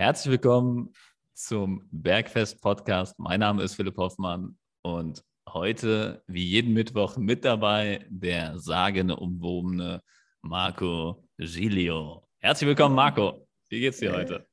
Herzlich 0.00 0.30
willkommen 0.30 0.92
zum 1.34 1.88
Bergfest 1.90 2.62
Podcast. 2.62 3.18
Mein 3.18 3.40
Name 3.40 3.64
ist 3.64 3.74
Philipp 3.74 3.96
Hoffmann 3.96 4.56
und 4.82 5.24
heute, 5.48 6.22
wie 6.28 6.44
jeden 6.44 6.72
Mittwoch, 6.72 7.16
mit 7.16 7.44
dabei 7.44 8.06
der 8.08 8.60
sagenumwobene 8.60 10.00
Marco 10.40 11.28
Giglio. 11.36 12.22
Herzlich 12.38 12.68
willkommen, 12.68 12.94
Marco. 12.94 13.48
Wie 13.70 13.80
geht's 13.80 13.98
dir 13.98 14.12
heute? 14.12 14.46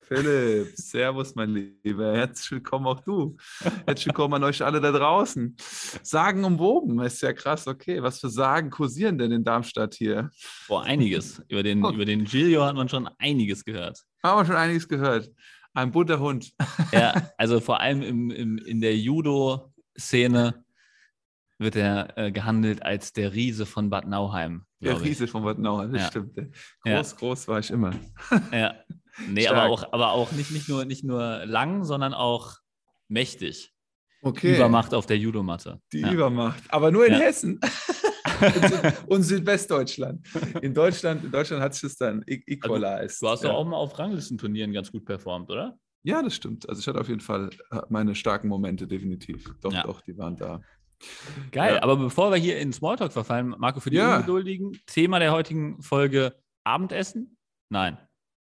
Philipp, 0.00 0.74
Servus, 0.74 1.34
mein 1.34 1.78
Lieber. 1.84 2.16
Herzlich 2.16 2.52
willkommen 2.52 2.86
auch 2.86 3.00
du. 3.00 3.36
Herzlich 3.84 4.06
willkommen 4.06 4.32
an 4.32 4.44
euch 4.44 4.62
alle 4.64 4.80
da 4.80 4.90
draußen. 4.90 5.54
Sagen 6.02 6.46
umwoben, 6.46 6.98
ist 7.00 7.20
ja 7.20 7.34
krass. 7.34 7.68
Okay, 7.68 8.02
was 8.02 8.20
für 8.20 8.30
Sagen 8.30 8.70
kursieren 8.70 9.18
denn 9.18 9.32
in 9.32 9.44
Darmstadt 9.44 9.96
hier? 9.96 10.30
Boah, 10.66 10.84
einiges. 10.84 11.42
Über 11.48 11.62
den, 11.62 11.84
oh. 11.84 11.90
über 11.90 12.06
den 12.06 12.24
Giglio 12.24 12.64
hat 12.64 12.74
man 12.74 12.88
schon 12.88 13.06
einiges 13.18 13.66
gehört. 13.66 14.07
Haben 14.22 14.40
wir 14.40 14.46
schon 14.46 14.56
einiges 14.56 14.88
gehört. 14.88 15.30
Ein 15.74 15.92
bunter 15.92 16.20
Hund. 16.20 16.52
Ja, 16.92 17.30
also 17.36 17.60
vor 17.60 17.80
allem 17.80 18.00
im, 18.00 18.30
im, 18.30 18.56
in 18.58 18.80
der 18.80 18.96
Judo-Szene 18.96 20.64
wird 21.58 21.76
er 21.76 22.16
äh, 22.16 22.32
gehandelt 22.32 22.82
als 22.82 23.12
der 23.12 23.34
Riese 23.34 23.66
von 23.66 23.90
Bad 23.90 24.06
Nauheim. 24.06 24.64
Der 24.80 25.00
Riese 25.02 25.26
von 25.26 25.44
Bad 25.44 25.58
Nauheim, 25.58 25.92
das 25.92 26.02
ja. 26.02 26.08
stimmt. 26.08 26.34
Groß, 26.34 26.50
ja. 26.84 27.02
groß 27.18 27.48
war 27.48 27.58
ich 27.58 27.70
immer. 27.70 27.92
Ja. 28.52 28.74
Nee, 29.26 29.48
aber 29.48 29.64
auch, 29.64 29.92
aber 29.92 30.12
auch 30.12 30.30
nicht, 30.32 30.52
nicht, 30.52 30.68
nur, 30.68 30.84
nicht 30.84 31.02
nur 31.02 31.44
lang, 31.44 31.82
sondern 31.82 32.14
auch 32.14 32.58
mächtig. 33.08 33.74
Okay. 34.22 34.54
Übermacht 34.54 34.94
auf 34.94 35.06
der 35.06 35.18
Judomatte. 35.18 35.80
Die 35.92 36.00
ja. 36.00 36.12
Übermacht. 36.12 36.62
Aber 36.68 36.92
nur 36.92 37.04
in 37.06 37.14
ja. 37.14 37.18
Hessen. 37.18 37.60
und 39.06 39.22
Südwestdeutschland. 39.22 40.26
In 40.62 40.74
Deutschland, 40.74 41.24
in 41.24 41.30
Deutschland 41.30 41.62
hat 41.62 41.74
sich 41.74 41.82
das 41.82 41.96
dann 41.96 42.22
e- 42.26 42.42
equalized. 42.46 43.22
Also, 43.22 43.26
du 43.26 43.30
hast 43.30 43.44
doch 43.44 43.54
auch 43.54 43.64
mal 43.66 43.76
auf 43.76 43.98
Ranglistenturnieren 43.98 44.72
ganz 44.72 44.90
gut 44.92 45.04
performt, 45.04 45.50
oder? 45.50 45.78
Ja, 46.02 46.22
das 46.22 46.34
stimmt. 46.34 46.68
Also 46.68 46.80
ich 46.80 46.86
hatte 46.86 47.00
auf 47.00 47.08
jeden 47.08 47.20
Fall 47.20 47.50
äh, 47.70 47.80
meine 47.88 48.14
starken 48.14 48.48
Momente, 48.48 48.86
definitiv. 48.86 49.44
Doch, 49.60 49.72
doch, 49.82 50.00
die 50.00 50.16
waren 50.16 50.36
da. 50.36 50.60
Geil, 51.52 51.76
ja. 51.76 51.82
aber 51.82 51.96
bevor 51.96 52.30
wir 52.30 52.38
hier 52.38 52.58
in 52.58 52.72
Smalltalk 52.72 53.12
verfallen, 53.12 53.54
Marco, 53.58 53.80
für 53.80 53.90
die 53.90 53.96
ja. 53.96 54.16
Ungeduldigen, 54.16 54.80
Thema 54.86 55.18
der 55.18 55.32
heutigen 55.32 55.80
Folge 55.82 56.34
Abendessen? 56.64 57.36
Nein. 57.70 57.98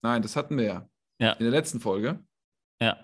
Nein, 0.01 0.21
das 0.21 0.35
hatten 0.35 0.57
wir 0.57 0.63
ja. 0.63 0.89
ja. 1.19 1.31
In 1.33 1.43
der 1.43 1.51
letzten 1.51 1.79
Folge. 1.79 2.23
Ja. 2.81 2.97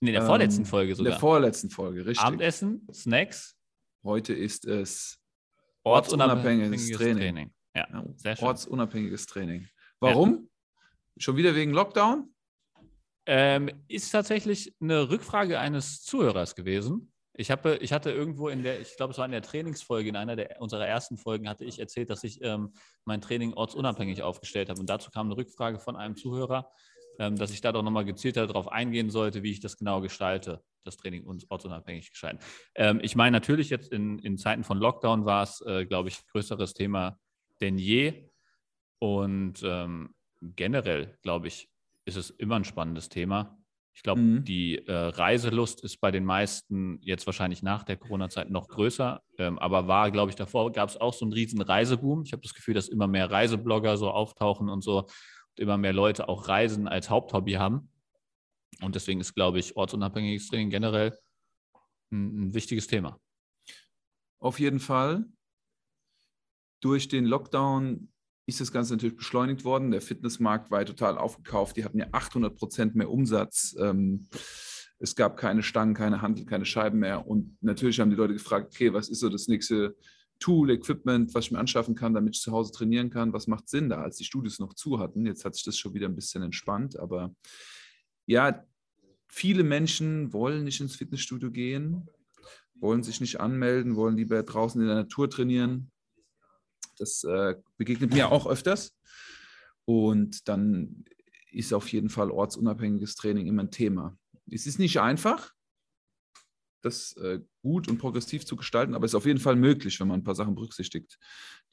In 0.00 0.06
der 0.06 0.20
ähm, 0.20 0.26
vorletzten 0.26 0.64
Folge 0.64 0.94
sogar. 0.94 1.08
In 1.08 1.12
der 1.12 1.20
vorletzten 1.20 1.70
Folge, 1.70 2.06
richtig. 2.06 2.24
Abendessen, 2.24 2.86
Snacks. 2.92 3.56
Heute 4.04 4.32
ist 4.32 4.64
es 4.64 5.17
ortsunabhängiges, 5.88 6.90
Training. 6.90 7.16
Training. 7.16 7.50
Ja, 7.74 8.04
sehr 8.16 8.36
schön. 8.36 8.48
Ortsunabhängiges 8.48 9.26
Training. 9.26 9.68
Warum? 10.00 10.34
Ja. 10.34 11.22
Schon 11.22 11.36
wieder 11.36 11.54
wegen 11.54 11.72
Lockdown? 11.72 12.32
Ähm, 13.26 13.70
ist 13.88 14.10
tatsächlich 14.10 14.74
eine 14.80 15.10
Rückfrage 15.10 15.58
eines 15.58 16.02
Zuhörers 16.02 16.54
gewesen. 16.54 17.12
Ich, 17.34 17.50
habe, 17.50 17.76
ich 17.76 17.92
hatte 17.92 18.10
irgendwo 18.10 18.48
in 18.48 18.62
der, 18.62 18.80
ich 18.80 18.96
glaube, 18.96 19.12
es 19.12 19.18
war 19.18 19.26
in 19.26 19.32
der 19.32 19.42
Trainingsfolge, 19.42 20.08
in 20.08 20.16
einer 20.16 20.34
der, 20.34 20.60
unserer 20.60 20.86
ersten 20.86 21.18
Folgen, 21.18 21.48
hatte 21.48 21.64
ich 21.64 21.78
erzählt, 21.78 22.10
dass 22.10 22.24
ich 22.24 22.42
ähm, 22.42 22.72
mein 23.04 23.20
Training 23.20 23.52
ortsunabhängig 23.52 24.22
aufgestellt 24.22 24.70
habe. 24.70 24.80
Und 24.80 24.88
dazu 24.88 25.10
kam 25.10 25.26
eine 25.26 25.36
Rückfrage 25.36 25.78
von 25.78 25.94
einem 25.94 26.16
Zuhörer, 26.16 26.70
dass 27.18 27.50
ich 27.50 27.60
da 27.60 27.72
doch 27.72 27.82
nochmal 27.82 28.04
gezielter 28.04 28.46
darauf 28.46 28.68
eingehen 28.68 29.10
sollte, 29.10 29.42
wie 29.42 29.50
ich 29.50 29.60
das 29.60 29.76
genau 29.76 30.00
gestalte, 30.00 30.62
das 30.84 30.96
Training 30.96 31.26
ortsunabhängig 31.48 32.10
gestalten. 32.10 32.38
Ähm, 32.74 33.00
ich 33.02 33.16
meine, 33.16 33.36
natürlich 33.36 33.70
jetzt 33.70 33.92
in, 33.92 34.18
in 34.20 34.38
Zeiten 34.38 34.64
von 34.64 34.78
Lockdown 34.78 35.24
war 35.24 35.42
es, 35.42 35.60
äh, 35.62 35.84
glaube 35.84 36.08
ich, 36.08 36.26
größeres 36.28 36.74
Thema 36.74 37.18
denn 37.60 37.78
je. 37.78 38.30
Und 39.00 39.62
ähm, 39.64 40.14
generell, 40.40 41.18
glaube 41.22 41.48
ich, 41.48 41.68
ist 42.04 42.16
es 42.16 42.30
immer 42.30 42.56
ein 42.56 42.64
spannendes 42.64 43.08
Thema. 43.08 43.58
Ich 43.94 44.04
glaube, 44.04 44.20
mhm. 44.20 44.44
die 44.44 44.86
äh, 44.86 44.92
Reiselust 44.92 45.82
ist 45.82 46.00
bei 46.00 46.12
den 46.12 46.24
meisten 46.24 47.00
jetzt 47.02 47.26
wahrscheinlich 47.26 47.64
nach 47.64 47.82
der 47.82 47.96
Corona-Zeit 47.96 48.48
noch 48.48 48.68
größer, 48.68 49.20
ähm, 49.38 49.58
aber 49.58 49.88
war, 49.88 50.12
glaube 50.12 50.30
ich, 50.30 50.36
davor 50.36 50.70
gab 50.70 50.88
es 50.88 50.96
auch 50.96 51.12
so 51.12 51.24
einen 51.24 51.32
riesen 51.32 51.60
Reiseboom. 51.60 52.22
Ich 52.24 52.32
habe 52.32 52.42
das 52.42 52.54
Gefühl, 52.54 52.74
dass 52.74 52.86
immer 52.86 53.08
mehr 53.08 53.28
Reiseblogger 53.28 53.96
so 53.96 54.10
auftauchen 54.10 54.68
und 54.68 54.82
so 54.82 55.06
immer 55.58 55.78
mehr 55.78 55.92
Leute 55.92 56.28
auch 56.28 56.48
Reisen 56.48 56.88
als 56.88 57.10
Haupthobby 57.10 57.52
haben. 57.52 57.90
Und 58.80 58.94
deswegen 58.94 59.20
ist, 59.20 59.34
glaube 59.34 59.58
ich, 59.58 59.76
ortsunabhängiges 59.76 60.48
Training 60.48 60.70
generell 60.70 61.18
ein, 62.10 62.48
ein 62.48 62.54
wichtiges 62.54 62.86
Thema. 62.86 63.20
Auf 64.40 64.60
jeden 64.60 64.80
Fall. 64.80 65.24
Durch 66.80 67.08
den 67.08 67.24
Lockdown 67.24 68.12
ist 68.46 68.60
das 68.60 68.72
Ganze 68.72 68.94
natürlich 68.94 69.16
beschleunigt 69.16 69.64
worden. 69.64 69.90
Der 69.90 70.00
Fitnessmarkt 70.00 70.70
war 70.70 70.84
total 70.84 71.18
aufgekauft. 71.18 71.76
Die 71.76 71.84
hatten 71.84 71.98
ja 71.98 72.06
800 72.12 72.56
Prozent 72.56 72.94
mehr 72.94 73.10
Umsatz. 73.10 73.76
Ähm, 73.78 74.28
es 75.00 75.14
gab 75.14 75.36
keine 75.36 75.62
Stangen, 75.62 75.94
keine 75.94 76.22
Handel, 76.22 76.44
keine 76.46 76.64
Scheiben 76.64 77.00
mehr. 77.00 77.26
Und 77.26 77.56
natürlich 77.60 78.00
haben 78.00 78.10
die 78.10 78.16
Leute 78.16 78.34
gefragt, 78.34 78.72
okay, 78.74 78.92
was 78.92 79.08
ist 79.08 79.20
so 79.20 79.28
das 79.28 79.48
nächste 79.48 79.96
Tool, 80.38 80.70
Equipment, 80.70 81.34
was 81.34 81.46
ich 81.46 81.50
mir 81.50 81.58
anschaffen 81.58 81.94
kann, 81.94 82.14
damit 82.14 82.36
ich 82.36 82.42
zu 82.42 82.52
Hause 82.52 82.72
trainieren 82.72 83.10
kann? 83.10 83.32
Was 83.32 83.46
macht 83.46 83.68
Sinn 83.68 83.88
da, 83.88 84.02
als 84.02 84.16
die 84.16 84.24
Studios 84.24 84.58
noch 84.58 84.74
zu 84.74 84.98
hatten? 84.98 85.26
Jetzt 85.26 85.44
hat 85.44 85.54
sich 85.54 85.64
das 85.64 85.76
schon 85.76 85.94
wieder 85.94 86.08
ein 86.08 86.14
bisschen 86.14 86.42
entspannt. 86.42 86.98
Aber 86.98 87.34
ja, 88.26 88.64
viele 89.28 89.64
Menschen 89.64 90.32
wollen 90.32 90.64
nicht 90.64 90.80
ins 90.80 90.96
Fitnessstudio 90.96 91.50
gehen, 91.50 92.08
wollen 92.74 93.02
sich 93.02 93.20
nicht 93.20 93.40
anmelden, 93.40 93.96
wollen 93.96 94.16
lieber 94.16 94.42
draußen 94.42 94.80
in 94.80 94.86
der 94.86 94.96
Natur 94.96 95.28
trainieren. 95.28 95.90
Das 96.98 97.24
äh, 97.24 97.56
begegnet 97.76 98.12
mir 98.12 98.30
auch 98.30 98.46
öfters. 98.46 98.96
Und 99.84 100.48
dann 100.48 101.04
ist 101.50 101.72
auf 101.72 101.90
jeden 101.92 102.10
Fall 102.10 102.30
ortsunabhängiges 102.30 103.14
Training 103.14 103.46
immer 103.46 103.62
ein 103.64 103.70
Thema. 103.70 104.16
Es 104.50 104.66
ist 104.66 104.78
nicht 104.78 105.00
einfach, 105.00 105.52
das 106.82 107.16
äh, 107.16 107.40
gut 107.62 107.88
und 107.88 107.98
progressiv 107.98 108.46
zu 108.46 108.56
gestalten, 108.56 108.94
aber 108.94 109.04
es 109.04 109.12
ist 109.12 109.16
auf 109.16 109.26
jeden 109.26 109.40
Fall 109.40 109.56
möglich, 109.56 109.98
wenn 110.00 110.08
man 110.08 110.20
ein 110.20 110.24
paar 110.24 110.34
Sachen 110.34 110.54
berücksichtigt. 110.54 111.18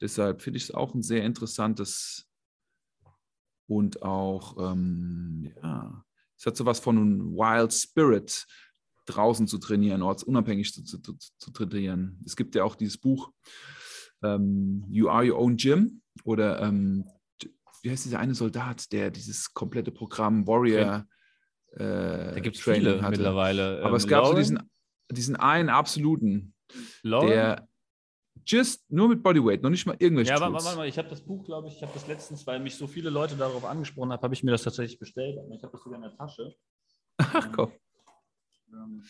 Deshalb 0.00 0.42
finde 0.42 0.58
ich 0.58 0.64
es 0.64 0.70
auch 0.72 0.94
ein 0.94 1.02
sehr 1.02 1.24
interessantes 1.24 2.28
und 3.68 4.02
auch, 4.02 4.72
ähm, 4.72 5.52
ja, 5.62 6.04
es 6.38 6.46
hat 6.46 6.56
sowas 6.56 6.80
von 6.80 6.96
einem 6.96 7.32
Wild 7.32 7.72
Spirit, 7.72 8.46
draußen 9.06 9.46
zu 9.46 9.58
trainieren, 9.58 10.02
ortsunabhängig 10.02 10.72
zu, 10.72 10.82
zu, 10.82 10.98
zu, 10.98 11.16
zu 11.38 11.50
trainieren. 11.52 12.20
Es 12.26 12.36
gibt 12.36 12.54
ja 12.54 12.64
auch 12.64 12.74
dieses 12.74 12.98
Buch, 12.98 13.30
ähm, 14.22 14.84
You 14.88 15.08
Are 15.08 15.24
Your 15.24 15.38
Own 15.38 15.56
Gym 15.56 16.02
oder 16.24 16.60
ähm, 16.62 17.04
wie 17.82 17.90
heißt 17.90 18.04
dieser 18.04 18.18
eine 18.18 18.34
Soldat, 18.34 18.90
der 18.92 19.10
dieses 19.10 19.54
komplette 19.54 19.92
Programm 19.92 20.46
Warrior 20.46 21.06
okay. 21.72 21.84
äh, 21.84 22.34
Da 22.34 22.40
gibt 22.40 22.56
es 22.56 22.62
viele 22.62 23.00
hatte. 23.00 23.12
mittlerweile. 23.12 23.78
Aber 23.80 23.90
ähm, 23.90 23.94
es 23.96 24.08
gab 24.08 24.24
Lauren? 24.24 24.36
so 24.36 24.38
diesen, 24.38 24.70
diesen 25.10 25.36
einen 25.36 25.68
absoluten, 25.68 26.54
Lauren? 27.02 27.28
der 27.28 27.68
just 28.44 28.84
nur 28.90 29.08
mit 29.08 29.22
Bodyweight, 29.22 29.62
noch 29.62 29.70
nicht 29.70 29.86
mal 29.86 29.96
irgendwelche 29.98 30.32
Ja, 30.32 30.40
warte, 30.40 30.54
warte 30.54 30.76
mal, 30.76 30.88
ich 30.88 30.98
habe 30.98 31.08
das 31.08 31.20
Buch, 31.20 31.44
glaube 31.44 31.68
ich, 31.68 31.76
ich 31.76 31.82
habe 31.82 31.92
das 31.92 32.06
letztens, 32.06 32.46
weil 32.46 32.60
mich 32.60 32.76
so 32.76 32.86
viele 32.86 33.10
Leute 33.10 33.36
darauf 33.36 33.64
angesprochen 33.64 34.12
haben, 34.12 34.22
habe 34.22 34.34
ich 34.34 34.44
mir 34.44 34.52
das 34.52 34.62
tatsächlich 34.62 34.98
bestellt. 34.98 35.38
Ich 35.52 35.62
habe 35.62 35.72
das 35.72 35.82
sogar 35.82 35.96
in 35.96 36.02
der 36.02 36.16
Tasche. 36.16 36.54
Ach 37.18 37.50
komm. 37.52 37.72
Ähm, 38.72 39.02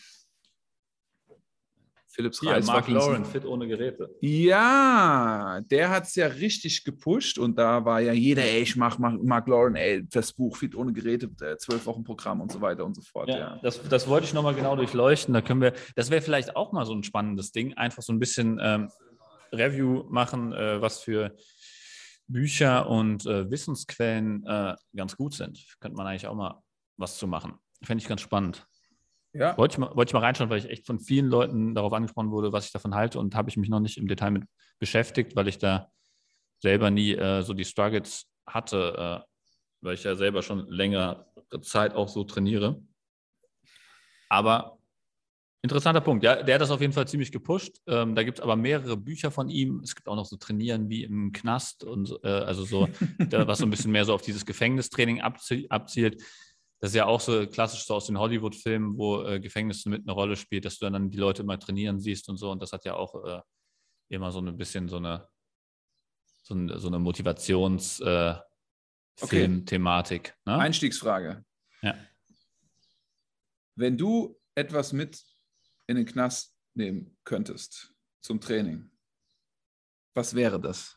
Philips 2.17 2.43
Reis. 2.43 2.65
Mark 2.65 2.87
Lauren, 2.87 3.23
Fit 3.25 3.45
ohne 3.45 3.67
Geräte. 3.67 4.09
Ja, 4.21 5.61
der 5.69 5.91
hat 5.91 6.05
es 6.05 6.15
ja 6.15 6.25
richtig 6.25 6.83
gepusht 6.83 7.37
und 7.37 7.59
da 7.59 7.85
war 7.85 8.01
ja 8.01 8.11
jeder, 8.11 8.41
ey, 8.41 8.63
ich 8.63 8.75
mach 8.75 8.97
Mark 8.97 9.47
Lauren, 9.47 9.75
ey, 9.75 10.03
das 10.09 10.33
Buch 10.33 10.57
Fit 10.57 10.73
ohne 10.73 10.93
Geräte, 10.93 11.29
äh, 11.41 11.57
zwölf 11.57 11.85
Wochen 11.85 12.03
Programm 12.03 12.41
und 12.41 12.51
so 12.51 12.59
weiter 12.59 12.85
und 12.85 12.95
so 12.95 13.03
fort. 13.03 13.29
Ja, 13.29 13.37
ja. 13.37 13.59
Das, 13.61 13.87
das 13.87 14.07
wollte 14.07 14.25
ich 14.25 14.33
nochmal 14.33 14.55
genau 14.55 14.75
durchleuchten. 14.75 15.31
Da 15.31 15.41
können 15.41 15.61
wir, 15.61 15.73
das 15.95 16.09
wäre 16.09 16.23
vielleicht 16.23 16.55
auch 16.55 16.71
mal 16.71 16.87
so 16.87 16.93
ein 16.95 17.03
spannendes 17.03 17.51
Ding, 17.51 17.75
einfach 17.75 18.01
so 18.01 18.11
ein 18.13 18.17
bisschen 18.17 18.59
ähm, 18.63 18.89
Review 19.51 20.05
machen, 20.09 20.53
äh, 20.53 20.81
was 20.81 21.01
für 21.01 21.35
Bücher 22.27 22.89
und 22.89 23.27
äh, 23.27 23.51
Wissensquellen 23.51 24.43
äh, 24.47 24.73
ganz 24.95 25.15
gut 25.15 25.35
sind. 25.35 25.63
Könnte 25.79 25.95
man 25.95 26.07
eigentlich 26.07 26.25
auch 26.25 26.33
mal 26.35 26.63
was 26.97 27.19
zu 27.19 27.27
machen. 27.27 27.59
Fände 27.83 28.01
ich 28.01 28.09
ganz 28.09 28.21
spannend. 28.21 28.67
Ja. 29.37 29.57
Wollte 29.57 29.73
ich, 29.73 29.77
mal, 29.77 29.95
wollte 29.95 30.09
ich 30.09 30.13
mal 30.13 30.21
reinschauen, 30.21 30.49
weil 30.49 30.57
ich 30.57 30.69
echt 30.69 30.87
von 30.87 30.99
vielen 30.99 31.27
Leuten 31.27 31.75
darauf 31.75 31.93
angesprochen 31.93 32.31
wurde, 32.31 32.51
was 32.51 32.65
ich 32.65 32.71
davon 32.71 32.95
halte 32.95 33.19
und 33.19 33.35
habe 33.35 33.49
ich 33.49 33.57
mich 33.57 33.69
noch 33.69 33.79
nicht 33.79 33.97
im 33.97 34.07
Detail 34.07 34.31
mit 34.31 34.43
beschäftigt, 34.79 35.35
weil 35.35 35.47
ich 35.47 35.59
da 35.59 35.91
selber 36.59 36.89
nie 36.89 37.13
äh, 37.13 37.43
so 37.43 37.53
die 37.53 37.65
Struggles 37.65 38.25
hatte, 38.47 39.23
äh, 39.23 39.27
weil 39.81 39.93
ich 39.93 40.03
ja 40.03 40.15
selber 40.15 40.41
schon 40.41 40.67
längere 40.69 41.27
Zeit 41.61 41.93
auch 41.93 42.07
so 42.07 42.23
trainiere. 42.23 42.81
Aber 44.29 44.79
interessanter 45.61 46.01
Punkt. 46.01 46.23
Ja, 46.23 46.41
der 46.41 46.55
hat 46.55 46.61
das 46.61 46.71
auf 46.71 46.81
jeden 46.81 46.93
Fall 46.93 47.07
ziemlich 47.07 47.31
gepusht. 47.31 47.77
Ähm, 47.85 48.15
da 48.15 48.23
gibt 48.23 48.39
es 48.39 48.43
aber 48.43 48.55
mehrere 48.55 48.97
Bücher 48.97 49.29
von 49.29 49.49
ihm. 49.49 49.81
Es 49.83 49.95
gibt 49.95 50.07
auch 50.07 50.15
noch 50.15 50.25
so 50.25 50.37
Trainieren 50.37 50.89
wie 50.89 51.03
im 51.03 51.31
Knast 51.31 51.83
und 51.83 52.17
äh, 52.23 52.27
also 52.27 52.65
so, 52.65 52.89
was 53.29 53.59
so 53.59 53.65
ein 53.65 53.69
bisschen 53.69 53.91
mehr 53.91 54.05
so 54.05 54.13
auf 54.13 54.23
dieses 54.23 54.45
Gefängnistraining 54.45 55.21
abzielt 55.21 56.23
das 56.79 56.91
ist 56.91 56.95
ja 56.95 57.05
auch 57.05 57.19
so 57.19 57.47
klassisch 57.47 57.85
so 57.85 57.95
aus 57.95 58.05
den 58.05 58.19
Hollywood-Filmen, 58.19 58.97
wo 58.97 59.23
äh, 59.23 59.39
Gefängnis 59.39 59.85
mit 59.85 60.03
eine 60.03 60.11
Rolle 60.11 60.35
spielt, 60.35 60.65
dass 60.65 60.77
du 60.77 60.89
dann 60.89 61.09
die 61.09 61.17
Leute 61.17 61.41
immer 61.41 61.59
trainieren 61.59 61.99
siehst 61.99 62.29
und 62.29 62.37
so. 62.37 62.51
Und 62.51 62.61
das 62.61 62.71
hat 62.71 62.85
ja 62.85 62.93
auch 62.93 63.23
äh, 63.25 63.41
immer 64.09 64.31
so 64.31 64.39
ein 64.39 64.57
bisschen 64.57 64.87
so 64.87 64.97
eine, 64.97 65.27
so, 66.43 66.53
ein, 66.53 66.79
so 66.79 66.87
eine 66.87 66.99
Motivations, 66.99 67.99
äh, 67.99 68.35
Okay. 69.19 69.47
Ne? 70.45 70.57
Einstiegsfrage. 70.57 71.43
Ja. 71.81 71.95
Wenn 73.75 73.97
du 73.97 74.39
etwas 74.55 74.93
mit 74.93 75.23
in 75.87 75.95
den 75.97 76.05
Knast 76.05 76.55
nehmen 76.73 77.17
könntest 77.23 77.93
zum 78.21 78.39
Training, 78.39 78.91
was 80.13 80.35
wäre 80.35 80.59
das? 80.59 80.96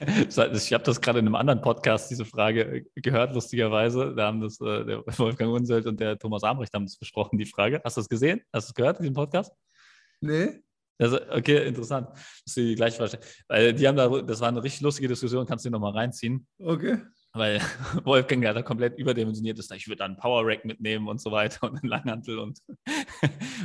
Ich 0.30 0.72
habe 0.72 0.84
das 0.84 1.00
gerade 1.00 1.18
in 1.18 1.26
einem 1.26 1.34
anderen 1.34 1.60
Podcast, 1.60 2.10
diese 2.10 2.24
Frage 2.24 2.86
gehört, 2.94 3.34
lustigerweise. 3.34 4.14
Da 4.14 4.28
haben 4.28 4.40
das 4.40 4.58
äh, 4.60 4.84
der 4.84 5.04
Wolfgang 5.18 5.52
Unselt 5.52 5.86
und 5.86 6.00
der 6.00 6.18
Thomas 6.18 6.42
Ambrecht 6.42 6.72
haben 6.72 6.86
das 6.86 6.96
besprochen, 6.96 7.38
die 7.38 7.44
Frage. 7.44 7.82
Hast 7.84 7.96
du 7.96 8.00
das 8.00 8.08
gesehen? 8.08 8.40
Hast 8.52 8.68
du 8.68 8.70
es 8.70 8.74
gehört, 8.74 8.98
diesen 8.98 9.14
Podcast? 9.14 9.52
Nee. 10.20 10.62
Also, 10.98 11.18
okay, 11.30 11.66
interessant. 11.66 12.08
Das 12.12 12.22
ist 12.46 12.56
die 12.56 12.74
gleiche 12.74 12.96
Frage. 12.96 13.20
Weil 13.48 13.72
die 13.72 13.88
haben 13.88 13.96
da, 13.96 14.08
das 14.22 14.40
war 14.40 14.48
eine 14.48 14.62
richtig 14.62 14.82
lustige 14.82 15.08
Diskussion, 15.08 15.46
kannst 15.46 15.64
du 15.64 15.68
dir 15.68 15.72
nochmal 15.72 15.92
reinziehen. 15.92 16.46
Okay. 16.58 16.98
Weil 17.32 17.60
Wolfgang 18.04 18.42
ja 18.42 18.52
da 18.52 18.62
komplett 18.62 18.98
überdimensioniert 18.98 19.58
ist. 19.58 19.72
Ich 19.72 19.88
würde 19.88 19.98
dann 19.98 20.12
einen 20.12 20.20
Power 20.20 20.46
Rack 20.46 20.64
mitnehmen 20.64 21.08
und 21.08 21.20
so 21.20 21.30
weiter 21.30 21.66
und 21.66 21.78
einen 21.78 21.88
Langhantel 21.88 22.38
und 22.38 22.60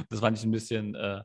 das 0.10 0.20
fand 0.20 0.38
ich 0.38 0.46
ein 0.46 0.52
bisschen, 0.52 0.96
äh, 0.96 1.22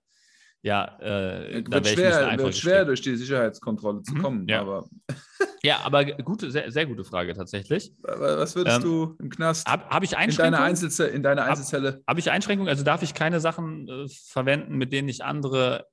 ja, 0.62 0.98
äh, 1.00 1.62
da 1.62 1.72
Wird 1.76 1.88
schwer, 1.88 2.38
wird 2.38 2.56
schwer 2.56 2.84
durch 2.84 3.00
die 3.00 3.16
Sicherheitskontrolle 3.16 4.02
zu 4.02 4.14
Mhm, 4.14 4.22
kommen. 4.22 4.48
ja. 4.48 4.60
Aber 4.60 4.88
Ja, 5.62 5.80
aber 5.84 6.04
gute, 6.06 6.50
sehr, 6.50 6.70
sehr 6.72 6.86
gute 6.86 7.04
Frage 7.04 7.34
tatsächlich. 7.34 7.92
aber 8.02 8.38
was 8.38 8.56
würdest 8.56 8.78
Ähm, 8.78 8.82
du 8.82 9.16
im 9.18 9.28
Knast 9.28 9.66
Habe 9.68 9.84
hab 9.90 10.02
ich 10.02 10.12
in 10.12 10.18
Einschränkungen? 10.18 10.52
deiner, 10.52 10.64
Einzelzelle, 10.64 11.10
in 11.10 11.22
deiner 11.22 11.44
Einzelzelle? 11.44 12.02
Habe 12.06 12.18
ich 12.20 12.30
Einschränkungen? 12.30 12.68
Also 12.70 12.82
darf 12.82 13.02
ich 13.02 13.12
keine 13.12 13.40
Sachen 13.40 13.86
äh, 13.88 14.06
verwenden, 14.08 14.76
mit 14.76 14.90
denen 14.92 15.08
ich 15.10 15.22
andere, 15.22 15.86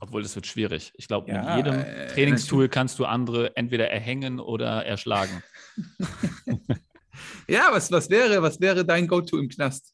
obwohl 0.00 0.22
das 0.22 0.34
wird 0.34 0.46
schwierig. 0.46 0.92
Ich 0.96 1.08
glaube, 1.08 1.30
Ja, 1.32 1.40
mit 1.40 1.56
jedem 1.56 1.80
äh, 1.80 2.06
Trainingstool 2.08 2.68
kannst 2.68 2.98
du 2.98 3.06
andere 3.06 3.56
entweder 3.56 3.88
erhängen 3.90 4.38
oder 4.38 4.84
erschlagen. 4.84 5.40
Ja, 7.48 7.68
was, 7.72 7.90
was, 7.90 8.08
wäre, 8.08 8.40
was 8.42 8.60
wäre 8.60 8.84
dein 8.84 9.06
Go-To 9.08 9.36
im 9.38 9.48
Knast? 9.48 9.92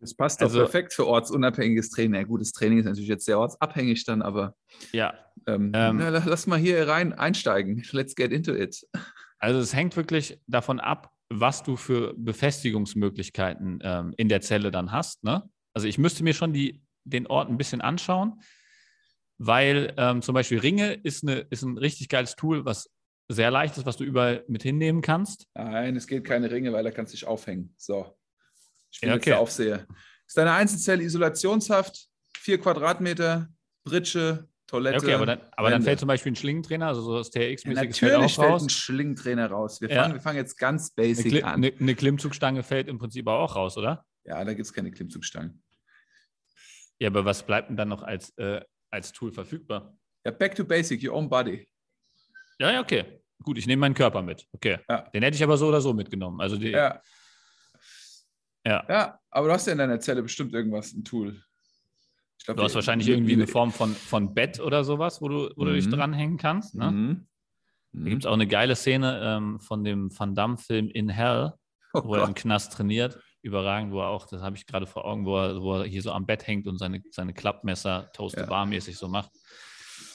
Das 0.00 0.14
passt 0.14 0.40
doch 0.40 0.46
Also- 0.46 0.60
perfekt 0.60 0.92
für 0.94 1.06
ortsunabhängiges 1.06 1.90
Training. 1.90 2.14
Ja, 2.20 2.26
gut, 2.26 2.40
das 2.40 2.52
Training 2.52 2.78
ist 2.78 2.86
natürlich 2.86 3.08
jetzt 3.08 3.24
sehr 3.26 3.38
ortsabhängig 3.38 4.04
dann, 4.04 4.22
aber 4.22 4.54
Ja, 4.92 5.14
ähm, 5.46 5.72
Ähm, 5.74 5.96
na, 5.98 6.08
la- 6.08 6.22
lass 6.26 6.46
mal 6.46 6.58
hier 6.58 6.88
rein 6.88 7.12
einsteigen. 7.12 7.82
Let's 7.92 8.14
get 8.14 8.32
into 8.32 8.54
it. 8.54 8.86
also 9.38 9.60
es 9.60 9.74
hängt 9.74 9.96
wirklich 9.96 10.40
davon 10.46 10.80
ab, 10.80 11.10
was 11.28 11.62
du 11.62 11.76
für 11.76 12.14
Befestigungsmöglichkeiten 12.16 13.78
ähm, 13.82 14.14
in 14.16 14.28
der 14.28 14.40
Zelle 14.40 14.70
dann 14.70 14.90
hast. 14.92 15.22
Ne? 15.22 15.48
Also 15.74 15.86
ich 15.86 15.98
müsste 15.98 16.24
mir 16.24 16.34
schon 16.34 16.52
die, 16.52 16.82
den 17.04 17.26
Ort 17.26 17.48
ein 17.48 17.56
bisschen 17.58 17.80
anschauen, 17.80 18.40
weil 19.38 19.94
ähm, 19.96 20.22
zum 20.22 20.34
Beispiel 20.34 20.58
Ringe 20.58 20.92
ist, 20.94 21.22
eine, 21.26 21.40
ist 21.50 21.62
ein 21.62 21.78
richtig 21.78 22.08
geiles 22.08 22.36
Tool, 22.36 22.64
was 22.64 22.90
sehr 23.28 23.50
leicht 23.50 23.76
ist, 23.76 23.86
was 23.86 23.96
du 23.96 24.04
überall 24.04 24.44
mit 24.48 24.62
hinnehmen 24.62 25.02
kannst. 25.02 25.46
Nein, 25.54 25.94
es 25.96 26.06
geht 26.08 26.24
keine 26.24 26.50
Ringe, 26.50 26.72
weil 26.72 26.82
da 26.84 26.90
kannst 26.90 27.12
du 27.12 27.16
dich 27.16 27.26
aufhängen. 27.26 27.72
So. 27.76 28.12
Ich 28.92 29.00
bin 29.00 29.08
Ja, 29.08 29.14
jetzt 29.14 29.22
okay. 29.22 29.30
der 29.30 29.40
Aufseher. 29.40 29.86
Ist 30.26 30.36
deine 30.36 30.52
Einzelzelle 30.52 31.02
Isolationshaft, 31.02 32.06
vier 32.36 32.58
Quadratmeter, 32.60 33.48
Britsche, 33.84 34.48
Toilette. 34.66 34.96
Ja, 34.98 35.02
okay, 35.02 35.14
aber 35.14 35.26
dann, 35.26 35.40
aber 35.56 35.70
dann 35.70 35.82
fällt 35.82 35.98
zum 35.98 36.06
Beispiel 36.06 36.32
ein 36.32 36.36
Schlingentrainer, 36.36 36.86
also 36.88 37.02
so 37.02 37.18
das 37.18 37.30
Ja, 37.34 37.40
TRX-mäßiges 37.40 37.98
fällt 37.98 38.12
natürlich 38.12 38.34
fällt 38.36 38.48
raus. 38.50 38.62
ein 38.62 38.68
Schlingentrainer 38.70 39.50
raus. 39.50 39.80
Wir 39.80 39.90
Ja. 39.90 40.02
fangen, 40.02 40.14
wir 40.14 40.20
fangen 40.20 40.36
jetzt 40.36 40.56
ganz 40.58 40.92
Eine, 40.96 41.06
basic 41.08 41.26
Kli 41.32 41.42
an. 41.42 41.54
eine, 41.54 41.72
eine 41.78 41.94
Klimmzugstange 41.96 42.62
fällt 42.62 42.86
im 42.88 42.98
Prinzip 42.98 43.26
auch 43.26 43.56
raus, 43.56 43.76
oder? 43.76 44.04
Ja, 44.24 44.44
da 44.44 44.52
gibt 44.54 44.66
es 44.66 44.72
keine 44.72 44.90
Klimmzugstangen. 44.92 45.62
Ja, 47.00 47.08
aber 47.08 47.24
was 47.24 47.44
bleibt 47.44 47.70
denn 47.70 47.76
dann 47.76 47.88
noch 47.88 48.02
als, 48.02 48.30
äh, 48.38 48.60
als 48.90 49.12
Tool 49.12 49.32
verfügbar? 49.32 49.96
Ja, 50.24 50.30
back 50.30 50.54
to 50.54 50.64
basic, 50.64 51.02
your 51.02 51.14
own 51.16 51.28
body. 51.28 51.66
Ja, 52.58 52.70
ja, 52.72 52.80
okay. 52.80 53.22
Gut, 53.42 53.56
ich 53.56 53.66
nehme 53.66 53.80
meinen 53.80 53.94
Körper 53.94 54.20
mit. 54.22 54.46
Okay. 54.52 54.78
Ja. 54.88 55.08
Den 55.08 55.22
hätte 55.22 55.34
ich 55.34 55.42
aber 55.42 55.56
so 55.56 55.66
oder 55.68 55.80
so 55.80 55.94
mitgenommen. 55.94 56.40
Also 56.40 56.56
die, 56.58 56.68
ja. 56.68 57.00
Ja. 58.66 58.84
Ja, 58.88 59.18
aber 59.30 59.48
du 59.48 59.52
hast 59.54 59.66
ja 59.66 59.72
in 59.72 59.78
deiner 59.78 60.00
Zelle 60.00 60.22
bestimmt 60.22 60.52
irgendwas, 60.54 60.92
ein 60.92 61.04
Tool. 61.04 61.42
Ich 62.38 62.44
glaub, 62.46 62.56
du 62.56 62.62
hast 62.62 62.74
wahrscheinlich 62.74 63.08
irgendwie 63.08 63.34
eine 63.34 63.46
Form 63.46 63.70
von, 63.72 63.94
von 63.94 64.34
Bett 64.34 64.60
oder 64.60 64.82
sowas, 64.84 65.20
wo 65.20 65.28
du, 65.28 65.50
wo 65.56 65.64
du 65.64 65.72
dich 65.74 65.86
Mhm. 65.86 65.90
dranhängen 65.90 66.36
kannst. 66.38 66.74
Ne? 66.74 66.90
Mhm. 66.90 67.26
Da 67.92 68.08
gibt 68.08 68.22
es 68.22 68.26
auch 68.26 68.34
eine 68.34 68.46
geile 68.46 68.76
Szene 68.76 69.20
ähm, 69.22 69.60
von 69.60 69.82
dem 69.84 70.10
Van 70.16 70.34
Damme-Film 70.34 70.88
In 70.88 71.08
Hell, 71.08 71.52
Oh 71.92 72.02
wo 72.04 72.14
er 72.14 72.22
im 72.22 72.28
Gott. 72.28 72.36
Knast 72.36 72.72
trainiert. 72.72 73.18
Überragend, 73.42 73.92
wo 73.92 74.00
er 74.00 74.08
auch, 74.08 74.26
das 74.26 74.42
habe 74.42 74.56
ich 74.56 74.66
gerade 74.66 74.86
vor 74.86 75.04
Augen, 75.06 75.24
wo 75.24 75.38
er, 75.38 75.60
wo 75.60 75.76
er 75.78 75.84
hier 75.84 76.02
so 76.02 76.12
am 76.12 76.26
Bett 76.26 76.46
hängt 76.46 76.66
und 76.66 76.78
seine, 76.78 77.02
seine 77.10 77.32
Klappmesser 77.34 78.10
Toaster 78.12 78.42
Ja. 78.42 78.46
barmäßig 78.46 78.96
so 78.98 79.08
macht. 79.08 79.30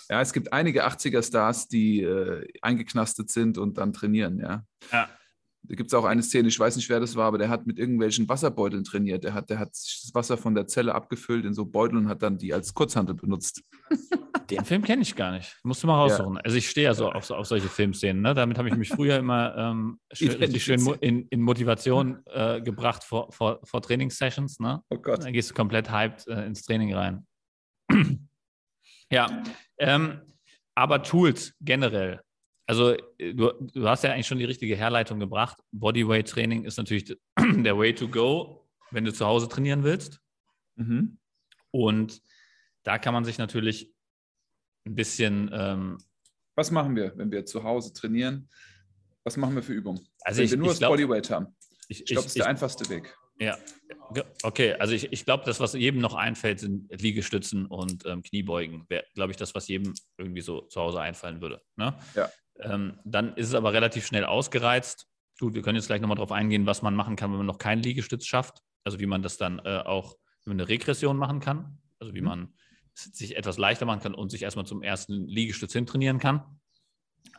Ja, 0.10 0.22
es 0.22 0.32
gibt 0.34 0.54
einige 0.54 0.86
80er-Stars, 0.86 1.68
die 1.68 2.02
äh, 2.02 2.48
eingeknastet 2.62 3.32
sind 3.32 3.58
und 3.58 3.78
dann 3.80 3.92
trainieren, 3.94 4.40
ja. 4.40 4.64
Ja. 4.92 5.10
Da 5.68 5.76
gibt 5.76 5.90
es 5.90 5.94
auch 5.94 6.06
eine 6.06 6.22
Szene, 6.24 6.48
ich 6.48 6.60
weiß 6.60 6.76
nicht, 6.76 6.90
wer 6.90 7.00
das 7.00 7.16
war, 7.16 7.26
aber 7.26 7.38
der 7.38 7.50
hat 7.50 7.66
mit 7.66 7.80
irgendwelchen 7.80 8.28
Wasserbeuteln 8.30 8.84
trainiert. 8.84 9.24
Der 9.24 9.34
hat, 9.34 9.50
der 9.50 9.60
hat 9.60 9.76
sich 9.76 10.02
das 10.04 10.16
Wasser 10.16 10.38
von 10.38 10.56
der 10.56 10.68
Zelle 10.68 10.94
abgefüllt 10.94 11.46
in 11.46 11.54
so 11.54 11.66
Beutel 11.66 11.98
und 11.98 12.08
hat 12.08 12.22
dann 12.22 12.38
die 12.38 12.54
als 12.54 12.74
Kurzhantel 12.74 13.16
benutzt. 13.16 13.64
Den 14.50 14.64
Film 14.64 14.84
kenne 14.84 15.02
ich 15.02 15.16
gar 15.16 15.32
nicht. 15.32 15.58
Musst 15.64 15.82
du 15.82 15.88
mal 15.88 15.96
raussuchen. 15.96 16.38
Also 16.38 16.56
ich 16.58 16.70
stehe 16.70 16.86
ja 16.86 16.94
so 16.94 17.12
auf, 17.12 17.30
auf 17.32 17.48
solche 17.48 17.68
Filmszenen. 17.68 18.22
Ne? 18.22 18.34
Damit 18.36 18.60
habe 18.60 18.70
ich 18.70 18.76
mich 18.76 18.90
früher 18.90 19.18
immer 19.18 19.56
ähm, 19.58 20.00
schön, 20.14 20.32
richtig 20.34 20.64
schön 20.64 20.86
in, 21.02 21.28
in 21.30 21.42
Motivation 21.42 22.22
äh, 22.32 22.62
gebracht 22.62 23.04
vor, 23.04 23.32
vor, 23.32 23.60
vor 23.64 23.82
Trainingssessions. 23.82 24.60
Ne? 24.60 24.82
Oh 24.90 24.98
Gott. 24.98 25.24
Dann 25.24 25.34
gehst 25.34 25.50
du 25.50 25.56
komplett 25.56 25.90
hyped 25.92 26.28
äh, 26.28 26.46
ins 26.46 26.64
Training 26.64 26.94
rein. 26.94 27.26
ja, 29.12 29.44
ähm, 29.80 30.22
aber 30.76 31.02
Tools 31.02 31.54
generell. 31.62 32.22
Also 32.68 32.96
äh, 33.18 33.34
du, 33.34 33.52
du 33.74 33.88
hast 33.88 34.04
ja 34.04 34.12
eigentlich 34.12 34.28
schon 34.28 34.40
die 34.40 34.46
richtige 34.46 34.76
Herleitung 34.76 35.20
gebracht. 35.20 35.58
Bodyweight-Training 35.72 36.66
ist 36.66 36.78
natürlich 36.78 37.06
der 37.40 37.78
Way 37.78 37.96
to 37.96 38.08
go, 38.08 38.68
wenn 38.92 39.06
du 39.06 39.14
zu 39.14 39.26
Hause 39.26 39.48
trainieren 39.48 39.84
willst. 39.84 40.20
Mhm. 40.76 41.18
Und 41.72 42.22
da 42.84 42.98
kann 42.98 43.14
man 43.14 43.26
sich 43.26 43.38
natürlich 43.38 43.94
ein 44.86 44.96
bisschen, 44.96 45.50
ähm, 45.54 45.98
Was 46.56 46.72
machen 46.72 46.96
wir, 46.96 47.18
wenn 47.18 47.32
wir 47.32 47.46
zu 47.46 47.64
Hause 47.64 47.94
trainieren? 47.94 48.50
Was 49.24 49.38
machen 49.38 49.56
wir 49.56 49.64
für 49.64 49.74
Übungen? 49.74 50.08
also 50.22 50.38
wenn 50.38 50.46
ich, 50.46 50.52
wir 50.52 50.58
nur 50.58 50.68
ich 50.68 50.72
das 50.74 50.80
glaube, 50.80 50.98
Bodyweight 50.98 51.30
haben. 51.30 51.56
ich, 51.88 52.02
Ich 52.02 52.06
glaube, 52.08 52.24
das 52.24 52.28
ist 52.28 52.38
der 52.38 52.48
einfachste 52.48 52.90
Weg. 52.90 53.16
ja, 53.40 53.58
okay, 54.44 54.74
also 54.74 54.94
ich, 54.94 55.12
ich 55.12 55.26
glaube, 55.26 55.44
das, 55.46 55.60
was 55.60 55.74
jedem 55.74 56.00
noch 56.00 56.14
einfällt, 56.14 56.60
sind 56.60 56.90
Liegestützen 57.02 57.66
und 57.66 58.06
ähm, 58.06 58.22
Kniebeugen. 58.22 58.86
Wäre, 58.88 59.04
glaube 59.14 59.32
ich, 59.32 59.38
das, 59.38 59.54
was 59.56 59.68
jedem 59.68 59.94
irgendwie 60.18 60.42
so 60.42 60.62
zu 60.62 60.80
Hause 60.80 61.02
einfallen 61.02 61.42
würde. 61.42 61.62
Ne? 61.76 61.98
Ja. 62.16 62.30
Ähm, 62.60 63.00
dann 63.04 63.36
ist 63.36 63.48
es 63.48 63.54
aber 63.56 63.74
relativ 63.74 64.06
schnell 64.06 64.26
ausgereizt. 64.26 65.08
Gut, 65.40 65.54
wir 65.54 65.62
können 65.62 65.76
jetzt 65.76 65.88
gleich 65.88 66.02
nochmal 66.02 66.16
darauf 66.16 66.32
eingehen, 66.32 66.66
was 66.66 66.82
man 66.82 66.96
machen 66.96 67.16
kann, 67.16 67.32
wenn 67.32 67.38
man 67.38 67.46
noch 67.46 67.58
keinen 67.58 67.84
Liegestütz 67.84 68.26
schafft. 68.26 68.62
Also 68.84 69.00
wie 69.00 69.06
man 69.06 69.22
das 69.22 69.38
dann 69.38 69.60
äh, 69.60 69.82
auch 69.86 70.16
wie 70.46 70.50
man 70.52 70.60
eine 70.60 70.70
Regression 70.70 71.18
machen 71.18 71.40
kann. 71.40 71.80
Also 72.00 72.14
wie 72.14 72.22
Mhm. 72.22 72.28
man 72.28 72.54
sich 72.94 73.36
etwas 73.36 73.58
leichter 73.58 73.86
machen 73.86 74.00
kann 74.00 74.14
und 74.14 74.30
sich 74.30 74.44
erstmal 74.44 74.66
zum 74.66 74.82
ersten 74.82 75.28
Liegestütz 75.28 75.74
hintrainieren 75.74 76.20
kann. 76.20 76.62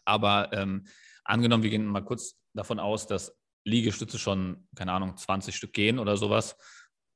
Aber 0.04 0.52
ähm, 0.52 0.87
angenommen, 1.25 1.62
wir 1.62 1.70
gehen 1.70 1.87
mal 1.87 2.04
kurz 2.04 2.38
davon 2.52 2.78
aus, 2.78 3.06
dass 3.06 3.35
Liegestütze 3.64 4.18
schon, 4.18 4.68
keine 4.76 4.92
Ahnung, 4.92 5.16
20 5.16 5.56
Stück 5.56 5.73
gehen 5.73 5.99
oder 5.99 6.16
sowas 6.16 6.56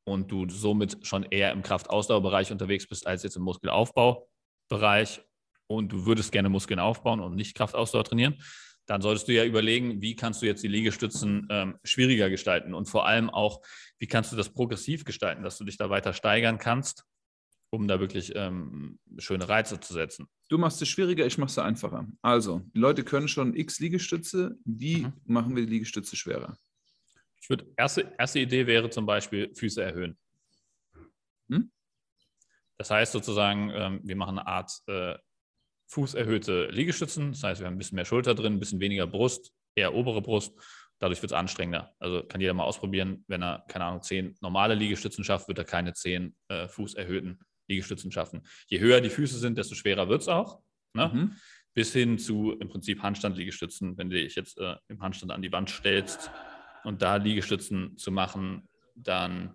und 0.05 0.31
du 0.31 0.49
somit 0.49 1.07
schon 1.07 1.25
eher 1.25 1.53
im 1.53 1.63
Kraftausdauerbereich 1.63 2.51
unterwegs 2.51 2.89
bist 2.89 3.07
als 3.07 3.23
jetzt 3.23 3.37
im 3.37 3.43
Muskelaufbaubereich 3.43 5.23
und 5.71 5.93
du 5.93 6.05
würdest 6.05 6.33
gerne 6.33 6.49
Muskeln 6.49 6.81
aufbauen 6.81 7.21
und 7.21 7.37
nicht 7.37 7.55
Kraftausdauer 7.55 8.03
trainieren, 8.05 8.43
dann 8.87 9.03
solltest 9.03 9.29
du 9.29 9.33
ja 9.33 9.45
überlegen, 9.45 10.03
wie 10.03 10.17
kannst 10.17 10.43
du 10.43 10.47
jetzt 10.47 10.65
die 10.65 10.69
Liegestützen 10.69 11.47
ähm, 11.49 11.79
schwieriger 11.85 12.29
gestalten 12.29 12.75
und 12.75 12.87
vor 12.87 13.07
allem 13.07 13.31
auch, 13.31 13.63
wie 13.99 14.09
kannst 14.09 14.33
du 14.33 14.37
das 14.37 14.49
progressiv 14.53 15.05
gestalten, 15.05 15.45
dass 15.45 15.59
du 15.59 15.65
dich 15.65 15.77
da 15.77 15.89
weiter 15.89 16.13
steigern 16.13 16.59
kannst, 16.59 17.05
um 17.71 17.87
da 17.87 18.01
wirklich 18.01 18.33
ähm, 18.35 18.99
schöne 19.19 19.49
Reize 19.49 19.79
zu 19.79 19.93
setzen. 19.95 20.27
Du 20.49 20.59
machst 20.59 20.83
es 20.83 20.89
schwieriger, 20.89 21.25
ich 21.25 21.39
mache 21.39 21.51
es 21.51 21.59
einfacher. 21.59 22.05
Also, 22.21 22.63
die 22.75 22.81
Leute 22.81 23.05
können 23.05 23.29
schon 23.29 23.55
x 23.55 23.79
Liegestütze. 23.79 24.57
Wie 24.65 25.03
Mhm. 25.03 25.13
machen 25.25 25.55
wir 25.55 25.65
die 25.65 25.71
Liegestütze 25.71 26.17
schwerer? 26.17 26.59
Ich 27.41 27.49
würde, 27.49 27.73
erste, 27.77 28.13
erste 28.19 28.41
Idee 28.41 28.67
wäre 28.67 28.91
zum 28.91 29.07
Beispiel 29.07 29.55
Füße 29.55 29.81
erhöhen. 29.81 30.19
Hm? 31.49 31.71
Das 32.77 32.91
heißt 32.91 33.13
sozusagen, 33.13 33.71
ähm, 33.73 34.01
wir 34.03 34.17
machen 34.17 34.39
eine 34.39 34.49
Art 34.49 34.73
äh, 34.89 35.15
fußerhöhte 35.91 36.69
Liegestützen. 36.71 37.33
Das 37.33 37.43
heißt, 37.43 37.61
wir 37.61 37.67
haben 37.67 37.75
ein 37.75 37.79
bisschen 37.79 37.97
mehr 37.97 38.05
Schulter 38.05 38.35
drin, 38.35 38.55
ein 38.55 38.61
bisschen 38.61 38.81
weniger 38.81 39.07
Brust, 39.07 39.53
eher 39.75 39.95
obere 39.95 40.23
Brust. 40.23 40.55
Dadurch 41.01 41.21
wird 41.23 41.33
es 41.33 41.37
anstrengender. 41.37 41.95
Also 41.99 42.23
kann 42.23 42.41
jeder 42.41 42.55
mal 42.55 42.65
ausprobieren. 42.65 43.25
Wenn 43.27 43.43
er, 43.43 43.65
keine 43.69 43.87
Ahnung, 43.87 44.03
zehn 44.03 44.37
normale 44.41 44.75
Liegestützen 44.75 45.25
schafft, 45.25 45.49
wird 45.49 45.59
er 45.59 45.65
keine 45.65 45.93
zehn 45.93 46.35
äh, 46.49 46.69
fußerhöhten 46.69 47.41
Liegestützen 47.69 48.13
schaffen. 48.13 48.43
Je 48.67 48.81
höher 48.81 49.01
die 49.01 49.11
Füße 49.11 49.39
sind, 49.39 49.59
desto 49.59 49.75
schwerer 49.75 50.09
wird 50.09 50.23
es 50.23 50.29
auch. 50.29 50.61
Ne? 50.93 51.09
Mhm. 51.13 51.37
bis 51.73 51.93
hin 51.93 52.19
zu 52.19 52.53
im 52.59 52.69
Prinzip 52.69 53.01
Handstand-Liegestützen. 53.01 53.97
Wenn 53.97 54.11
du 54.11 54.17
dich 54.17 54.35
jetzt 54.35 54.59
äh, 54.59 54.75
im 54.89 55.01
Handstand 55.01 55.31
an 55.31 55.41
die 55.41 55.53
Wand 55.53 55.71
stellst 55.71 56.31
und 56.83 57.01
da 57.01 57.17
Liegestützen 57.17 57.97
zu 57.97 58.11
machen, 58.11 58.69
dann 58.97 59.55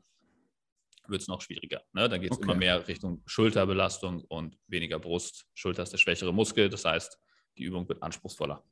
wird 1.10 1.22
es 1.22 1.28
noch 1.28 1.42
schwieriger. 1.42 1.82
Ne? 1.94 2.10
Dann 2.10 2.22
geht 2.22 2.32
es 2.32 2.38
Okay. 2.38 2.46
immer 2.46 2.56
mehr 2.56 2.88
Richtung 2.88 3.22
Schulterbelastung 3.26 4.22
und 4.26 4.58
weniger 4.68 5.00
Brust. 5.00 5.46
Schulter 5.54 5.84
ist 5.84 5.92
der 5.94 5.98
schwächere 5.98 6.34
Muskel, 6.34 6.70
das 6.70 6.86
heißt, 6.86 7.18
die 7.58 7.64
Übung 7.64 7.88
wird 7.88 8.04
anspruchsvoller. 8.04 8.64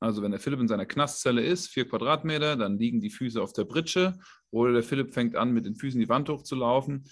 Also 0.00 0.20
wenn 0.20 0.32
der 0.32 0.40
Philipp 0.40 0.58
in 0.58 0.68
seiner 0.68 0.86
Knastzelle 0.86 1.42
ist, 1.42 1.68
vier 1.68 1.88
Quadratmeter, 1.88 2.56
dann 2.56 2.76
liegen 2.76 3.00
die 3.00 3.10
Füße 3.10 3.40
auf 3.40 3.52
der 3.52 3.64
Britsche 3.64 4.18
oder 4.50 4.72
der 4.72 4.82
Philipp 4.82 5.14
fängt 5.14 5.36
an, 5.36 5.52
mit 5.52 5.64
den 5.64 5.76
Füßen 5.76 6.00
die 6.00 6.08
Wand 6.08 6.28
hochzulaufen 6.28 7.04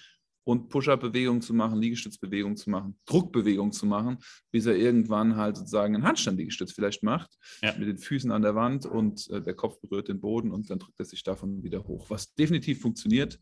und 0.43 0.69
Push-Up-Bewegungen 0.71 1.43
zu 1.43 1.55
machen, 1.55 1.81
Liegestützbewegungen 1.81 2.57
zu 2.57 2.69
machen, 2.71 2.99
Druckbewegungen 3.07 3.73
zu 3.73 3.87
machen, 3.87 4.19
bis 4.51 4.67
er 4.67 4.75
irgendwann 4.75 5.37
halt 5.37 5.57
sozusagen 5.57 5.95
einen 5.95 6.05
Handstand-Liegestütz 6.05 6.73
vielleicht 6.73 7.05
macht, 7.05 7.31
ja. 7.63 7.73
mit 7.79 7.87
den 7.87 7.99
Füßen 7.99 8.33
an 8.33 8.43
der 8.43 8.57
Wand 8.57 8.87
und 8.87 9.31
äh, 9.31 9.41
der 9.41 9.55
Kopf 9.55 9.81
berührt 9.81 10.09
den 10.09 10.21
Boden 10.21 10.51
und 10.51 10.69
dann 10.71 10.81
drückt 10.81 10.99
er 10.99 11.05
sich 11.05 11.23
davon 11.23 11.63
wieder 11.63 11.85
hoch, 11.85 12.11
was 12.11 12.35
definitiv 12.35 12.81
funktioniert. 12.81 13.39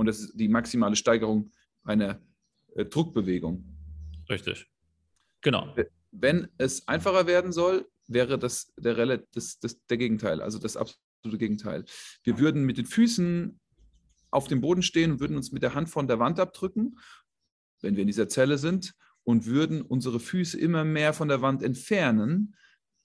Und 0.00 0.06
das 0.06 0.20
ist 0.20 0.40
die 0.40 0.48
maximale 0.48 0.96
Steigerung 0.96 1.50
einer 1.82 2.22
äh, 2.74 2.86
Druckbewegung. 2.86 3.66
Richtig. 4.30 4.66
Genau. 5.42 5.76
Wenn 6.10 6.48
es 6.56 6.88
einfacher 6.88 7.26
werden 7.26 7.52
soll, 7.52 7.86
wäre 8.06 8.38
das 8.38 8.72
der, 8.78 9.18
das, 9.18 9.58
das, 9.60 9.84
der 9.84 9.98
Gegenteil, 9.98 10.40
also 10.40 10.58
das 10.58 10.78
absolute 10.78 11.36
Gegenteil. 11.36 11.84
Wir 12.22 12.38
würden 12.38 12.64
mit 12.64 12.78
den 12.78 12.86
Füßen 12.86 13.60
auf 14.30 14.48
dem 14.48 14.62
Boden 14.62 14.82
stehen 14.82 15.12
und 15.12 15.20
würden 15.20 15.36
uns 15.36 15.52
mit 15.52 15.62
der 15.62 15.74
Hand 15.74 15.90
von 15.90 16.08
der 16.08 16.18
Wand 16.18 16.40
abdrücken, 16.40 16.98
wenn 17.82 17.94
wir 17.94 18.00
in 18.00 18.06
dieser 18.06 18.30
Zelle 18.30 18.56
sind, 18.56 18.94
und 19.24 19.44
würden 19.44 19.82
unsere 19.82 20.18
Füße 20.18 20.58
immer 20.58 20.82
mehr 20.82 21.12
von 21.12 21.28
der 21.28 21.42
Wand 21.42 21.62
entfernen. 21.62 22.56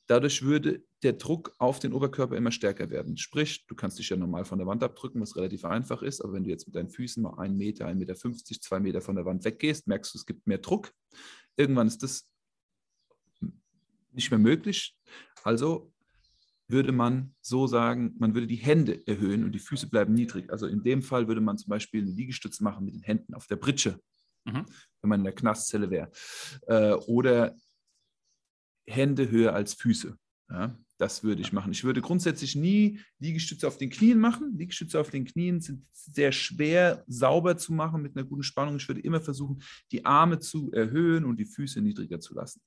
Dadurch 0.07 0.43
würde 0.43 0.85
der 1.05 1.13
Druck 1.13 1.53
auf 1.59 1.79
den 1.79 1.93
Oberkörper 1.93 2.35
immer 2.35 2.51
stärker 2.51 2.89
werden. 2.89 3.15
Sprich, 3.17 3.65
du 3.67 3.75
kannst 3.75 3.99
dich 3.99 4.09
ja 4.09 4.17
normal 4.17 4.43
von 4.43 4.57
der 4.57 4.67
Wand 4.67 4.83
abdrücken, 4.83 5.21
was 5.21 5.35
relativ 5.35 5.63
einfach 5.63 6.01
ist, 6.01 6.21
aber 6.21 6.33
wenn 6.33 6.43
du 6.43 6.49
jetzt 6.49 6.65
mit 6.65 6.75
deinen 6.75 6.89
Füßen 6.89 7.21
mal 7.21 7.37
einen 7.37 7.55
Meter, 7.55 7.85
1,50 7.87 7.95
Meter, 7.95 8.15
50, 8.15 8.61
zwei 8.61 8.79
Meter 8.79 9.01
von 9.01 9.15
der 9.15 9.25
Wand 9.25 9.45
weggehst, 9.45 9.87
merkst 9.87 10.13
du, 10.13 10.17
es 10.17 10.25
gibt 10.25 10.47
mehr 10.47 10.57
Druck. 10.57 10.91
Irgendwann 11.55 11.87
ist 11.87 12.01
das 12.01 12.27
nicht 14.11 14.31
mehr 14.31 14.39
möglich. 14.39 14.97
Also 15.43 15.93
würde 16.67 16.91
man 16.91 17.35
so 17.41 17.67
sagen, 17.67 18.15
man 18.17 18.33
würde 18.33 18.47
die 18.47 18.55
Hände 18.55 19.05
erhöhen 19.05 19.43
und 19.43 19.51
die 19.51 19.59
Füße 19.59 19.87
bleiben 19.87 20.15
niedrig. 20.15 20.49
Also 20.49 20.65
in 20.65 20.83
dem 20.83 21.03
Fall 21.03 21.27
würde 21.27 21.41
man 21.41 21.59
zum 21.59 21.69
Beispiel 21.69 22.01
eine 22.01 22.11
Liegestütze 22.11 22.63
machen 22.63 22.85
mit 22.85 22.95
den 22.95 23.03
Händen 23.03 23.35
auf 23.35 23.45
der 23.45 23.57
Britsche, 23.57 23.99
mhm. 24.45 24.65
wenn 25.01 25.09
man 25.09 25.19
in 25.19 25.25
der 25.25 25.35
Knastzelle 25.35 25.91
wäre. 25.91 26.09
Äh, 26.65 26.93
oder 26.93 27.55
Hände 28.87 29.29
höher 29.29 29.53
als 29.53 29.75
Füße. 29.75 30.17
Ja, 30.49 30.77
das 30.97 31.23
würde 31.23 31.41
ich 31.41 31.51
machen. 31.51 31.71
Ich 31.71 31.83
würde 31.83 32.01
grundsätzlich 32.01 32.55
nie 32.55 32.99
Liegestütze 33.19 33.67
auf 33.67 33.77
den 33.77 33.89
Knien 33.89 34.19
machen. 34.19 34.57
Liegestütze 34.57 34.99
auf 34.99 35.09
den 35.09 35.25
Knien 35.25 35.59
sind 35.59 35.85
sehr 35.91 36.31
schwer 36.31 37.03
sauber 37.07 37.57
zu 37.57 37.73
machen 37.73 38.01
mit 38.01 38.15
einer 38.15 38.25
guten 38.25 38.43
Spannung. 38.43 38.77
Ich 38.77 38.87
würde 38.87 39.01
immer 39.01 39.19
versuchen, 39.19 39.61
die 39.91 40.05
Arme 40.05 40.39
zu 40.39 40.71
erhöhen 40.71 41.25
und 41.25 41.37
die 41.37 41.45
Füße 41.45 41.81
niedriger 41.81 42.19
zu 42.19 42.33
lassen. 42.33 42.61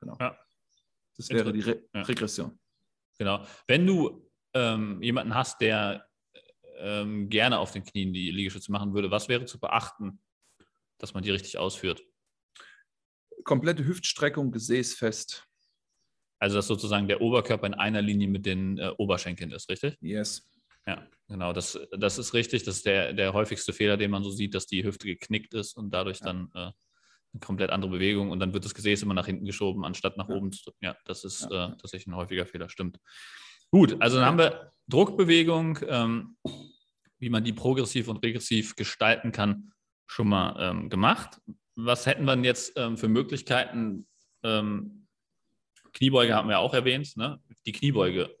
Genau. 0.00 0.16
Ja. 0.18 0.36
Das 1.16 1.28
wäre 1.28 1.52
die 1.52 1.60
Re 1.60 1.82
ja. 1.94 2.02
Regression. 2.02 2.58
Genau. 3.18 3.46
Wenn 3.66 3.86
du 3.86 4.30
ähm, 4.54 5.02
jemanden 5.02 5.34
hast, 5.34 5.60
der 5.60 6.08
ähm, 6.78 7.28
gerne 7.28 7.58
auf 7.58 7.72
den 7.72 7.84
Knien 7.84 8.12
die 8.12 8.30
Liegestütze 8.30 8.72
machen 8.72 8.94
würde, 8.94 9.10
was 9.10 9.28
wäre 9.28 9.44
zu 9.44 9.60
beachten, 9.60 10.20
dass 10.98 11.12
man 11.12 11.22
die 11.22 11.30
richtig 11.30 11.58
ausführt? 11.58 12.02
Komplette 13.44 13.84
Hüftstreckung, 13.84 14.52
gesäßfest. 14.52 15.46
Also, 16.42 16.56
dass 16.56 16.66
sozusagen 16.66 17.06
der 17.06 17.20
Oberkörper 17.20 17.68
in 17.68 17.74
einer 17.74 18.02
Linie 18.02 18.26
mit 18.26 18.44
den 18.46 18.76
äh, 18.76 18.90
Oberschenkeln 18.98 19.52
ist, 19.52 19.70
richtig? 19.70 19.96
Yes. 20.00 20.50
Ja, 20.88 21.06
genau, 21.28 21.52
das, 21.52 21.78
das 21.96 22.18
ist 22.18 22.34
richtig. 22.34 22.64
Das 22.64 22.78
ist 22.78 22.86
der, 22.86 23.12
der 23.12 23.32
häufigste 23.32 23.72
Fehler, 23.72 23.96
den 23.96 24.10
man 24.10 24.24
so 24.24 24.30
sieht, 24.30 24.52
dass 24.56 24.66
die 24.66 24.82
Hüfte 24.82 25.06
geknickt 25.06 25.54
ist 25.54 25.76
und 25.76 25.94
dadurch 25.94 26.18
ja. 26.18 26.26
dann 26.26 26.50
äh, 26.56 26.58
eine 26.58 27.40
komplett 27.40 27.70
andere 27.70 27.92
Bewegung 27.92 28.32
und 28.32 28.40
dann 28.40 28.52
wird 28.52 28.64
das 28.64 28.74
Gesäß 28.74 29.04
immer 29.04 29.14
nach 29.14 29.26
hinten 29.26 29.44
geschoben, 29.44 29.84
anstatt 29.84 30.16
nach 30.16 30.28
ja. 30.28 30.34
oben 30.34 30.50
zu 30.50 30.64
drücken. 30.64 30.84
Ja, 30.84 30.96
das 31.04 31.22
ist 31.22 31.42
ja. 31.48 31.66
äh, 31.66 31.76
tatsächlich 31.76 32.08
ein 32.08 32.16
häufiger 32.16 32.44
Fehler, 32.44 32.68
stimmt. 32.68 32.98
Gut, 33.70 33.94
also 34.00 34.16
dann 34.16 34.26
haben 34.26 34.38
wir 34.38 34.72
Druckbewegung, 34.88 35.78
ähm, 35.86 36.36
wie 37.20 37.30
man 37.30 37.44
die 37.44 37.52
progressiv 37.52 38.08
und 38.08 38.16
regressiv 38.16 38.74
gestalten 38.74 39.30
kann, 39.30 39.70
schon 40.08 40.26
mal 40.26 40.56
ähm, 40.58 40.90
gemacht. 40.90 41.40
Was 41.76 42.06
hätten 42.06 42.24
wir 42.24 42.34
denn 42.34 42.44
jetzt 42.44 42.72
ähm, 42.76 42.96
für 42.96 43.06
Möglichkeiten? 43.06 44.08
Kniebeuge 45.92 46.34
haben 46.34 46.48
wir 46.48 46.58
auch 46.58 46.74
erwähnt, 46.74 47.16
ne? 47.16 47.40
die 47.66 47.72
Kniebeuge 47.72 48.34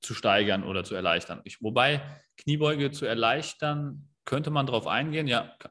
zu 0.00 0.14
steigern 0.14 0.64
oder 0.64 0.84
zu 0.84 0.94
erleichtern. 0.94 1.40
Ich, 1.44 1.62
wobei 1.62 2.02
Kniebeuge 2.36 2.90
zu 2.90 3.06
erleichtern, 3.06 4.08
könnte 4.24 4.50
man 4.50 4.66
darauf 4.66 4.86
eingehen, 4.86 5.26
ja, 5.26 5.54
kann 5.58 5.70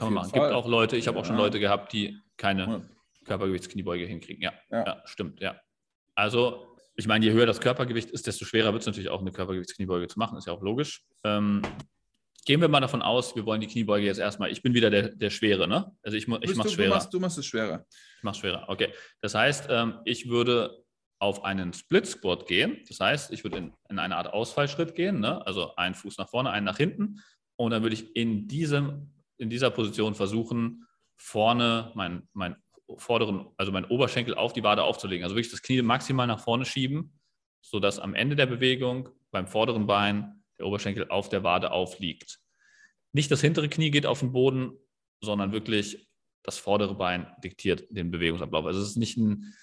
man 0.00 0.14
machen. 0.14 0.30
Fall. 0.30 0.40
Gibt 0.40 0.52
auch 0.52 0.66
Leute, 0.66 0.96
ich 0.96 1.08
habe 1.08 1.18
auch 1.18 1.24
schon 1.24 1.36
Leute 1.36 1.60
gehabt, 1.60 1.92
die 1.92 2.18
keine. 2.36 2.88
Körpergewichtskniebeuge 3.24 4.04
hinkriegen. 4.04 4.42
Ja, 4.42 4.52
ja. 4.70 4.84
ja, 4.84 5.02
stimmt, 5.06 5.40
ja. 5.40 5.58
Also, 6.14 6.76
ich 6.94 7.06
meine, 7.06 7.24
je 7.24 7.32
höher 7.32 7.46
das 7.46 7.60
Körpergewicht 7.60 8.10
ist, 8.10 8.26
desto 8.26 8.44
schwerer 8.44 8.72
wird 8.72 8.82
es 8.82 8.86
natürlich 8.86 9.08
auch, 9.08 9.20
eine 9.20 9.32
Körpergewichtskniebeuge 9.32 10.08
zu 10.08 10.18
machen, 10.18 10.36
ist 10.36 10.46
ja 10.46 10.52
auch 10.52 10.62
logisch. 10.62 11.02
Ähm, 11.24 11.62
gehen 12.44 12.60
wir 12.60 12.68
mal 12.68 12.80
davon 12.80 13.02
aus, 13.02 13.36
wir 13.36 13.46
wollen 13.46 13.60
die 13.60 13.66
Kniebeuge 13.66 14.06
jetzt 14.06 14.18
erstmal. 14.18 14.50
Ich 14.50 14.62
bin 14.62 14.74
wieder 14.74 14.90
der, 14.90 15.10
der 15.10 15.30
Schwere, 15.30 15.66
ne? 15.68 15.92
Also 16.02 16.16
ich, 16.16 16.24
ich 16.24 16.28
mache 16.28 16.68
es 16.68 16.72
schwerer. 16.72 16.88
Du 16.88 16.94
machst, 16.94 17.14
du 17.14 17.20
machst 17.20 17.38
es 17.38 17.46
schwerer. 17.46 17.86
Ich 18.18 18.22
mache 18.22 18.34
es 18.34 18.38
schwerer, 18.38 18.68
okay. 18.68 18.92
Das 19.20 19.34
heißt, 19.34 19.68
ähm, 19.70 20.00
ich 20.04 20.28
würde 20.28 20.84
auf 21.18 21.44
einen 21.44 21.72
Split 21.72 22.06
Squat 22.06 22.46
gehen. 22.46 22.82
Das 22.88 23.00
heißt, 23.00 23.32
ich 23.32 23.44
würde 23.44 23.58
in, 23.58 23.72
in 23.88 23.98
eine 23.98 24.16
Art 24.16 24.32
Ausfallschritt 24.32 24.94
gehen, 24.94 25.20
ne? 25.20 25.44
also 25.46 25.74
einen 25.76 25.94
Fuß 25.94 26.18
nach 26.18 26.28
vorne, 26.28 26.50
einen 26.50 26.66
nach 26.66 26.76
hinten. 26.76 27.20
Und 27.56 27.70
dann 27.70 27.82
würde 27.82 27.94
ich 27.94 28.14
in 28.16 28.48
diesem 28.48 29.14
in 29.38 29.50
dieser 29.50 29.70
Position 29.70 30.14
versuchen, 30.14 30.86
vorne 31.16 31.92
mein, 31.94 32.28
mein 32.32 32.56
vorderen, 32.96 33.48
also 33.56 33.72
mein 33.72 33.84
Oberschenkel 33.86 34.34
auf 34.34 34.52
die 34.52 34.62
Wade 34.62 34.82
aufzulegen. 34.82 35.24
Also 35.24 35.36
wirklich 35.36 35.50
das 35.50 35.62
Knie 35.62 35.82
maximal 35.82 36.26
nach 36.26 36.40
vorne 36.40 36.64
schieben, 36.64 37.18
sodass 37.62 37.98
am 37.98 38.14
Ende 38.14 38.36
der 38.36 38.46
Bewegung 38.46 39.08
beim 39.30 39.46
vorderen 39.46 39.86
Bein 39.86 40.43
der 40.58 40.66
Oberschenkel 40.66 41.08
auf 41.08 41.28
der 41.28 41.42
Wade 41.42 41.72
aufliegt. 41.72 42.40
Nicht 43.12 43.30
das 43.30 43.40
hintere 43.40 43.68
Knie 43.68 43.90
geht 43.90 44.06
auf 44.06 44.20
den 44.20 44.32
Boden, 44.32 44.72
sondern 45.20 45.52
wirklich 45.52 46.08
das 46.42 46.58
vordere 46.58 46.94
Bein 46.94 47.26
diktiert 47.42 47.84
den 47.90 48.10
Bewegungsablauf. 48.10 48.66
Also 48.66 48.80
es 48.80 48.90
ist 48.90 48.96
nicht 48.96 49.16
ein, 49.16 49.54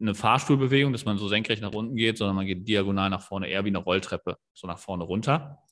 eine 0.00 0.14
Fahrstuhlbewegung, 0.14 0.92
dass 0.92 1.04
man 1.04 1.18
so 1.18 1.28
senkrecht 1.28 1.62
nach 1.62 1.72
unten 1.72 1.94
geht, 1.94 2.18
sondern 2.18 2.36
man 2.36 2.46
geht 2.46 2.66
diagonal 2.66 3.10
nach 3.10 3.22
vorne, 3.22 3.48
eher 3.48 3.64
wie 3.64 3.68
eine 3.68 3.78
Rolltreppe, 3.78 4.36
so 4.52 4.66
nach 4.66 4.78
vorne 4.78 5.04
runter 5.04 5.62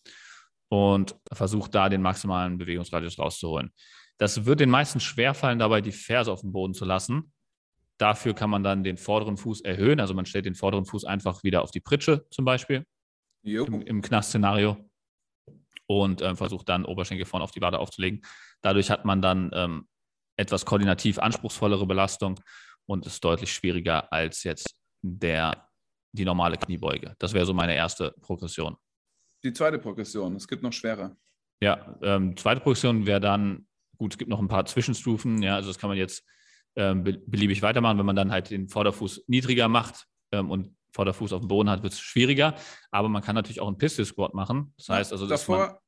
und 0.69 1.17
versucht 1.33 1.75
da 1.75 1.89
den 1.89 2.03
maximalen 2.03 2.59
Bewegungsradius 2.59 3.19
rauszuholen. 3.19 3.73
Das 4.19 4.45
wird 4.45 4.61
den 4.61 4.71
meisten 4.71 5.01
schwerfallen, 5.01 5.59
dabei 5.59 5.81
die 5.81 5.93
Ferse 5.93 6.31
auf 6.31 6.41
dem 6.41 6.53
Boden 6.53 6.75
zu 6.75 6.85
lassen. 6.85 7.33
Dafür 7.99 8.35
kann 8.35 8.51
man 8.51 8.63
dann 8.63 8.85
den 8.85 8.97
vorderen 8.97 9.37
Fuß 9.37 9.63
erhöhen. 9.63 10.01
Also 10.01 10.15
man 10.15 10.27
stellt 10.27 10.47
den 10.47 10.55
vorderen 10.55 10.85
Fuß 10.85 11.05
einfach 11.05 11.43
wieder 11.43 11.63
auf 11.63 11.71
die 11.71 11.81
Pritsche 11.81 12.27
zum 12.31 12.45
Beispiel 12.45 12.85
im, 13.45 13.83
im 13.83 14.03
Knast-Szenario 14.03 14.77
und 15.87 16.23
äh, 16.23 16.35
versucht 16.35 16.69
dann 16.69 16.85
Oberschenkel 16.85 17.27
vorne 17.27 17.45
auf 17.45 17.51
die 17.51 17.61
Wade 17.61 17.79
aufzulegen. 17.79 18.23
Dadurch 18.63 18.91
hat 18.91 19.05
man 19.05 19.21
dann 19.21 19.51
ähm, 19.53 19.89
etwas 20.37 20.65
koordinativ 20.65 21.19
anspruchsvollere 21.19 21.87
Belastung 21.87 22.41
und 22.87 23.07
ist 23.07 23.23
deutlich 23.25 23.53
schwieriger 23.53 24.13
als 24.13 24.43
jetzt 24.45 24.75
der, 25.03 25.69
die 26.13 26.25
normale 26.25 26.57
Kniebeuge. 26.57 27.15
Das 27.19 27.33
wäre 27.33 27.47
so 27.47 27.55
meine 27.55 27.75
erste 27.75 28.15
Progression. 28.21 28.77
Die 29.43 29.53
zweite 29.53 29.79
Progression, 29.79 30.37
es 30.37 30.49
gibt 30.49 30.63
noch 30.63 30.73
schwerer. 30.73 31.17
Ja, 31.63 31.99
ähm, 32.03 32.37
zweite 32.37 32.61
Progression 32.61 33.07
wäre 33.07 33.21
dann, 33.21 33.67
gut, 33.99 34.15
es 34.15 34.19
gibt 34.19 34.31
noch 34.31 34.41
ein 34.41 34.49
paar 34.49 34.65
Zwischenstufen, 34.67 35.43
ja, 35.43 35.57
also 35.57 35.69
das 35.69 35.79
kann 35.79 35.89
man 35.89 35.99
jetzt 35.99 36.25
ähm, 36.77 37.05
beliebig 37.05 37.63
weitermachen. 37.63 37.99
Wenn 37.99 38.07
man 38.07 38.17
dann 38.17 38.33
halt 38.33 38.51
den 38.51 38.69
Vorderfuß 38.69 39.25
niedriger 39.29 39.69
macht 39.69 40.07
ähm, 40.33 40.51
und 40.51 40.75
Vorderfuß 40.95 41.33
auf 41.33 41.41
dem 41.41 41.49
Boden 41.49 41.69
hat, 41.69 41.83
wird 41.83 41.93
es 41.93 42.01
schwieriger. 42.01 42.55
Aber 42.91 43.09
man 43.09 43.23
kann 43.23 43.35
natürlich 43.35 43.61
auch 43.61 43.67
einen 43.67 43.79
Pistol 43.79 44.05
Squat 44.05 44.33
machen. 44.33 44.73
Das 44.77 44.89
heißt 44.89 45.13
also, 45.13 45.27
davor 45.27 45.81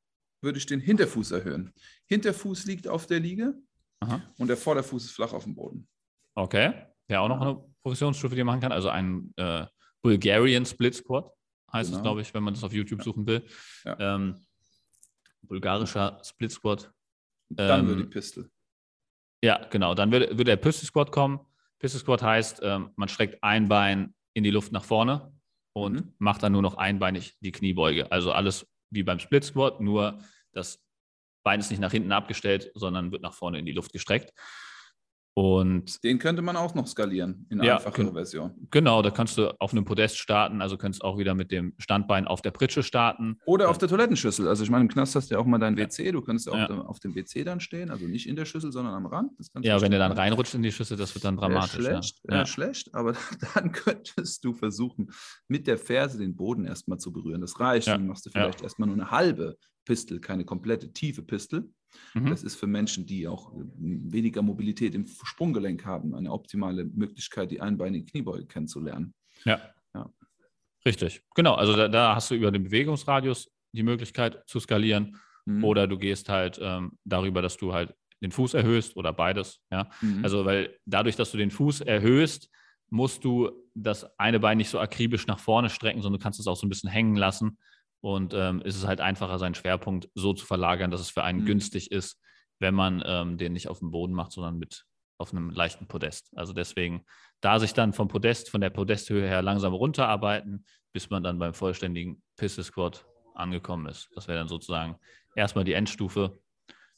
würde 0.42 0.58
ich 0.58 0.66
den 0.66 0.80
Hinterfuß 0.80 1.30
erhöhen. 1.30 1.72
Hinterfuß 2.06 2.66
liegt 2.66 2.88
auf 2.88 3.06
der 3.06 3.20
Liege 3.20 3.54
Aha. 4.00 4.22
und 4.38 4.48
der 4.48 4.56
Vorderfuß 4.56 5.04
ist 5.04 5.12
flach 5.12 5.32
auf 5.32 5.44
dem 5.44 5.54
Boden. 5.54 5.88
Okay, 6.34 6.75
ja 7.08 7.20
auch 7.20 7.28
noch 7.28 7.40
eine 7.40 7.64
Progressionsstufe, 7.82 8.34
die 8.34 8.44
man 8.44 8.54
machen 8.54 8.62
kann. 8.62 8.72
Also 8.72 8.90
ein 8.90 9.32
äh, 9.36 9.66
Bulgarian 10.02 10.66
Split 10.66 10.94
Squat 10.94 11.32
heißt 11.72 11.90
genau. 11.90 11.98
es, 11.98 12.02
glaube 12.02 12.20
ich, 12.20 12.34
wenn 12.34 12.42
man 12.42 12.54
das 12.54 12.64
auf 12.64 12.72
YouTube 12.72 13.02
suchen 13.02 13.26
will. 13.26 13.46
Ja. 13.84 13.96
Ähm, 13.98 14.46
bulgarischer 15.42 16.20
Split 16.25 16.52
Squat. 16.52 16.92
Dann 17.48 17.80
ähm, 17.80 17.88
würde 17.88 18.02
die 18.02 18.08
Pistol. 18.08 18.50
Ja, 19.42 19.64
genau. 19.68 19.94
Dann 19.94 20.10
würde, 20.10 20.30
würde 20.30 20.44
der 20.44 20.56
Pistol 20.56 20.86
Squat 20.86 21.12
kommen. 21.12 21.40
Pistol 21.78 22.00
Squat 22.00 22.22
heißt, 22.22 22.60
ähm, 22.62 22.90
man 22.96 23.08
streckt 23.08 23.42
ein 23.42 23.68
Bein 23.68 24.14
in 24.37 24.45
die 24.45 24.50
Luft 24.50 24.71
nach 24.71 24.85
vorne 24.85 25.33
und 25.73 25.95
mhm. 25.95 26.12
macht 26.19 26.43
dann 26.43 26.52
nur 26.52 26.61
noch 26.61 26.75
einbeinig 26.75 27.38
die 27.40 27.52
Kniebeuge. 27.52 28.12
Also 28.12 28.33
alles 28.33 28.66
wie 28.90 29.02
beim 29.02 29.19
Split 29.19 29.45
Squat, 29.45 29.81
nur 29.81 30.19
das 30.52 30.85
Bein 31.43 31.61
ist 31.61 31.71
nicht 31.71 31.81
nach 31.81 31.93
hinten 31.93 32.12
abgestellt, 32.12 32.71
sondern 32.75 33.12
wird 33.12 33.23
nach 33.23 33.33
vorne 33.33 33.59
in 33.59 33.64
die 33.64 33.73
Luft 33.73 33.93
gestreckt. 33.93 34.35
Und 35.38 36.02
Den 36.02 36.19
könnte 36.19 36.40
man 36.40 36.57
auch 36.57 36.75
noch 36.75 36.87
skalieren 36.87 37.45
in 37.50 37.62
Ja, 37.62 37.75
einfacher 37.76 38.05
gen- 38.05 38.14
Version. 38.14 38.52
genau, 38.71 39.02
da 39.02 39.11
kannst 39.11 39.37
du 39.37 39.49
auf 39.61 39.73
einem 39.73 39.85
Podest 39.85 40.16
starten, 40.16 40.62
also 40.62 40.78
könntest 40.78 41.05
auch 41.05 41.19
wieder 41.19 41.35
mit 41.35 41.50
dem 41.52 41.75
Standbein 41.76 42.26
auf 42.26 42.40
der 42.40 42.52
Pritsche 42.52 42.83
starten. 42.83 43.37
Oder 43.45 43.69
auf 43.69 43.76
der 43.76 43.87
Toilettenschüssel. 43.90 44.49
Also 44.49 44.64
ich 44.64 44.71
meine, 44.71 44.85
im 44.85 44.88
Knast 44.88 45.14
hast 45.14 45.31
du 45.31 45.35
ja 45.35 45.38
auch 45.40 45.45
mal 45.45 45.59
dein 45.59 45.76
Ja. 45.76 45.85
WC. 45.85 46.11
Du 46.11 46.23
könntest 46.23 46.49
auch 46.49 46.57
Ja. 46.57 46.71
auf 46.81 47.00
dem 47.00 47.14
WC 47.14 47.45
dann 47.45 47.61
stehen, 47.61 47.90
also 47.90 48.07
nicht 48.07 48.26
in 48.26 48.35
der 48.35 48.47
Schüssel, 48.47 48.73
sondern 48.73 48.95
am 48.95 49.05
Rand. 49.05 49.33
Das 49.38 49.52
kannst 49.52 49.69
Ja, 49.69 49.78
wenn 49.83 49.90
du 49.93 49.99
dann 49.99 50.09
bestimmt 50.12 50.26
reinrutscht 50.26 50.55
in 50.55 50.62
die 50.62 50.73
Schüssel, 50.73 50.97
das 50.97 51.14
wird 51.14 51.26
dann 51.26 51.37
dramatisch. 51.37 51.75
Ja. 51.75 51.83
schlecht, 51.83 52.21
Ja. 52.31 52.47
schlecht, 52.47 52.95
aber 52.95 53.12
dann 53.55 53.73
könntest 53.73 54.43
du 54.43 54.55
versuchen, 54.55 55.11
mit 55.49 55.66
der 55.66 55.76
Ferse 55.76 56.16
den 56.16 56.35
Boden 56.35 56.64
erstmal 56.64 56.97
zu 56.99 57.12
berühren. 57.12 57.43
Das 57.43 57.61
reicht. 57.61 57.88
Dann 57.88 58.07
machst 58.07 58.25
du 58.25 58.31
vielleicht 58.31 58.62
erstmal 58.62 58.88
nur 58.88 58.97
eine 58.97 59.11
halbe 59.11 59.59
Pistel, 59.85 60.19
keine 60.19 60.47
komplette 60.47 60.95
tiefe 60.95 61.23
Pistel. 61.23 61.69
Mhm. 62.14 62.31
Das 62.31 62.43
ist 62.43 62.57
für 62.57 62.66
Menschen, 62.66 63.07
die 63.07 63.28
auch 63.28 63.52
äh, 63.55 63.64
weniger 63.78 64.43
Mobilität 64.43 64.95
im 64.95 65.07
Sprunggelenk 65.07 65.85
haben, 65.85 66.14
eine 66.14 66.33
optimale 66.33 66.85
Möglichkeit, 66.85 67.50
die 67.50 67.61
einbeinige 67.61 68.05
Kniebeuge 68.07 68.47
kennenzulernen. 68.47 69.14
Ja. 69.45 69.61
Ja. 69.95 70.11
Richtig. 70.85 71.23
Genau, 71.35 71.55
also 71.55 71.75
da, 71.76 71.88
da 71.88 72.14
hast 72.14 72.31
du 72.31 72.35
über 72.35 72.50
den 72.50 72.64
Bewegungsradius 72.64 73.50
die 73.73 73.83
Möglichkeit 73.83 74.43
zu 74.47 74.61
skalieren 74.61 75.16
Mhm. 75.49 75.62
oder 75.62 75.87
du 75.87 75.97
gehst 75.97 76.28
halt 76.28 76.59
ähm, 76.61 76.99
darüber, 77.05 77.40
dass 77.40 77.57
du 77.57 77.73
halt 77.73 77.95
den 78.21 78.33
Fuß 78.33 78.55
erhöhst 78.55 78.97
oder 78.97 79.12
beides. 79.12 79.61
Ja. 79.71 79.88
Mhm. 80.00 80.25
Also, 80.25 80.45
weil 80.45 80.76
dadurch, 80.87 81.14
dass 81.14 81.31
du 81.31 81.38
den 81.38 81.52
Fuß 81.52 81.83
erhöhst, 81.83 82.50
musst 82.90 83.25
du 83.25 83.50
das 83.75 84.19
eine 84.19 84.40
Bein 84.40 84.59
nicht 84.59 84.71
so 84.71 84.81
akribisch 84.81 85.26
nach 85.28 85.38
vorne 85.38 85.71
strecken, 85.71 86.02
sondern 86.02 86.19
du 86.19 86.23
kannst 86.23 86.40
es 86.40 86.47
auch 86.49 86.57
so 86.57 86.66
ein 86.66 86.69
bisschen 86.69 86.90
hängen 86.90 87.14
lassen. 87.14 87.59
Und 88.06 88.34
ähm, 88.34 88.62
ist 88.62 88.76
es 88.76 88.86
halt 88.86 89.00
einfacher, 89.00 89.36
seinen 89.40 89.56
Schwerpunkt 89.56 90.08
so 90.14 90.32
zu 90.32 90.46
verlagern, 90.46 90.92
dass 90.92 91.00
es 91.00 91.10
für 91.10 91.25
einen 91.25 91.40
Mhm. 91.40 91.46
günstig 91.46 91.90
ist, 91.90 92.20
wenn 92.60 92.72
man 92.72 93.02
ähm, 93.04 93.36
den 93.36 93.52
nicht 93.52 93.66
auf 93.66 93.80
dem 93.80 93.90
Boden 93.90 94.14
macht, 94.14 94.30
sondern 94.30 94.58
mit 94.58 94.84
auf 95.18 95.32
einem 95.32 95.50
leichten 95.50 95.88
Podest. 95.88 96.30
Also 96.36 96.52
deswegen, 96.52 97.04
da 97.40 97.58
sich 97.58 97.75
dann 97.75 97.92
vom 97.92 98.06
Podest, 98.06 98.48
von 98.48 98.60
der 98.60 98.70
Podesthöhe 98.70 99.26
her 99.26 99.42
langsam 99.42 99.75
runterarbeiten, 99.75 100.64
bis 100.92 101.10
man 101.10 101.25
dann 101.25 101.40
beim 101.40 101.52
vollständigen 101.52 102.22
Pistol 102.36 102.62
Squat 102.62 103.04
angekommen 103.34 103.86
ist. 103.86 104.08
Das 104.14 104.28
wäre 104.28 104.38
dann 104.38 104.46
sozusagen 104.46 105.00
erstmal 105.34 105.64
die 105.64 105.72
Endstufe. 105.72 106.38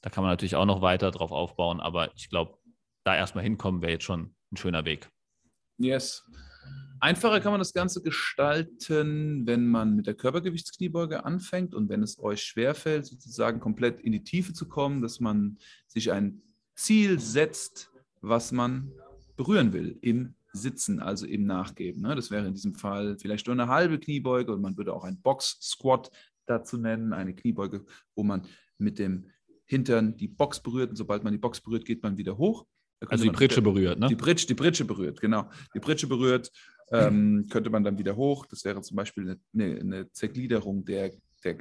Da 0.03 0.11
kann 0.11 0.23
man 0.23 0.31
natürlich 0.31 0.57
auch 0.57 0.67
noch 0.67 0.83
weiter 0.83 1.11
drauf 1.11 1.33
aufbauen, 1.33 1.81
aber 1.81 2.15
ich 2.17 2.29
glaube, 2.29 2.59
da 3.05 3.17
erstmal 3.17 3.45
hinkommen 3.45 3.81
wäre 3.81 3.93
jetzt 3.93 4.05
schon 4.05 4.37
ein 4.53 4.59
schöner 4.59 4.85
Weg. 4.85 5.09
Yes. 5.79 6.23
Einfacher 7.01 7.41
kann 7.41 7.53
man 7.53 7.61
das 7.61 7.73
Ganze 7.73 8.03
gestalten, 8.03 9.47
wenn 9.47 9.69
man 9.69 9.95
mit 9.97 10.07
der 10.07 10.15
Körpergewichtskniebeuge 10.15 11.25
anfängt 11.25 11.75
und 11.75 11.89
wenn 11.89 12.03
es 12.03 12.19
euch 12.19 12.43
schwerfällt, 12.43 13.07
sozusagen 13.07 13.61
komplett 13.61 14.01
in 14.01 14.13
die 14.13 14.25
Tiefe 14.25 14.53
zu 14.53 14.69
kommen, 14.69 15.03
dass 15.03 15.21
man 15.21 15.59
sich 15.87 16.13
ein 16.13 16.43
Ziel 16.75 17.19
setzt, 17.21 17.91
was 18.21 18.53
man 18.53 18.93
berühren 19.37 19.73
will 19.73 19.99
im 20.01 20.35
Sitzen, 20.53 21.01
also 21.01 21.27
im 21.27 21.45
Nachgeben. 21.45 22.03
ne? 22.03 22.15
Das 22.15 22.31
wäre 22.31 22.47
in 22.47 22.55
diesem 22.55 22.75
Fall 22.75 23.17
vielleicht 23.19 23.47
nur 23.47 23.55
eine 23.55 23.69
halbe 23.69 23.99
Kniebeuge 23.99 24.53
und 24.53 24.61
man 24.61 24.77
würde 24.77 24.95
auch 24.95 25.05
ein 25.05 25.21
Box-Squat 25.21 26.11
dazu 26.47 26.79
nennen, 26.79 27.13
eine 27.13 27.35
Kniebeuge, 27.35 27.85
wo 28.15 28.23
man 28.23 28.43
mit 28.79 28.99
dem 28.99 29.27
Hintern 29.67 30.17
die 30.17 30.29
Box 30.29 30.61
berührt 30.61 30.91
und 30.91 30.97
sobald 30.97 31.23
man 31.23 31.33
die 31.33 31.39
Box 31.39 31.61
berührt, 31.61 31.85
geht 31.85 32.03
man 32.03 32.17
wieder 32.17 32.39
hoch. 32.39 32.67
Also 33.07 33.25
die 33.25 33.31
Pritsche 33.31 33.63
berührt, 33.63 33.99
ne? 33.99 34.09
die 34.09 34.17
Pritsche, 34.17 34.47
die 34.47 34.55
Pritsche 34.55 34.85
berührt, 34.85 35.21
genau. 35.21 35.49
Die 35.75 35.79
Pritsche 35.79 36.09
berührt, 36.09 36.51
ähm, 36.91 37.47
könnte 37.51 37.71
man 37.71 37.85
dann 37.85 37.99
wieder 37.99 38.17
hoch. 38.17 38.47
Das 38.47 38.65
wäre 38.65 38.81
zum 38.83 38.97
Beispiel 38.97 39.39
eine, 39.55 39.81
eine, 39.81 40.13
Zergliederung 40.13 40.85
der, 40.85 41.13
der 41.45 41.59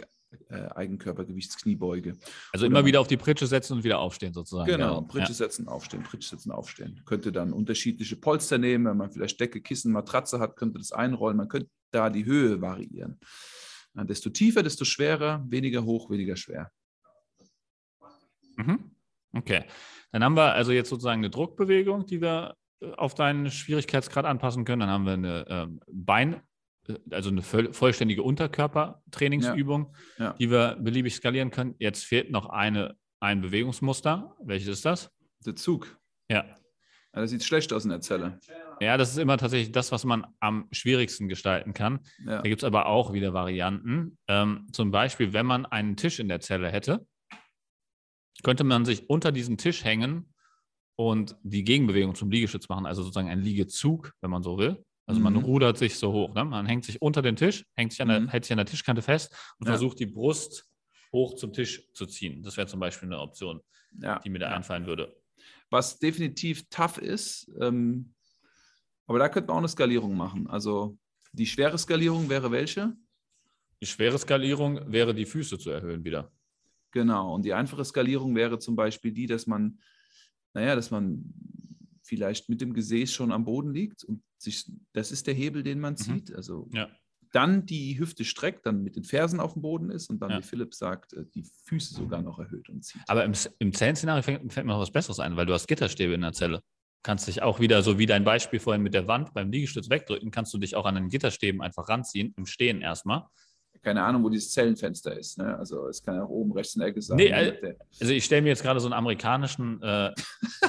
äh, 0.50 0.68
Eigenkörpergewichtskniebeuge. 0.76 2.18
Also 2.52 2.66
Oder 2.66 2.72
immer 2.78 2.86
wieder 2.86 3.00
auf 3.02 3.08
die 3.08 3.18
Pritsche 3.18 3.48
setzen 3.48 3.74
und 3.78 3.84
wieder 3.84 4.00
aufstehen 4.00 4.34
sozusagen. 4.34 4.70
Genau, 4.70 5.02
ja. 5.02 5.02
Pritsche 5.02 5.34
setzen, 5.34 5.68
aufstehen, 5.68 6.04
Pritsche 6.04 6.30
setzen, 6.30 6.52
aufstehen. 6.52 7.02
Könnte 7.06 7.32
dann 7.32 7.54
unterschiedliche 7.54 8.16
Polster 8.16 8.58
nehmen, 8.58 8.86
wenn 8.86 8.98
man 8.98 9.12
vielleicht 9.12 9.40
Decke, 9.40 9.62
Kissen, 9.62 9.92
Matratze 9.92 10.40
hat, 10.40 10.56
könnte 10.56 10.80
das 10.80 10.92
einrollen. 10.92 11.38
Man 11.38 11.48
könnte 11.48 11.70
da 11.92 12.10
die 12.10 12.26
Höhe 12.26 12.62
variieren. 12.62 13.20
Ja, 13.96 14.04
desto 14.04 14.30
tiefer, 14.30 14.64
desto 14.64 14.86
schwerer, 14.86 15.44
weniger 15.48 15.84
hoch, 15.84 16.10
weniger 16.10 16.36
schwer. 16.36 16.72
Mhm. 18.58 18.92
Okay. 19.34 19.66
Dann 20.12 20.24
haben 20.24 20.36
wir 20.36 20.54
also 20.54 20.72
jetzt 20.72 20.90
sozusagen 20.90 21.20
eine 21.20 21.30
Druckbewegung, 21.30 22.06
die 22.06 22.22
wir 22.22 22.56
auf 22.98 23.16
deinen 23.16 23.50
Schwierigkeitsgrad 23.50 24.26
anpassen 24.26 24.66
können. 24.66 24.82
Dann 24.82 24.90
haben 24.90 25.06
wir 25.06 25.14
eine 25.14 25.46
ähm, 25.50 25.80
Bein, 25.92 26.42
äh, 26.88 26.96
also 27.12 27.30
eine 27.30 27.42
voll, 27.42 27.74
vollständige 27.74 28.24
Unterkörpertrainingsübung, 28.24 29.96
Ja. 30.18 30.34
die 30.34 30.52
wir 30.52 30.78
beliebig 30.80 31.16
skalieren 31.16 31.52
können. 31.52 31.76
Jetzt 31.80 32.06
fehlt 32.06 32.32
noch 32.32 32.48
eine, 32.50 32.96
ein 33.20 33.42
Bewegungsmuster. 33.42 34.36
Welches 34.44 34.68
ist 34.70 34.86
das? 34.86 35.12
Der 35.46 35.56
Zug. 35.56 35.98
Ja. 36.30 36.46
Ja, 37.14 37.22
das 37.22 37.32
sieht 37.32 37.44
schlecht 37.44 37.74
aus 37.74 37.84
in 37.84 37.90
der 37.90 38.02
Zelle. 38.02 38.40
Ja, 38.80 38.96
das 38.96 39.10
ist 39.10 39.18
immer 39.18 39.38
tatsächlich 39.38 39.72
das, 39.72 39.92
was 39.92 40.04
man 40.06 40.28
am 40.40 40.68
schwierigsten 40.72 41.28
gestalten 41.28 41.74
kann. 41.74 42.02
Ja. 42.26 42.38
Da 42.38 42.42
gibt 42.44 42.62
es 42.62 42.64
aber 42.64 42.86
auch 42.86 43.12
wieder 43.12 43.34
Varianten. 43.34 44.20
Ähm, 44.28 44.68
zum 44.72 44.92
Beispiel, 44.92 45.34
wenn 45.34 45.48
man 45.48 45.66
einen 45.66 45.96
Tisch 45.96 46.20
in 46.20 46.28
der 46.28 46.42
Zelle 46.42 46.70
hätte, 46.72 47.08
könnte 48.44 48.64
man 48.64 48.86
sich 48.86 49.10
unter 49.10 49.32
diesen 49.32 49.58
Tisch 49.58 49.84
hängen 49.84 50.32
und 50.98 51.36
die 51.44 51.64
Gegenbewegung 51.64 52.16
zum 52.16 52.30
Liegestütz 52.32 52.68
machen, 52.68 52.86
also 52.86 53.02
sozusagen 53.04 53.30
ein 53.30 53.40
Liegezug, 53.42 54.14
wenn 54.22 54.32
man 54.32 54.44
so 54.44 54.58
will. 54.58 54.84
Also 55.06 55.22
man 55.22 55.34
Mhm. 55.34 55.44
rudert 55.46 55.78
sich 55.78 55.96
so 55.96 56.12
hoch. 56.12 56.34
Ne? 56.34 56.44
Man 56.44 56.66
hängt 56.66 56.84
sich 56.84 57.02
unter 57.02 57.22
den 57.22 57.38
Tisch, 57.38 57.64
hängt 57.76 57.92
sich 57.94 58.02
an 58.02 58.10
der, 58.10 58.20
Mhm. 58.20 58.28
hält 58.30 58.44
sich 58.44 58.52
an 58.52 58.58
der 58.58 58.66
Tischkante 58.66 59.02
fest 59.02 59.32
und 59.60 59.68
Ja. 59.68 59.74
versucht 59.74 60.00
die 60.00 60.06
Brust 60.08 60.66
hoch 61.14 61.36
zum 61.36 61.54
Tisch 61.54 61.88
zu 61.94 62.06
ziehen. 62.08 62.44
Das 62.44 62.58
wäre 62.58 62.68
zum 62.68 62.80
Beispiel 62.82 63.08
eine 63.08 63.20
Option, 63.20 63.62
Ja. 64.02 64.20
die 64.20 64.30
mir 64.30 64.40
da 64.40 64.50
einfallen 64.50 64.86
würde. 64.86 65.16
was 65.70 66.00
definitiv 66.00 66.70
tough 66.70 66.98
ist. 66.98 67.52
Ähm, 67.60 68.14
aber 69.06 69.20
da 69.20 69.28
könnte 69.28 69.48
man 69.48 69.56
auch 69.56 69.60
eine 69.60 69.68
Skalierung 69.68 70.16
machen. 70.16 70.48
Also 70.48 70.98
die 71.34 71.46
schwere 71.46 71.78
Skalierung 71.78 72.30
wäre 72.30 72.52
welche? 72.52 72.96
Die 73.82 73.86
schwere 73.86 74.18
Skalierung 74.18 74.90
wäre, 74.92 75.14
die 75.14 75.26
Füße 75.26 75.60
zu 75.60 75.70
erhöhen 75.70 76.06
wieder. 76.06 76.32
Genau. 76.92 77.34
Und 77.36 77.44
die 77.44 77.54
einfache 77.54 77.84
Skalierung 77.84 78.34
wäre 78.34 78.60
zum 78.60 78.78
Beispiel 78.78 79.12
die, 79.12 79.26
dass 79.28 79.46
man, 79.46 79.80
naja, 80.54 80.76
dass 80.76 80.92
man 80.92 81.24
vielleicht 82.04 82.50
mit 82.50 82.62
dem 82.62 82.74
Gesäß 82.74 83.12
schon 83.12 83.32
am 83.32 83.44
Boden 83.46 83.74
liegt 83.74 84.04
und 84.04 84.22
sich, 84.38 84.66
das 84.94 85.12
ist 85.12 85.28
der 85.28 85.34
Hebel, 85.34 85.64
den 85.64 85.80
man 85.80 85.98
zieht. 85.98 86.34
Also 86.34 86.70
Ja. 86.72 86.88
dann 87.34 87.66
die 87.66 88.00
Hüfte 88.00 88.24
streckt, 88.24 88.66
dann 88.66 88.84
mit 88.84 88.96
den 88.96 89.04
Fersen 89.04 89.40
auf 89.42 89.54
dem 89.54 89.62
Boden 89.62 89.90
ist 89.90 90.10
und 90.10 90.20
dann, 90.22 90.32
Ja. 90.32 90.38
wie 90.40 90.44
Philipp 90.44 90.74
sagt, 90.74 91.14
äh, 91.14 91.26
die 91.36 91.44
Füße 91.66 91.94
sogar 91.96 92.22
noch 92.22 92.40
erhöht 92.40 92.70
und 92.70 92.86
zieht. 92.86 93.02
Aber 93.08 93.26
im, 93.26 93.34
im 93.60 93.74
Zellenszenario 93.74 94.22
fällt, 94.24 94.54
fällt 94.54 94.66
mir 94.66 94.74
noch 94.74 94.80
was 94.80 94.92
Besseres 94.92 95.20
ein, 95.20 95.36
weil 95.36 95.46
du 95.46 95.54
hast 95.54 95.68
Gitterstäbe 95.68 96.14
in 96.14 96.22
der 96.22 96.32
Zelle. 96.34 96.62
Kannst 97.04 97.28
dich 97.28 97.42
auch 97.42 97.60
wieder, 97.60 97.84
so 97.84 98.00
wie 98.00 98.06
dein 98.06 98.24
Beispiel 98.24 98.60
vorhin 98.60 98.82
mit 98.82 98.94
der 98.94 99.08
Wand 99.08 99.34
beim 99.34 99.52
Liegestütz 99.52 99.90
wegdrücken, 99.90 100.32
kannst 100.32 100.54
du 100.54 100.58
dich 100.58 100.76
auch 100.76 100.86
an 100.86 100.96
den 100.96 101.10
Gitterstäben 101.10 101.62
einfach 101.62 101.90
ranziehen, 101.90 102.34
im 102.38 102.46
Stehen 102.46 102.82
erstmal. 102.82 103.26
Keine 103.82 104.04
Ahnung, 104.04 104.24
wo 104.24 104.30
dieses 104.30 104.52
Zellenfenster 104.52 105.18
ist. 105.18 105.38
Ne? 105.38 105.58
Also 105.58 105.88
es 105.88 106.02
kann 106.02 106.16
ja 106.16 106.24
auch 106.24 106.30
oben 106.30 106.52
rechts 106.54 106.76
in 106.76 106.80
der 106.80 106.90
Ecke 106.90 107.02
sein. 107.02 107.18
Nee, 107.18 107.30
ne? 107.30 107.62
äh, 107.62 107.76
Also 108.00 108.14
ich 108.14 108.26
stelle 108.26 108.42
mir 108.42 108.50
jetzt 108.50 108.64
gerade 108.64 108.80
so 108.80 108.88
einen 108.88 108.94
amerikanischen 108.94 109.82
äh, 109.82 110.12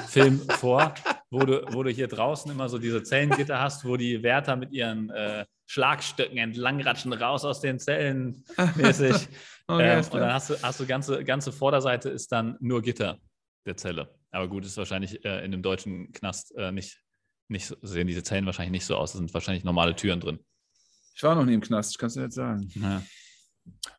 Film 0.07 0.39
vor, 0.49 0.93
wo 1.29 1.39
du, 1.39 1.65
wo 1.73 1.83
du 1.83 1.89
hier 1.89 2.07
draußen 2.07 2.51
immer 2.51 2.69
so 2.69 2.77
diese 2.77 3.03
Zellengitter 3.03 3.59
hast, 3.59 3.85
wo 3.85 3.97
die 3.97 4.23
Wärter 4.23 4.55
mit 4.55 4.71
ihren 4.71 5.09
äh, 5.09 5.45
Schlagstöcken 5.67 6.37
entlangratschen 6.37 7.13
raus 7.13 7.45
aus 7.45 7.61
den 7.61 7.79
Zellen 7.79 8.43
mäßig. 8.75 9.27
Okay, 9.69 9.83
ähm, 9.83 9.91
alles 9.91 10.09
und 10.09 10.19
dann 10.19 10.33
hast 10.33 10.49
du, 10.49 10.55
hast 10.63 10.79
du 10.79 10.87
ganze, 10.87 11.23
ganze 11.23 11.51
Vorderseite 11.51 12.09
ist 12.09 12.31
dann 12.31 12.57
nur 12.59 12.81
Gitter 12.81 13.19
der 13.67 13.77
Zelle. 13.77 14.09
Aber 14.31 14.47
gut, 14.47 14.65
ist 14.65 14.77
wahrscheinlich 14.77 15.23
äh, 15.23 15.45
in 15.45 15.51
dem 15.51 15.61
deutschen 15.61 16.11
Knast 16.11 16.55
äh, 16.57 16.71
nicht, 16.71 17.03
nicht 17.49 17.67
so, 17.67 17.75
sehen 17.83 18.07
diese 18.07 18.23
Zellen 18.23 18.47
wahrscheinlich 18.47 18.71
nicht 18.71 18.85
so 18.85 18.95
aus. 18.95 19.13
Es 19.13 19.19
sind 19.19 19.31
wahrscheinlich 19.31 19.63
normale 19.63 19.95
Türen 19.95 20.19
drin. 20.19 20.39
Ich 21.15 21.23
war 21.23 21.35
noch 21.35 21.45
nie 21.45 21.53
im 21.53 21.61
Knast, 21.61 21.91
ich 21.91 21.97
kann 21.97 22.07
es 22.07 22.13
dir 22.13 22.23
jetzt 22.23 22.35
sagen. 22.35 22.69
Ja. 22.75 23.01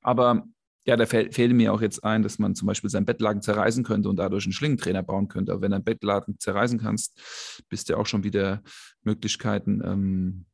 Aber 0.02 0.44
ja, 0.86 0.96
da 0.96 1.06
fäll, 1.06 1.30
fällt 1.30 1.52
mir 1.52 1.72
auch 1.72 1.82
jetzt 1.82 2.02
ein, 2.04 2.22
dass 2.22 2.38
man 2.38 2.54
zum 2.54 2.66
Beispiel 2.66 2.90
sein 2.90 3.04
Bettlaken 3.04 3.42
zerreißen 3.42 3.84
könnte 3.84 4.08
und 4.08 4.16
dadurch 4.16 4.44
einen 4.46 4.52
Schlingentrainer 4.52 5.02
bauen 5.02 5.28
könnte. 5.28 5.52
Aber 5.52 5.62
wenn 5.62 5.70
du 5.70 5.76
ein 5.76 5.84
Bettlaken 5.84 6.38
zerreißen 6.38 6.78
kannst, 6.80 7.20
bist 7.68 7.88
du 7.88 7.96
auch 7.96 8.06
schon 8.06 8.24
wieder 8.24 8.62
Möglichkeiten, 9.02 9.82
ähm, 9.84 10.46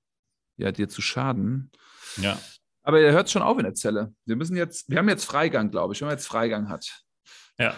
ja, 0.56 0.72
dir 0.72 0.88
zu 0.88 1.02
schaden. 1.02 1.70
ja. 2.16 2.38
Aber 2.82 3.00
er 3.00 3.12
hört 3.12 3.28
schon 3.28 3.42
auf 3.42 3.58
in 3.58 3.64
der 3.64 3.74
Zelle. 3.74 4.14
Wir 4.26 4.36
müssen 4.36 4.56
jetzt, 4.56 4.88
wir 4.88 4.98
haben 4.98 5.08
jetzt 5.08 5.24
Freigang, 5.24 5.72
glaube 5.72 5.92
ich, 5.92 6.00
wenn 6.00 6.06
man 6.06 6.16
jetzt 6.16 6.28
Freigang 6.28 6.68
hat. 6.68 7.02
Ja. 7.58 7.74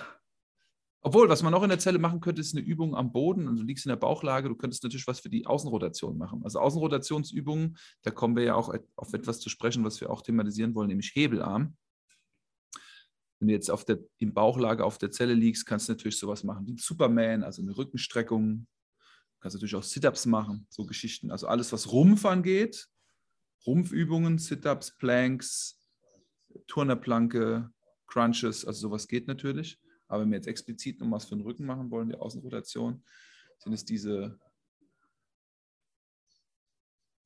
Obwohl, 1.08 1.30
was 1.30 1.42
man 1.42 1.52
noch 1.52 1.62
in 1.62 1.70
der 1.70 1.78
Zelle 1.78 1.98
machen 1.98 2.20
könnte, 2.20 2.42
ist 2.42 2.54
eine 2.54 2.62
Übung 2.62 2.94
am 2.94 3.12
Boden. 3.12 3.48
Also 3.48 3.62
du 3.62 3.66
liegst 3.66 3.86
in 3.86 3.88
der 3.88 3.96
Bauchlage, 3.96 4.50
du 4.50 4.54
könntest 4.54 4.82
natürlich 4.82 5.06
was 5.06 5.20
für 5.20 5.30
die 5.30 5.46
Außenrotation 5.46 6.18
machen. 6.18 6.42
Also 6.44 6.60
Außenrotationsübungen, 6.60 7.78
da 8.02 8.10
kommen 8.10 8.36
wir 8.36 8.42
ja 8.42 8.54
auch 8.54 8.74
auf 8.94 9.14
etwas 9.14 9.40
zu 9.40 9.48
sprechen, 9.48 9.82
was 9.84 10.02
wir 10.02 10.10
auch 10.10 10.20
thematisieren 10.20 10.74
wollen, 10.74 10.88
nämlich 10.88 11.12
Hebelarm. 11.14 11.78
Wenn 13.38 13.48
du 13.48 13.54
jetzt 13.54 13.70
auf 13.70 13.86
der, 13.86 14.00
im 14.18 14.34
Bauchlage 14.34 14.84
auf 14.84 14.98
der 14.98 15.10
Zelle 15.10 15.32
liegst, 15.32 15.64
kannst 15.64 15.88
du 15.88 15.92
natürlich 15.92 16.18
sowas 16.18 16.44
machen 16.44 16.66
wie 16.66 16.76
Superman, 16.76 17.42
also 17.42 17.62
eine 17.62 17.74
Rückenstreckung. 17.74 18.66
Du 18.98 19.40
kannst 19.40 19.54
natürlich 19.54 19.76
auch 19.76 19.82
Sit-Ups 19.82 20.26
machen, 20.26 20.66
so 20.68 20.84
Geschichten. 20.84 21.30
Also 21.30 21.46
alles, 21.46 21.72
was 21.72 21.90
Rumpf 21.90 22.26
angeht, 22.26 22.86
Rumpfübungen, 23.66 24.36
Sit-Ups, 24.36 24.94
Planks, 24.98 25.80
Turnerplanke, 26.66 27.70
Crunches, 28.08 28.66
also 28.66 28.88
sowas 28.88 29.08
geht 29.08 29.26
natürlich. 29.26 29.80
Aber 30.08 30.22
wenn 30.22 30.30
wir 30.30 30.36
jetzt 30.36 30.48
explizit 30.48 31.00
noch 31.00 31.10
was 31.10 31.26
für 31.26 31.36
den 31.36 31.44
Rücken 31.44 31.66
machen 31.66 31.90
wollen, 31.90 32.08
die 32.08 32.16
Außenrotation, 32.16 33.04
sind 33.58 33.72
es 33.72 33.84
diese 33.84 34.38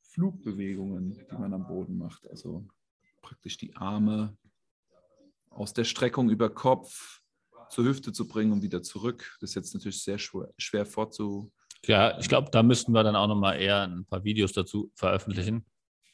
Flugbewegungen, 0.02 1.14
die 1.30 1.34
man 1.36 1.54
am 1.54 1.66
Boden 1.66 1.96
macht. 1.96 2.28
Also 2.28 2.68
praktisch 3.22 3.56
die 3.56 3.74
Arme 3.76 4.36
aus 5.48 5.72
der 5.72 5.84
Streckung 5.84 6.28
über 6.30 6.50
Kopf 6.50 7.22
zur 7.70 7.84
Hüfte 7.84 8.12
zu 8.12 8.28
bringen 8.28 8.52
und 8.52 8.62
wieder 8.62 8.82
zurück. 8.82 9.36
Das 9.40 9.50
ist 9.50 9.54
jetzt 9.54 9.74
natürlich 9.74 10.02
sehr 10.02 10.18
schwer, 10.18 10.52
schwer 10.58 10.84
vorzu. 10.84 11.52
Ja, 11.86 12.18
ich 12.18 12.28
glaube, 12.28 12.50
da 12.50 12.62
müssten 12.62 12.92
wir 12.92 13.02
dann 13.02 13.16
auch 13.16 13.26
nochmal 13.26 13.60
eher 13.60 13.82
ein 13.82 14.04
paar 14.04 14.24
Videos 14.24 14.52
dazu 14.52 14.90
veröffentlichen. 14.94 15.64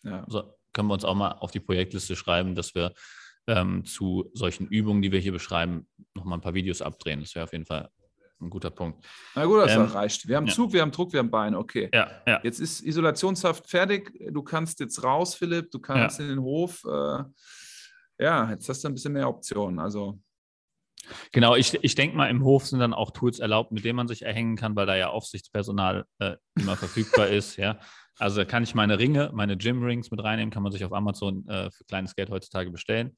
Ja. 0.02 0.22
Also 0.24 0.54
können 0.72 0.88
wir 0.88 0.94
uns 0.94 1.04
auch 1.04 1.14
mal 1.14 1.32
auf 1.32 1.50
die 1.50 1.60
Projektliste 1.60 2.14
schreiben, 2.14 2.54
dass 2.54 2.74
wir 2.74 2.94
ähm, 3.48 3.84
zu 3.84 4.30
solchen 4.34 4.68
Übungen, 4.68 5.02
die 5.02 5.10
wir 5.10 5.18
hier 5.18 5.32
beschreiben, 5.32 5.88
nochmal 6.14 6.38
ein 6.38 6.42
paar 6.42 6.54
Videos 6.54 6.82
abdrehen. 6.82 7.20
Das 7.20 7.34
wäre 7.34 7.44
auf 7.44 7.52
jeden 7.52 7.66
Fall 7.66 7.90
ein 8.40 8.50
guter 8.50 8.70
Punkt. 8.70 9.04
Na 9.34 9.44
gut, 9.46 9.60
das 9.60 9.74
ähm, 9.74 9.82
reicht. 9.82 10.28
Wir 10.28 10.36
haben 10.36 10.46
ja. 10.46 10.54
Zug, 10.54 10.72
wir 10.72 10.82
haben 10.82 10.92
Druck, 10.92 11.12
wir 11.12 11.20
haben 11.20 11.30
Beine. 11.30 11.58
Okay. 11.58 11.88
Ja, 11.92 12.10
ja. 12.26 12.40
Jetzt 12.44 12.60
ist 12.60 12.84
Isolationshaft 12.84 13.68
fertig. 13.68 14.12
Du 14.30 14.42
kannst 14.42 14.78
jetzt 14.80 15.02
raus, 15.02 15.34
Philipp. 15.34 15.70
Du 15.70 15.80
kannst 15.80 16.20
in 16.20 16.28
den 16.28 16.40
Hof. 16.40 16.84
Äh, 16.84 17.24
ja, 18.20 18.50
jetzt 18.50 18.68
hast 18.68 18.84
du 18.84 18.88
ein 18.88 18.94
bisschen 18.94 19.12
mehr 19.12 19.28
Optionen. 19.28 19.78
Also. 19.78 20.20
Genau, 21.32 21.56
ich, 21.56 21.78
ich 21.82 21.94
denke 21.94 22.16
mal, 22.16 22.28
im 22.28 22.44
Hof 22.44 22.66
sind 22.66 22.80
dann 22.80 22.92
auch 22.92 23.12
Tools 23.12 23.38
erlaubt, 23.38 23.72
mit 23.72 23.84
denen 23.84 23.96
man 23.96 24.08
sich 24.08 24.22
erhängen 24.22 24.56
kann, 24.56 24.76
weil 24.76 24.86
da 24.86 24.96
ja 24.96 25.08
Aufsichtspersonal 25.08 26.04
äh, 26.18 26.36
immer 26.54 26.76
verfügbar 26.76 27.28
ist. 27.28 27.56
Ja. 27.56 27.78
Also 28.18 28.44
kann 28.44 28.62
ich 28.64 28.74
meine 28.74 28.98
Ringe, 28.98 29.30
meine 29.32 29.56
Gym 29.56 29.82
Rings 29.82 30.10
mit 30.10 30.22
reinnehmen, 30.22 30.50
kann 30.50 30.62
man 30.62 30.72
sich 30.72 30.84
auf 30.84 30.92
Amazon 30.92 31.46
äh, 31.48 31.70
für 31.70 31.84
kleines 31.84 32.14
Geld 32.14 32.30
heutzutage 32.30 32.70
bestellen. 32.70 33.16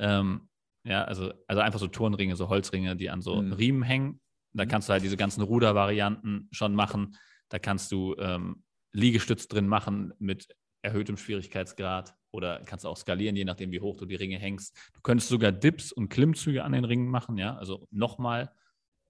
Ähm, 0.00 0.48
ja, 0.84 1.04
also, 1.04 1.32
also 1.46 1.60
einfach 1.60 1.78
so 1.78 1.86
Turnringe, 1.86 2.36
so 2.36 2.48
Holzringe, 2.48 2.96
die 2.96 3.10
an 3.10 3.20
so 3.20 3.40
mhm. 3.40 3.52
Riemen 3.52 3.82
hängen. 3.82 4.20
Da 4.52 4.64
mhm. 4.64 4.68
kannst 4.68 4.88
du 4.88 4.92
halt 4.92 5.04
diese 5.04 5.16
ganzen 5.16 5.42
Rudervarianten 5.42 6.48
schon 6.50 6.74
machen. 6.74 7.16
Da 7.48 7.58
kannst 7.58 7.92
du 7.92 8.16
ähm, 8.18 8.64
Liegestütz 8.92 9.46
drin 9.48 9.68
machen 9.68 10.12
mit 10.18 10.48
erhöhtem 10.82 11.16
Schwierigkeitsgrad 11.16 12.14
oder 12.32 12.62
kannst 12.64 12.84
du 12.84 12.88
auch 12.88 12.96
skalieren, 12.96 13.36
je 13.36 13.44
nachdem, 13.44 13.70
wie 13.72 13.80
hoch 13.80 13.96
du 13.96 14.06
die 14.06 14.14
Ringe 14.14 14.38
hängst. 14.38 14.76
Du 14.94 15.00
könntest 15.02 15.28
sogar 15.28 15.52
Dips 15.52 15.92
und 15.92 16.08
Klimmzüge 16.08 16.64
an 16.64 16.72
den 16.72 16.84
Ringen 16.84 17.08
machen, 17.08 17.36
ja, 17.36 17.56
also 17.56 17.86
nochmal 17.90 18.50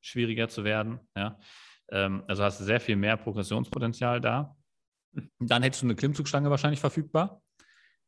schwieriger 0.01 0.49
zu 0.49 0.65
werden, 0.65 1.01
ja. 1.17 1.39
Ähm, 1.91 2.25
also 2.27 2.43
hast 2.43 2.61
du 2.61 2.65
sehr 2.65 2.81
viel 2.81 2.97
mehr 2.97 3.17
Progressionspotenzial 3.17 4.21
da. 4.21 4.57
Dann 5.39 5.63
hättest 5.63 5.83
du 5.83 5.87
eine 5.87 5.97
Klimmzugstange 5.97 6.51
wahrscheinlich 6.51 6.81
verfügbar, 6.81 7.43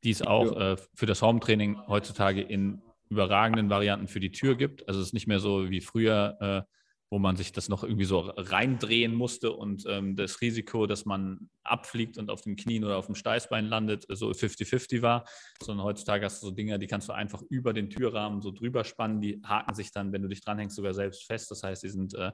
die 0.05 0.11
es 0.11 0.23
auch 0.23 0.55
ja. 0.55 0.73
äh, 0.73 0.77
für 0.95 1.07
das 1.07 1.23
Home-Training 1.23 1.87
heutzutage 1.87 2.41
in 2.43 2.83
überragenden 3.09 3.71
Varianten 3.71 4.09
für 4.09 4.21
die 4.21 4.33
Tür 4.33 4.57
gibt. 4.57 4.89
Also 4.89 5.01
es 5.01 5.09
ist 5.09 5.13
nicht 5.13 5.27
mehr 5.27 5.39
so 5.39 5.71
wie 5.71 5.81
früher, 5.81 6.37
äh, 6.41 6.73
wo 7.11 7.19
man 7.19 7.37
sich 7.37 7.53
das 7.53 7.69
noch 7.69 7.85
irgendwie 7.85 8.07
so 8.07 8.21
reindrehen 8.21 9.15
musste 9.15 9.53
und 9.53 9.85
ähm, 9.87 10.17
das 10.17 10.41
Risiko, 10.41 10.87
dass 10.87 11.05
man 11.05 11.51
abfliegt 11.63 12.17
und 12.17 12.31
auf 12.31 12.41
dem 12.41 12.57
Knien 12.57 12.85
oder 12.85 12.97
auf 12.97 13.05
dem 13.05 13.15
Steißbein 13.15 13.67
landet, 13.67 14.07
so 14.09 14.31
50-50 14.31 15.03
war, 15.03 15.27
sondern 15.63 15.85
heutzutage 15.85 16.25
hast 16.25 16.43
du 16.43 16.47
so 16.47 16.53
Dinger, 16.53 16.79
die 16.79 16.87
kannst 16.87 17.11
du 17.11 17.13
einfach 17.13 17.43
über 17.51 17.75
den 17.75 17.91
Türrahmen 17.91 18.41
so 18.41 18.51
drüber 18.51 18.83
spannen, 18.83 19.21
die 19.21 19.43
haken 19.45 19.75
sich 19.75 19.93
dann, 19.93 20.11
wenn 20.13 20.23
du 20.23 20.29
dich 20.29 20.41
dranhängst, 20.41 20.75
sogar 20.75 20.95
selbst 20.95 21.25
fest. 21.25 21.51
Das 21.51 21.63
heißt, 21.63 21.83
die 21.83 21.91
sind 21.91 22.15
äh, 22.15 22.33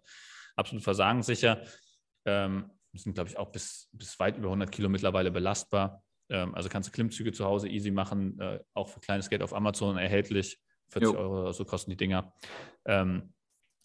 absolut 0.55 0.85
versagenssicher. 0.85 1.61
Ähm, 2.25 2.71
sind, 2.95 3.15
glaube 3.15 3.31
ich, 3.31 3.37
auch 3.37 3.51
bis, 3.51 3.89
bis 3.93 4.19
weit 4.19 4.39
über 4.39 4.49
100 4.49 4.71
Kilo 4.71 4.89
mittlerweile 4.89 5.31
belastbar. 5.31 6.03
Ähm, 6.31 6.55
also 6.55 6.69
kannst 6.69 6.89
du 6.89 6.93
Klimmzüge 6.93 7.33
zu 7.33 7.45
Hause 7.45 7.69
easy 7.69 7.91
machen, 7.91 8.39
äh, 8.41 8.61
auch 8.75 8.89
für 8.89 9.01
kleines 9.01 9.31
Geld 9.31 9.43
auf 9.43 9.55
Amazon 9.55 9.97
erhältlich. 9.97 10.59
40 10.91 11.13
jo. 11.13 11.19
Euro 11.19 11.43
oder 11.43 11.53
so 11.53 11.65
kosten 11.65 11.91
die 11.91 11.97
Dinger. 11.97 12.33
Ähm, 12.87 13.33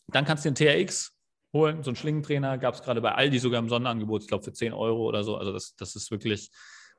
dann 0.08 0.26
kannst 0.26 0.46
du 0.46 0.52
den 0.52 0.56
TRX 0.56 1.18
holen, 1.54 1.84
so 1.84 1.90
einen 1.90 1.96
Schlingentrainer 1.96 2.58
gab 2.58 2.74
es 2.74 2.82
gerade 2.82 3.02
bei 3.02 3.14
Aldi 3.14 3.40
sogar 3.40 3.60
im 3.60 3.70
Sonderangebot, 3.70 4.24
ich 4.24 4.28
glaube 4.28 4.44
für 4.44 4.54
10 4.54 4.74
Euro 4.74 5.08
oder 5.08 5.24
so. 5.24 5.38
Also 5.38 5.52
das, 5.52 5.76
das 5.76 5.96
ist 5.96 6.12
wirklich 6.12 6.50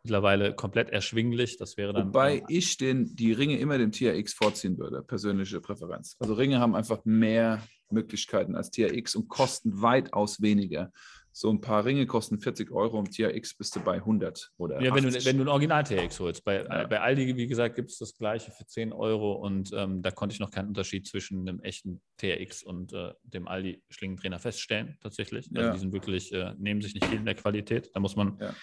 mittlerweile 0.04 0.54
komplett 0.54 0.90
erschwinglich. 0.90 1.56
Das 1.56 1.76
wäre 1.76 1.92
dann. 1.92 2.08
Wobei 2.08 2.38
äh, 2.38 2.42
ich 2.48 2.76
den, 2.76 3.16
die 3.16 3.32
Ringe 3.32 3.58
immer 3.58 3.78
dem 3.78 3.90
TRX 3.90 4.34
vorziehen 4.34 4.78
würde, 4.78 5.02
persönliche 5.02 5.60
Präferenz. 5.60 6.16
Also 6.20 6.34
Ringe 6.34 6.60
haben 6.60 6.76
einfach 6.76 7.04
mehr 7.04 7.66
Möglichkeiten 7.90 8.54
als 8.54 8.70
TRX 8.70 9.16
und 9.16 9.28
kosten 9.28 9.82
weitaus 9.82 10.40
weniger 10.40 10.92
so 11.36 11.50
ein 11.50 11.60
paar 11.60 11.84
Ringe 11.84 12.06
kosten 12.06 12.38
40 12.38 12.70
Euro, 12.70 12.96
im 13.00 13.10
TRX 13.10 13.54
bist 13.54 13.74
du 13.74 13.80
bei 13.80 13.96
100 13.96 14.52
oder 14.56 14.80
Ja, 14.80 14.94
wenn 14.94 15.02
du, 15.02 15.12
wenn 15.24 15.36
du 15.36 15.42
ein 15.42 15.48
Original-TRX 15.48 16.20
holst. 16.20 16.44
Bei, 16.44 16.62
ja. 16.62 16.86
bei 16.86 17.00
Aldi, 17.00 17.36
wie 17.36 17.48
gesagt, 17.48 17.74
gibt 17.74 17.90
es 17.90 17.98
das 17.98 18.16
gleiche 18.16 18.52
für 18.52 18.64
10 18.64 18.92
Euro 18.92 19.32
und 19.32 19.72
ähm, 19.74 20.00
da 20.00 20.12
konnte 20.12 20.32
ich 20.32 20.38
noch 20.38 20.52
keinen 20.52 20.68
Unterschied 20.68 21.08
zwischen 21.08 21.48
einem 21.48 21.58
echten 21.58 22.00
TRX 22.18 22.62
und 22.62 22.92
äh, 22.92 23.14
dem 23.24 23.48
Aldi-Schlingentrainer 23.48 24.38
feststellen, 24.38 24.96
tatsächlich. 25.00 25.50
Also 25.56 25.66
ja. 25.66 25.72
die 25.72 25.78
sind 25.80 25.92
wirklich, 25.92 26.32
äh, 26.32 26.54
nehmen 26.56 26.80
sich 26.80 26.94
nicht 26.94 27.06
viel 27.06 27.18
in 27.18 27.26
der 27.26 27.34
Qualität. 27.34 27.90
Da 27.92 27.98
muss 27.98 28.14
man 28.14 28.38
ja. 28.38 28.54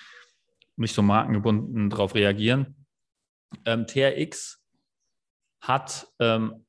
nicht 0.77 0.95
so 0.95 1.01
markengebunden 1.01 1.89
drauf 1.89 2.15
reagieren. 2.15 2.87
Ähm, 3.65 3.85
TRX 3.85 4.63
hat, 5.59 6.07
ähm, 6.19 6.65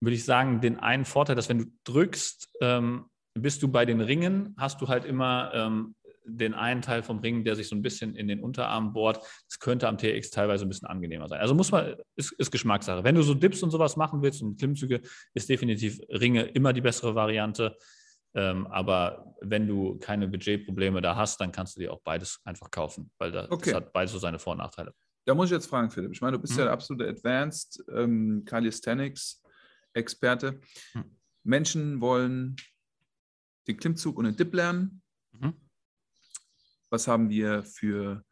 würde 0.00 0.16
ich 0.16 0.24
sagen, 0.24 0.60
den 0.60 0.80
einen 0.80 1.04
Vorteil, 1.04 1.36
dass 1.36 1.48
wenn 1.48 1.58
du 1.58 1.66
drückst, 1.84 2.50
ähm, 2.62 3.04
bist 3.42 3.62
du 3.62 3.68
bei 3.68 3.84
den 3.84 4.00
Ringen, 4.00 4.54
hast 4.58 4.80
du 4.80 4.88
halt 4.88 5.04
immer 5.04 5.52
ähm, 5.54 5.94
den 6.24 6.54
einen 6.54 6.82
Teil 6.82 7.02
vom 7.02 7.18
Ring, 7.18 7.44
der 7.44 7.56
sich 7.56 7.68
so 7.68 7.76
ein 7.76 7.82
bisschen 7.82 8.14
in 8.14 8.28
den 8.28 8.40
Unterarm 8.40 8.92
bohrt. 8.92 9.18
Das 9.48 9.58
könnte 9.58 9.88
am 9.88 9.98
TX 9.98 10.30
teilweise 10.30 10.64
ein 10.64 10.68
bisschen 10.68 10.88
angenehmer 10.88 11.28
sein. 11.28 11.40
Also 11.40 11.54
muss 11.54 11.72
man, 11.72 11.96
ist, 12.16 12.32
ist 12.32 12.50
Geschmackssache. 12.50 13.04
Wenn 13.04 13.14
du 13.14 13.22
so 13.22 13.34
Dips 13.34 13.62
und 13.62 13.70
sowas 13.70 13.96
machen 13.96 14.22
willst 14.22 14.42
und 14.42 14.58
Klimmzüge, 14.58 15.00
ist 15.34 15.48
definitiv 15.48 16.00
Ringe 16.08 16.42
immer 16.42 16.72
die 16.72 16.80
bessere 16.80 17.14
Variante. 17.14 17.76
Ähm, 18.34 18.66
aber 18.68 19.34
wenn 19.40 19.66
du 19.66 19.98
keine 19.98 20.28
Budgetprobleme 20.28 21.00
da 21.00 21.16
hast, 21.16 21.40
dann 21.40 21.50
kannst 21.50 21.74
du 21.76 21.80
dir 21.80 21.92
auch 21.92 22.00
beides 22.02 22.40
einfach 22.44 22.70
kaufen, 22.70 23.10
weil 23.18 23.32
das, 23.32 23.50
okay. 23.50 23.70
das 23.70 23.74
hat 23.74 23.92
beides 23.92 24.12
so 24.12 24.18
seine 24.18 24.38
Vor- 24.38 24.52
und 24.52 24.58
Nachteile. 24.58 24.94
Da 25.26 25.34
muss 25.34 25.46
ich 25.46 25.52
jetzt 25.52 25.66
fragen, 25.66 25.90
Philipp. 25.90 26.12
Ich 26.12 26.20
meine, 26.20 26.36
du 26.36 26.42
bist 26.42 26.52
hm. 26.52 26.60
ja 26.60 26.66
der 26.66 26.72
absolute 26.72 27.08
Advanced 27.08 27.82
ähm, 27.92 28.44
Calisthenics-Experte. 28.46 30.60
Hm. 30.92 31.16
Menschen 31.42 32.00
wollen 32.00 32.54
den 33.72 33.78
Klimmzug 33.78 34.18
und 34.18 34.24
den 34.24 34.36
Dip 34.36 34.52
lernen. 34.54 35.02
Mhm. 35.32 35.54
Was 36.90 37.06
haben 37.06 37.30
wir 37.30 37.62
für 37.62 38.24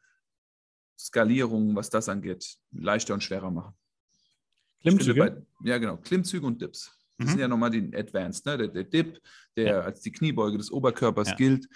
Skalierungen, 0.98 1.77
was 1.77 1.90
das 1.90 2.09
angeht, 2.09 2.57
leichter 2.72 3.14
und 3.14 3.22
schwerer 3.22 3.51
machen? 3.51 3.74
Klimmzüge? 4.81 5.20
Bei, 5.20 5.68
ja, 5.68 5.79
genau. 5.79 5.96
Klimmzüge 5.96 6.46
und 6.46 6.61
Dips. 6.61 6.94
Das 7.18 7.27
mhm. 7.27 7.31
sind 7.31 7.40
ja 7.40 7.48
nochmal 7.48 7.70
die 7.70 7.94
Advanced. 7.96 8.46
Ne? 8.46 8.59
Der, 8.59 8.68
der 8.68 8.85
Dip, 8.85 9.20
der 9.57 9.64
ja. 9.64 9.81
als 9.81 10.01
die 10.01 10.12
Kniebeuge 10.12 10.59
des 10.59 10.70
Oberkörpers 10.70 11.31
ja. 11.31 11.35
gilt. 11.35 11.68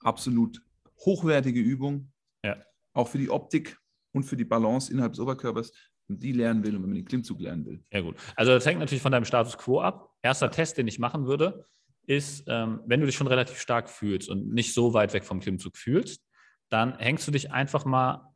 Absolut 0.00 0.60
hochwertige 1.04 1.60
Übung. 1.60 2.12
Ja. 2.44 2.56
Auch 2.92 3.08
für 3.08 3.18
die 3.18 3.30
Optik 3.30 3.78
und 4.12 4.24
für 4.24 4.36
die 4.36 4.44
Balance 4.44 4.92
innerhalb 4.92 5.12
des 5.12 5.20
Oberkörpers. 5.20 5.72
Wenn 6.08 6.18
die 6.18 6.32
lernen 6.32 6.64
will 6.64 6.74
und 6.74 6.82
wenn 6.82 6.90
man 6.90 6.96
den 6.96 7.04
Klimmzug 7.04 7.40
lernen 7.40 7.66
will. 7.66 7.84
Ja, 7.92 8.00
gut. 8.00 8.16
Also, 8.34 8.52
das 8.52 8.64
hängt 8.64 8.80
natürlich 8.80 9.02
von 9.02 9.12
deinem 9.12 9.26
Status 9.26 9.56
quo 9.58 9.80
ab. 9.80 10.10
Erster 10.22 10.50
Test, 10.50 10.78
den 10.78 10.88
ich 10.88 10.98
machen 10.98 11.26
würde, 11.26 11.64
ist, 12.08 12.44
ähm, 12.48 12.80
wenn 12.86 13.00
du 13.00 13.06
dich 13.06 13.16
schon 13.16 13.26
relativ 13.26 13.60
stark 13.60 13.90
fühlst 13.90 14.30
und 14.30 14.52
nicht 14.52 14.72
so 14.72 14.94
weit 14.94 15.12
weg 15.12 15.24
vom 15.24 15.40
Klimmzug 15.40 15.76
fühlst, 15.76 16.22
dann 16.70 16.98
hängst 16.98 17.26
du 17.28 17.32
dich 17.32 17.52
einfach 17.52 17.84
mal 17.84 18.34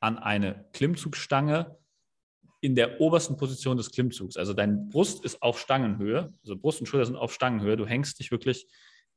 an 0.00 0.18
eine 0.18 0.66
Klimmzugstange 0.72 1.76
in 2.60 2.74
der 2.74 3.00
obersten 3.00 3.36
Position 3.36 3.76
des 3.76 3.90
Klimmzugs. 3.90 4.36
Also 4.36 4.52
dein 4.52 4.88
Brust 4.90 5.24
ist 5.24 5.42
auf 5.42 5.58
Stangenhöhe, 5.58 6.32
also 6.42 6.56
Brust 6.56 6.80
und 6.80 6.86
Schulter 6.86 7.06
sind 7.06 7.16
auf 7.16 7.32
Stangenhöhe. 7.32 7.76
Du 7.76 7.86
hängst 7.86 8.18
dich 8.18 8.30
wirklich 8.30 8.66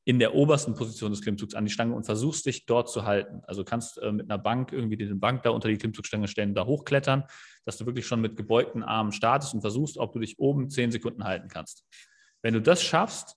in 0.04 0.18
der 0.18 0.34
obersten 0.34 0.74
Position 0.74 1.10
des 1.10 1.20
Klimmzugs 1.20 1.54
an 1.54 1.66
die 1.66 1.70
Stange 1.70 1.94
und 1.94 2.04
versuchst 2.04 2.46
dich 2.46 2.64
dort 2.64 2.88
zu 2.88 3.04
halten. 3.04 3.42
Also 3.46 3.62
kannst 3.62 3.98
äh, 3.98 4.10
mit 4.10 4.30
einer 4.30 4.38
Bank 4.38 4.72
irgendwie 4.72 4.96
diese 4.96 5.16
Bank 5.16 5.42
da 5.42 5.50
unter 5.50 5.68
die 5.68 5.76
Klimmzugstange 5.76 6.28
stellen, 6.28 6.54
da 6.54 6.64
hochklettern, 6.64 7.24
dass 7.66 7.76
du 7.76 7.84
wirklich 7.84 8.06
schon 8.06 8.22
mit 8.22 8.36
gebeugten 8.36 8.82
Armen 8.82 9.12
startest 9.12 9.52
und 9.52 9.60
versuchst, 9.60 9.98
ob 9.98 10.14
du 10.14 10.18
dich 10.18 10.38
oben 10.38 10.70
zehn 10.70 10.90
Sekunden 10.90 11.24
halten 11.24 11.48
kannst. 11.48 11.84
Wenn 12.40 12.54
du 12.54 12.62
das 12.62 12.82
schaffst, 12.82 13.36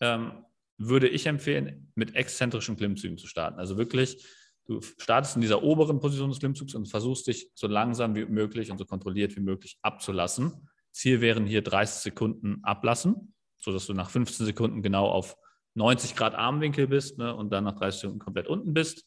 ähm, 0.00 0.44
würde 0.78 1.08
ich 1.08 1.26
empfehlen, 1.26 1.92
mit 1.94 2.14
exzentrischen 2.16 2.76
Klimmzügen 2.76 3.18
zu 3.18 3.26
starten. 3.26 3.58
Also 3.58 3.76
wirklich, 3.76 4.24
du 4.66 4.80
startest 4.80 5.36
in 5.36 5.42
dieser 5.42 5.62
oberen 5.62 6.00
Position 6.00 6.30
des 6.30 6.38
Klimmzugs 6.38 6.74
und 6.74 6.86
versuchst 6.86 7.26
dich 7.26 7.50
so 7.54 7.66
langsam 7.66 8.14
wie 8.14 8.24
möglich 8.24 8.70
und 8.70 8.78
so 8.78 8.86
kontrolliert 8.86 9.36
wie 9.36 9.40
möglich 9.40 9.78
abzulassen. 9.82 10.68
Ziel 10.92 11.20
wären 11.20 11.46
hier 11.46 11.62
30 11.62 12.02
Sekunden 12.02 12.64
ablassen, 12.64 13.34
sodass 13.58 13.86
du 13.86 13.94
nach 13.94 14.10
15 14.10 14.46
Sekunden 14.46 14.82
genau 14.82 15.06
auf 15.06 15.36
90 15.74 16.16
Grad 16.16 16.34
Armwinkel 16.34 16.88
bist 16.88 17.18
ne, 17.18 17.34
und 17.34 17.50
dann 17.50 17.64
nach 17.64 17.74
30 17.74 18.00
Sekunden 18.00 18.18
komplett 18.18 18.48
unten 18.48 18.74
bist. 18.74 19.06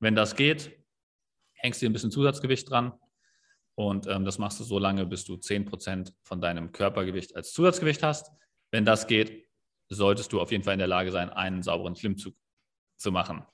Wenn 0.00 0.14
das 0.14 0.36
geht, 0.36 0.76
hängst 1.54 1.80
du 1.80 1.86
dir 1.86 1.90
ein 1.90 1.94
bisschen 1.94 2.10
Zusatzgewicht 2.10 2.68
dran 2.68 2.92
und 3.74 4.06
ähm, 4.06 4.24
das 4.24 4.38
machst 4.38 4.60
du 4.60 4.64
so 4.64 4.78
lange, 4.78 5.06
bis 5.06 5.24
du 5.24 5.34
10% 5.34 6.12
von 6.22 6.40
deinem 6.40 6.72
Körpergewicht 6.72 7.34
als 7.36 7.52
Zusatzgewicht 7.52 8.02
hast. 8.02 8.30
Wenn 8.70 8.84
das 8.84 9.06
geht, 9.06 9.43
solltest 9.88 10.32
du 10.32 10.40
auf 10.40 10.50
jeden 10.50 10.64
Fall 10.64 10.74
in 10.74 10.78
der 10.78 10.88
Lage 10.88 11.10
sein, 11.10 11.30
einen 11.30 11.62
sauberen 11.62 11.94
Klimmzug 11.94 12.34
zu 12.96 13.12
machen. 13.12 13.44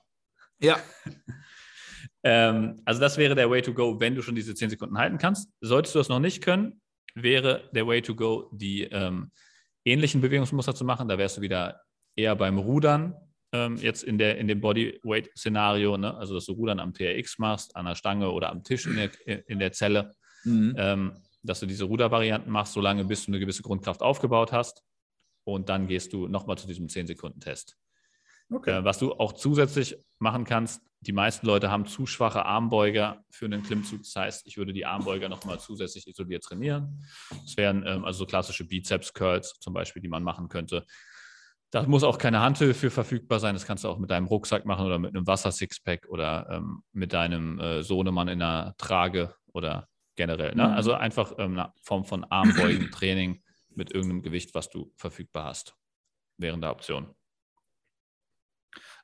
Ja. 0.59 0.77
ähm, 2.23 2.81
also 2.85 2.99
das 3.01 3.17
wäre 3.17 3.35
der 3.35 3.49
Way 3.49 3.61
to 3.63 3.73
go, 3.73 3.99
wenn 3.99 4.15
du 4.15 4.21
schon 4.21 4.35
diese 4.35 4.55
10 4.55 4.71
Sekunden 4.71 4.97
halten 4.97 5.17
kannst. 5.17 5.49
Solltest 5.61 5.95
du 5.95 5.99
das 5.99 6.09
noch 6.09 6.19
nicht 6.19 6.43
können, 6.43 6.81
wäre 7.15 7.69
der 7.73 7.87
Way 7.87 8.01
to 8.01 8.15
go, 8.15 8.49
die 8.53 8.83
ähm, 8.83 9.31
ähnlichen 9.85 10.21
Bewegungsmuster 10.21 10.75
zu 10.75 10.85
machen. 10.85 11.07
Da 11.07 11.17
wärst 11.17 11.37
du 11.37 11.41
wieder 11.41 11.81
eher 12.15 12.35
beim 12.35 12.57
Rudern 12.57 13.15
ähm, 13.53 13.77
jetzt 13.77 14.03
in, 14.03 14.17
der, 14.17 14.37
in 14.37 14.47
dem 14.47 14.61
Bodyweight-Szenario, 14.61 15.97
ne? 15.97 16.15
also 16.15 16.33
dass 16.35 16.45
du 16.45 16.53
Rudern 16.53 16.79
am 16.79 16.93
TRX 16.93 17.39
machst, 17.39 17.75
an 17.75 17.85
der 17.85 17.95
Stange 17.95 18.31
oder 18.31 18.49
am 18.49 18.63
Tisch 18.63 18.85
in 18.85 18.95
der, 18.95 19.49
in 19.49 19.59
der 19.59 19.71
Zelle, 19.71 20.15
mhm. 20.43 20.75
ähm, 20.77 21.13
dass 21.43 21.59
du 21.59 21.65
diese 21.65 21.85
Rudervarianten 21.85 22.51
machst, 22.51 22.73
solange 22.73 23.03
bis 23.03 23.25
du 23.25 23.31
eine 23.31 23.39
gewisse 23.39 23.63
Grundkraft 23.63 24.01
aufgebaut 24.01 24.51
hast. 24.51 24.83
Und 25.43 25.69
dann 25.69 25.87
gehst 25.87 26.13
du 26.13 26.27
nochmal 26.27 26.57
zu 26.57 26.67
diesem 26.67 26.87
10-Sekunden-Test. 26.87 27.77
Okay. 28.51 28.79
Äh, 28.79 28.83
was 28.83 28.99
du 28.99 29.13
auch 29.13 29.33
zusätzlich 29.33 29.97
machen 30.19 30.43
kannst, 30.43 30.81
die 30.99 31.13
meisten 31.13 31.47
Leute 31.47 31.71
haben 31.71 31.87
zu 31.87 32.05
schwache 32.05 32.45
Armbeuger 32.45 33.23
für 33.31 33.45
einen 33.45 33.63
Klimmzug. 33.63 34.03
Das 34.03 34.15
heißt, 34.15 34.47
ich 34.47 34.57
würde 34.57 34.71
die 34.71 34.85
Armbeuger 34.85 35.29
nochmal 35.29 35.59
zusätzlich 35.59 36.07
isoliert 36.07 36.43
trainieren. 36.43 37.03
Das 37.29 37.57
wären 37.57 37.83
ähm, 37.87 38.05
also 38.05 38.19
so 38.19 38.25
klassische 38.27 38.65
Bizeps-Curls 38.65 39.55
zum 39.59 39.73
Beispiel, 39.73 40.01
die 40.01 40.09
man 40.09 40.21
machen 40.21 40.47
könnte. 40.47 40.85
Da 41.71 41.83
muss 41.83 42.03
auch 42.03 42.17
keine 42.17 42.41
Hantel 42.41 42.73
für 42.73 42.91
verfügbar 42.91 43.39
sein. 43.39 43.55
Das 43.55 43.65
kannst 43.65 43.83
du 43.83 43.87
auch 43.87 43.97
mit 43.97 44.11
deinem 44.11 44.27
Rucksack 44.27 44.65
machen 44.65 44.85
oder 44.85 44.99
mit 44.99 45.15
einem 45.15 45.25
Wasser-Sixpack 45.25 46.07
oder 46.09 46.47
ähm, 46.51 46.83
mit 46.91 47.13
deinem 47.13 47.59
äh, 47.59 47.81
Sohnemann 47.81 48.27
in 48.27 48.41
einer 48.41 48.75
Trage 48.77 49.33
oder 49.53 49.87
generell. 50.17 50.53
Ne? 50.53 50.67
Mhm. 50.67 50.73
Also 50.73 50.93
einfach 50.93 51.33
ähm, 51.37 51.57
eine 51.57 51.73
Form 51.81 52.03
von 52.03 52.25
Armbeugen-Training 52.25 53.41
mit 53.75 53.91
irgendeinem 53.91 54.21
Gewicht, 54.21 54.53
was 54.53 54.69
du 54.69 54.91
verfügbar 54.95 55.45
hast, 55.45 55.75
während 56.37 56.63
der 56.63 56.71
Option. 56.71 57.13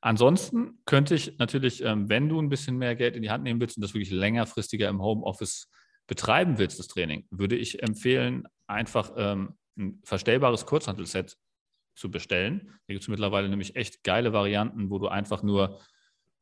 Ansonsten 0.01 0.79
könnte 0.85 1.15
ich 1.15 1.37
natürlich, 1.37 1.83
ähm, 1.83 2.09
wenn 2.09 2.29
du 2.29 2.39
ein 2.39 2.49
bisschen 2.49 2.77
mehr 2.77 2.95
Geld 2.95 3.15
in 3.15 3.23
die 3.23 3.29
Hand 3.29 3.43
nehmen 3.43 3.59
willst 3.59 3.77
und 3.77 3.81
das 3.81 3.93
wirklich 3.93 4.11
längerfristiger 4.11 4.87
im 4.89 5.01
Homeoffice 5.01 5.69
betreiben 6.07 6.57
willst, 6.57 6.79
das 6.79 6.87
Training, 6.87 7.27
würde 7.29 7.55
ich 7.55 7.81
empfehlen, 7.83 8.47
einfach 8.67 9.11
ähm, 9.17 9.57
ein 9.77 9.99
verstellbares 10.03 10.65
Kurzhantelset 10.65 11.37
zu 11.95 12.11
bestellen. 12.11 12.79
Da 12.87 12.93
gibt 12.93 13.01
es 13.01 13.07
mittlerweile 13.07 13.49
nämlich 13.49 13.75
echt 13.75 14.03
geile 14.03 14.33
Varianten, 14.33 14.89
wo 14.89 14.99
du 14.99 15.07
einfach 15.07 15.43
nur 15.43 15.81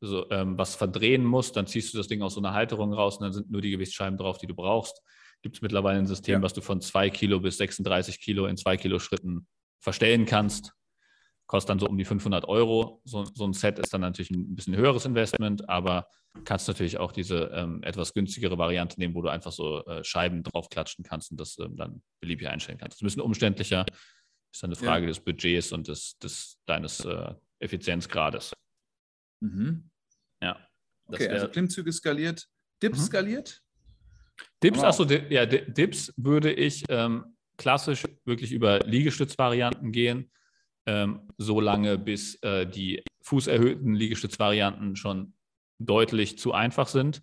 so, 0.00 0.30
ähm, 0.30 0.58
was 0.58 0.74
verdrehen 0.74 1.24
musst, 1.24 1.56
dann 1.56 1.66
ziehst 1.66 1.94
du 1.94 1.98
das 1.98 2.06
Ding 2.06 2.22
aus 2.22 2.34
so 2.34 2.40
einer 2.40 2.52
Halterung 2.52 2.92
raus 2.92 3.16
und 3.16 3.24
dann 3.24 3.32
sind 3.32 3.50
nur 3.50 3.62
die 3.62 3.70
Gewichtsscheiben 3.70 4.18
drauf, 4.18 4.38
die 4.38 4.46
du 4.46 4.54
brauchst. 4.54 5.02
Gibt 5.46 5.58
es 5.58 5.62
mittlerweile 5.62 6.00
ein 6.00 6.06
System, 6.06 6.40
ja. 6.40 6.42
was 6.42 6.54
du 6.54 6.60
von 6.60 6.80
2 6.80 7.08
Kilo 7.10 7.38
bis 7.38 7.56
36 7.58 8.20
Kilo 8.20 8.46
in 8.46 8.56
2 8.56 8.76
Kilo 8.76 8.98
Schritten 8.98 9.46
verstellen 9.80 10.26
kannst 10.26 10.72
kostet 11.46 11.70
dann 11.70 11.78
so 11.78 11.86
um 11.86 11.96
die 11.96 12.04
500 12.04 12.46
Euro. 12.46 13.00
So, 13.04 13.24
so, 13.24 13.46
ein 13.46 13.52
Set 13.52 13.78
ist 13.78 13.94
dann 13.94 14.00
natürlich 14.00 14.30
ein 14.30 14.54
bisschen 14.54 14.76
höheres 14.76 15.04
Investment, 15.04 15.68
aber 15.68 16.08
kannst 16.44 16.68
natürlich 16.68 16.98
auch 16.98 17.12
diese 17.12 17.50
ähm, 17.54 17.82
etwas 17.82 18.12
günstigere 18.14 18.58
Variante 18.58 18.98
nehmen, 18.98 19.14
wo 19.14 19.22
du 19.22 19.28
einfach 19.28 19.52
so 19.52 19.84
äh, 19.86 20.02
Scheiben 20.04 20.42
draufklatschen 20.42 21.04
kannst 21.04 21.30
und 21.30 21.40
das 21.40 21.56
ähm, 21.58 21.76
dann 21.76 22.02
beliebig 22.20 22.48
einstellen 22.48 22.78
kannst. 22.78 22.94
Das 22.94 22.98
ist 22.98 23.02
ein 23.02 23.06
bisschen 23.06 23.22
umständlicher, 23.22 23.86
ist 24.52 24.62
dann 24.62 24.70
eine 24.70 24.76
Frage 24.76 25.04
ja. 25.04 25.08
des 25.08 25.20
Budgets 25.20 25.72
und 25.72 25.88
des, 25.88 26.18
des 26.18 26.58
deines 26.66 27.04
äh, 27.04 27.34
Effizienzgrades. 27.60 28.52
Mhm. 29.40 29.88
Ja. 30.42 30.58
Okay, 31.06 31.28
also 31.28 31.48
Klimmzüge 31.48 31.92
skaliert, 31.92 32.48
Dips 32.82 32.98
mhm. 32.98 33.04
skaliert? 33.04 33.62
Dips, 34.62 34.82
achso, 34.82 35.04
ja, 35.04 35.46
Dips 35.46 36.12
würde 36.16 36.52
ich 36.52 36.84
ähm, 36.88 37.36
klassisch 37.56 38.04
wirklich 38.24 38.52
über 38.52 38.80
Liegestützvarianten 38.80 39.92
gehen 39.92 40.30
ähm, 40.86 41.28
so 41.36 41.60
lange, 41.60 41.98
bis 41.98 42.36
äh, 42.42 42.66
die 42.66 43.02
fußerhöhten 43.22 43.94
Liegestützvarianten 43.94 44.96
schon 44.96 45.34
deutlich 45.78 46.38
zu 46.38 46.52
einfach 46.52 46.88
sind. 46.88 47.22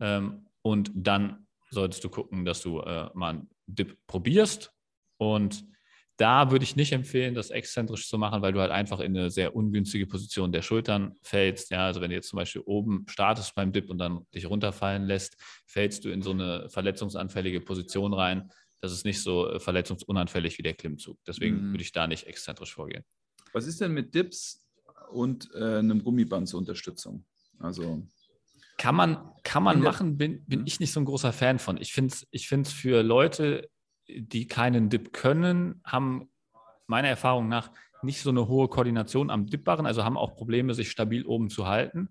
Ähm, 0.00 0.46
und 0.62 0.90
dann 0.94 1.46
solltest 1.70 2.04
du 2.04 2.08
gucken, 2.08 2.44
dass 2.44 2.62
du 2.62 2.80
äh, 2.80 3.10
mal 3.14 3.30
einen 3.30 3.50
Dip 3.66 3.98
probierst. 4.06 4.72
Und 5.18 5.66
da 6.16 6.50
würde 6.50 6.64
ich 6.64 6.76
nicht 6.76 6.92
empfehlen, 6.92 7.34
das 7.34 7.50
exzentrisch 7.50 8.08
zu 8.08 8.18
machen, 8.18 8.40
weil 8.42 8.52
du 8.52 8.60
halt 8.60 8.70
einfach 8.70 9.00
in 9.00 9.16
eine 9.16 9.30
sehr 9.30 9.56
ungünstige 9.56 10.06
Position 10.06 10.52
der 10.52 10.62
Schultern 10.62 11.14
fällst. 11.22 11.70
Ja, 11.70 11.86
also 11.86 12.00
wenn 12.00 12.10
du 12.10 12.16
jetzt 12.16 12.28
zum 12.28 12.36
Beispiel 12.36 12.62
oben 12.64 13.04
startest 13.08 13.54
beim 13.54 13.72
Dip 13.72 13.90
und 13.90 13.98
dann 13.98 14.26
dich 14.34 14.46
runterfallen 14.46 15.06
lässt, 15.06 15.36
fällst 15.66 16.04
du 16.04 16.10
in 16.10 16.22
so 16.22 16.30
eine 16.30 16.68
verletzungsanfällige 16.70 17.60
Position 17.60 18.12
rein 18.12 18.50
das 18.84 18.92
ist 18.92 19.06
nicht 19.06 19.22
so 19.22 19.48
äh, 19.50 19.58
verletzungsunanfällig 19.58 20.58
wie 20.58 20.62
der 20.62 20.74
Klimmzug. 20.74 21.18
Deswegen 21.26 21.68
mhm. 21.68 21.72
würde 21.72 21.82
ich 21.82 21.92
da 21.92 22.06
nicht 22.06 22.26
exzentrisch 22.26 22.74
vorgehen. 22.74 23.02
Was 23.54 23.66
ist 23.66 23.80
denn 23.80 23.92
mit 23.92 24.14
Dips 24.14 24.62
und 25.10 25.48
äh, 25.54 25.78
einem 25.78 26.04
Gummiband 26.04 26.48
zur 26.48 26.60
Unterstützung? 26.60 27.24
Also 27.58 28.06
kann 28.76 28.94
man, 28.94 29.32
kann 29.42 29.62
man 29.62 29.80
machen, 29.80 30.18
bin, 30.18 30.44
bin 30.44 30.66
ich 30.66 30.80
nicht 30.80 30.92
so 30.92 31.00
ein 31.00 31.06
großer 31.06 31.32
Fan 31.32 31.58
von. 31.58 31.80
Ich 31.80 31.94
finde 31.94 32.12
es 32.12 32.26
ich 32.30 32.48
für 32.48 33.02
Leute, 33.02 33.70
die 34.08 34.46
keinen 34.46 34.88
Dip 34.90 35.12
können, 35.12 35.80
haben 35.84 36.28
meiner 36.86 37.08
Erfahrung 37.08 37.48
nach 37.48 37.70
nicht 38.02 38.20
so 38.20 38.30
eine 38.30 38.48
hohe 38.48 38.68
Koordination 38.68 39.30
am 39.30 39.46
Dipbaren, 39.46 39.86
also 39.86 40.04
haben 40.04 40.18
auch 40.18 40.36
Probleme, 40.36 40.74
sich 40.74 40.90
stabil 40.90 41.24
oben 41.24 41.48
zu 41.48 41.66
halten. 41.66 42.10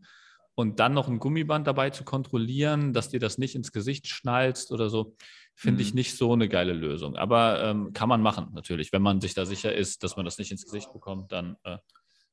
Und 0.56 0.80
dann 0.80 0.94
noch 0.94 1.08
ein 1.08 1.20
Gummiband 1.20 1.66
dabei 1.66 1.90
zu 1.90 2.04
kontrollieren, 2.04 2.94
dass 2.94 3.10
dir 3.10 3.20
das 3.20 3.40
nicht 3.40 3.56
ins 3.56 3.72
Gesicht 3.72 4.08
schnallst 4.08 4.72
oder 4.72 4.90
so 4.90 5.16
finde 5.56 5.82
ich 5.82 5.94
mhm. 5.94 5.98
nicht 5.98 6.18
so 6.18 6.34
eine 6.34 6.48
geile 6.48 6.74
Lösung. 6.74 7.16
Aber 7.16 7.64
ähm, 7.64 7.94
kann 7.94 8.10
man 8.10 8.22
machen, 8.22 8.50
natürlich. 8.54 8.92
Wenn 8.92 9.02
man 9.02 9.20
sich 9.20 9.34
da 9.34 9.46
sicher 9.46 9.74
ist, 9.74 10.04
dass 10.04 10.16
man 10.16 10.26
das 10.26 10.38
nicht 10.38 10.52
ins 10.52 10.66
Gesicht 10.66 10.94
bekommt, 10.94 11.32
dann. 11.32 11.58
Äh, 11.64 11.78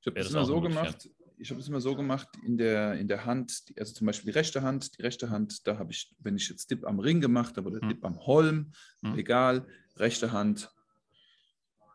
ich 0.01 0.07
habe 0.07 0.19
das 0.19 0.31
immer 0.31 0.45
so 0.45 0.61
gemacht. 0.61 1.09
Ich 1.41 1.51
habe 1.51 1.61
es 1.61 1.69
immer 1.69 1.81
so 1.81 1.97
gemacht 1.97 2.29
in 2.45 2.59
der, 2.59 2.95
in 2.95 3.09
der 3.09 3.25
Hand, 3.25 3.65
also 3.79 3.95
zum 3.95 4.07
Beispiel 4.07 4.33
die 4.33 4.39
rechte 4.39 4.63
Hand. 4.63 4.99
Die 4.99 5.03
rechte 5.03 5.31
Hand, 5.31 5.67
da 5.67 5.79
habe 5.79 5.91
ich, 5.91 6.15
wenn 6.19 6.37
ich 6.37 6.49
jetzt 6.49 6.71
Dip 6.71 6.87
am 6.87 6.99
Ring 6.99 7.21
gemacht 7.21 7.57
habe 7.57 7.69
oder 7.71 7.81
hm. 7.81 7.89
Dip 7.89 8.05
am 8.05 8.19
Holm, 8.27 8.73
hm. 9.03 9.19
egal, 9.19 9.67
rechte 9.97 10.33
Hand 10.33 10.71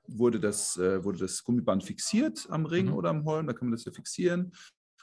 wurde 0.08 0.40
das, 0.40 0.78
äh, 0.78 1.04
wurde 1.04 1.20
das 1.20 1.44
Gummiband 1.44 1.84
fixiert 1.84 2.48
am 2.50 2.66
Ring 2.66 2.88
mhm. 2.88 2.94
oder 2.94 3.10
am 3.10 3.26
Holm, 3.26 3.48
da 3.48 3.54
kann 3.54 3.70
man 3.70 3.78
das 3.78 3.86
ja 3.86 3.92
fixieren 3.92 4.52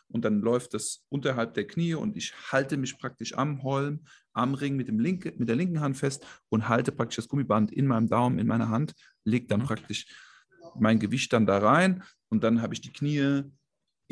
und 0.09 0.25
dann 0.25 0.41
läuft 0.41 0.75
das 0.75 1.05
unterhalb 1.09 1.55
der 1.55 1.67
Knie 1.67 1.95
und 1.95 2.17
ich 2.17 2.35
halte 2.53 2.77
mich 2.77 2.99
praktisch 2.99 3.37
am 3.37 3.63
Holm, 3.63 4.05
am 4.33 4.55
Ring 4.55 4.77
mit, 4.77 4.89
dem 4.89 4.99
linke, 4.99 5.33
mit 5.37 5.49
der 5.49 5.57
linken 5.57 5.81
Hand 5.81 5.97
fest 5.97 6.27
und 6.51 6.69
halte 6.69 6.93
praktisch 6.93 7.17
das 7.17 7.29
Gummiband 7.29 7.73
in 7.73 7.87
meinem 7.87 8.09
Daumen, 8.09 8.39
in 8.39 8.47
meiner 8.47 8.69
Hand, 8.69 8.95
lege 9.25 9.47
dann 9.47 9.61
mhm. 9.61 9.67
praktisch 9.67 10.07
mein 10.79 10.99
Gewicht 10.99 11.33
dann 11.33 11.47
da 11.47 11.59
rein 11.59 12.03
und 12.29 12.45
dann 12.45 12.63
habe 12.63 12.75
ich 12.75 12.81
die 12.81 12.93
Knie 12.93 13.43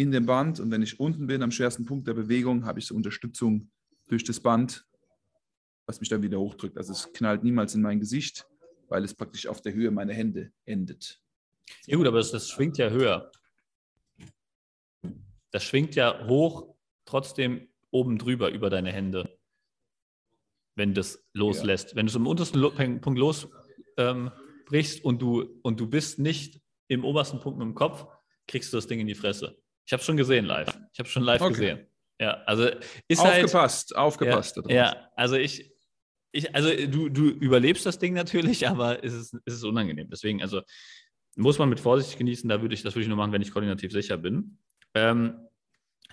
in 0.01 0.11
dem 0.11 0.27
Band 0.27 0.61
und 0.61 0.71
wenn 0.71 0.83
ich 0.83 0.99
unten 0.99 1.27
bin, 1.27 1.43
am 1.43 1.51
schwersten 1.51 1.85
Punkt 1.85 2.09
der 2.09 2.15
Bewegung, 2.15 2.65
habe 2.65 2.79
ich 2.79 2.87
so 2.87 2.95
Unterstützung 2.95 3.71
durch 4.09 4.25
das 4.25 4.41
Band, 4.41 4.87
was 5.87 6.01
mich 6.01 6.09
dann 6.09 6.23
wieder 6.23 6.39
hochdrückt. 6.39 6.77
Also 6.77 6.93
es 6.93 7.13
knallt 7.13 7.45
niemals 7.45 7.75
in 7.75 7.83
mein 7.83 8.01
Gesicht, 8.01 8.47
weil 8.89 9.05
es 9.05 9.15
praktisch 9.15 9.47
auf 9.47 9.61
der 9.61 9.75
Höhe 9.75 9.91
meiner 9.91 10.13
Hände 10.13 10.53
endet. 10.65 11.21
Ja 11.87 11.97
gut, 11.97 12.07
aber 12.07 12.19
das, 12.19 12.31
das 12.31 12.49
schwingt 12.49 12.79
ja 12.79 12.91
höher 12.91 13.31
das 15.51 15.65
schwingt 15.65 15.95
ja 15.95 16.27
hoch, 16.27 16.75
trotzdem 17.05 17.69
oben 17.91 18.19
drüber 18.19 18.51
über 18.51 18.71
deine 18.71 18.93
Hände, 18.93 19.39
wenn 20.77 20.95
das 20.95 21.25
loslässt. 21.33 21.91
Ja. 21.91 21.97
Wenn 21.97 22.07
du 22.07 22.11
es 22.11 22.17
im 22.17 22.27
untersten 22.27 23.01
Punkt 23.01 23.19
losbrichst 23.19 23.51
ähm, 23.97 24.31
und, 25.03 25.23
du, 25.23 25.61
und 25.63 25.81
du 25.81 25.89
bist 25.89 26.19
nicht 26.19 26.61
im 26.89 27.05
obersten 27.05 27.41
Punkt 27.41 27.59
mit 27.59 27.67
dem 27.67 27.75
Kopf, 27.75 28.07
kriegst 28.47 28.73
du 28.73 28.77
das 28.77 28.87
Ding 28.87 29.01
in 29.01 29.07
die 29.07 29.15
Fresse. 29.15 29.61
Ich 29.87 29.93
habe 29.93 30.01
es 30.01 30.07
schon 30.07 30.17
gesehen 30.17 30.45
live. 30.45 30.69
Ich 30.93 30.99
habe 30.99 31.07
es 31.07 31.13
schon 31.13 31.23
live 31.23 31.41
okay. 31.41 31.53
gesehen. 31.53 31.87
Ja, 32.21 32.43
also 32.45 32.69
ist 33.09 33.21
aufgepasst, 33.21 33.91
halt, 33.91 33.99
aufgepasst. 33.99 34.61
Ja, 34.69 34.75
ja, 34.75 35.11
also 35.17 35.37
ich, 35.37 35.73
ich, 36.33 36.55
also 36.55 36.69
du, 36.87 37.09
du 37.09 37.29
überlebst 37.29 37.87
das 37.87 37.99
Ding 37.99 38.13
natürlich, 38.13 38.69
aber 38.69 39.03
es 39.03 39.15
ist, 39.15 39.37
es 39.45 39.55
ist 39.55 39.65
unangenehm. 39.65 40.09
Deswegen, 40.11 40.43
also 40.43 40.63
muss 41.37 41.59
man 41.59 41.69
mit 41.69 41.81
Vorsicht 41.81 42.19
genießen. 42.19 42.49
Da 42.49 42.61
würde 42.61 42.75
ich, 42.75 42.83
das 42.83 42.95
würde 42.95 43.03
ich 43.03 43.09
nur 43.09 43.17
machen, 43.17 43.33
wenn 43.33 43.43
ich 43.43 43.53
koordinativ 43.53 43.93
sicher 43.93 44.17
bin. 44.17 44.59
Ähm, 44.95 45.49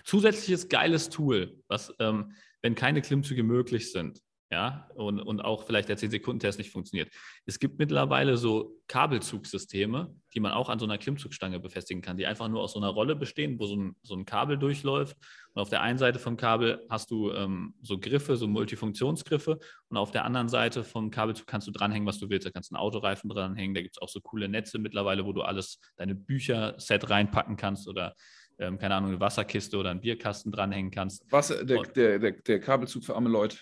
zusätzliches 0.04 0.68
geiles 0.68 1.10
Tool, 1.10 1.62
was, 1.68 1.92
ähm, 1.98 2.32
wenn 2.62 2.74
keine 2.74 3.02
Klimmzüge 3.02 3.42
möglich 3.42 3.92
sind, 3.92 4.20
ja, 4.50 4.88
und, 4.94 5.20
und 5.20 5.42
auch 5.42 5.64
vielleicht 5.64 5.90
der 5.90 5.98
10-Sekunden-Test 5.98 6.58
nicht 6.58 6.70
funktioniert. 6.70 7.10
Es 7.44 7.58
gibt 7.58 7.78
mittlerweile 7.78 8.38
so 8.38 8.80
Kabelzugsysteme, 8.86 10.14
die 10.32 10.40
man 10.40 10.52
auch 10.52 10.70
an 10.70 10.78
so 10.78 10.86
einer 10.86 10.96
Klimmzugstange 10.96 11.60
befestigen 11.60 12.00
kann, 12.00 12.16
die 12.16 12.26
einfach 12.26 12.48
nur 12.48 12.62
aus 12.62 12.72
so 12.72 12.80
einer 12.80 12.88
Rolle 12.88 13.14
bestehen, 13.14 13.58
wo 13.58 13.66
so 13.66 13.76
ein, 13.76 13.96
so 14.02 14.14
ein 14.14 14.24
Kabel 14.24 14.56
durchläuft. 14.56 15.18
Und 15.52 15.60
auf 15.60 15.68
der 15.68 15.82
einen 15.82 15.98
Seite 15.98 16.18
vom 16.18 16.38
Kabel 16.38 16.82
hast 16.88 17.10
du 17.10 17.30
ähm, 17.32 17.74
so 17.82 17.98
Griffe, 17.98 18.36
so 18.36 18.48
Multifunktionsgriffe. 18.48 19.58
Und 19.88 19.96
auf 19.98 20.12
der 20.12 20.24
anderen 20.24 20.48
Seite 20.48 20.82
vom 20.82 21.10
Kabelzug 21.10 21.46
kannst 21.46 21.66
du 21.68 21.70
dranhängen, 21.70 22.08
was 22.08 22.18
du 22.18 22.30
willst. 22.30 22.46
Da 22.46 22.50
kannst 22.50 22.70
du 22.70 22.76
einen 22.76 22.82
Autoreifen 22.82 23.28
dranhängen. 23.28 23.74
Da 23.74 23.82
gibt 23.82 23.96
es 23.96 24.02
auch 24.02 24.08
so 24.08 24.20
coole 24.20 24.48
Netze 24.48 24.78
mittlerweile, 24.78 25.26
wo 25.26 25.34
du 25.34 25.42
alles, 25.42 25.78
deine 25.96 26.14
Bücher-Set 26.14 27.10
reinpacken 27.10 27.56
kannst 27.58 27.86
oder 27.86 28.14
ähm, 28.60 28.78
keine 28.78 28.94
Ahnung, 28.94 29.10
eine 29.10 29.20
Wasserkiste 29.20 29.76
oder 29.76 29.90
einen 29.90 30.00
Bierkasten 30.00 30.50
dranhängen 30.50 30.90
kannst. 30.90 31.30
Wasser, 31.30 31.64
der, 31.64 31.82
der, 31.82 32.18
der, 32.18 32.32
der, 32.32 32.60
Kabelzug 32.60 33.04
für 33.04 33.14
arme 33.14 33.28
Leute. 33.28 33.56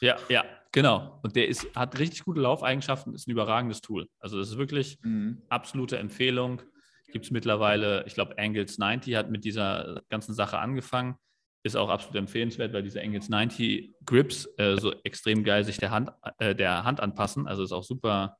Ja, 0.00 0.16
ja, 0.28 0.44
genau. 0.72 1.20
Und 1.22 1.36
der 1.36 1.48
ist, 1.48 1.66
hat 1.74 1.98
richtig 1.98 2.24
gute 2.24 2.40
Laufeigenschaften, 2.40 3.14
ist 3.14 3.26
ein 3.28 3.30
überragendes 3.30 3.80
Tool. 3.80 4.08
Also 4.20 4.38
das 4.38 4.50
ist 4.50 4.58
wirklich 4.58 4.98
mhm. 5.02 5.42
absolute 5.48 5.98
Empfehlung. 5.98 6.60
Gibt 7.12 7.26
es 7.26 7.30
mittlerweile, 7.30 8.04
ich 8.06 8.14
glaube, 8.14 8.36
Angles 8.38 8.78
90 8.78 9.14
hat 9.14 9.30
mit 9.30 9.44
dieser 9.44 10.02
ganzen 10.08 10.34
Sache 10.34 10.58
angefangen. 10.58 11.16
Ist 11.62 11.76
auch 11.76 11.88
absolut 11.88 12.16
empfehlenswert, 12.16 12.72
weil 12.72 12.82
diese 12.82 13.00
Angles 13.00 13.28
90 13.28 13.94
Grips 14.04 14.46
äh, 14.58 14.76
so 14.78 14.92
extrem 15.04 15.44
geil 15.44 15.64
sich 15.64 15.78
der 15.78 15.90
Hand, 15.90 16.10
äh, 16.38 16.54
der 16.54 16.84
Hand 16.84 17.00
anpassen. 17.00 17.46
Also 17.46 17.62
ist 17.62 17.72
auch 17.72 17.84
super 17.84 18.36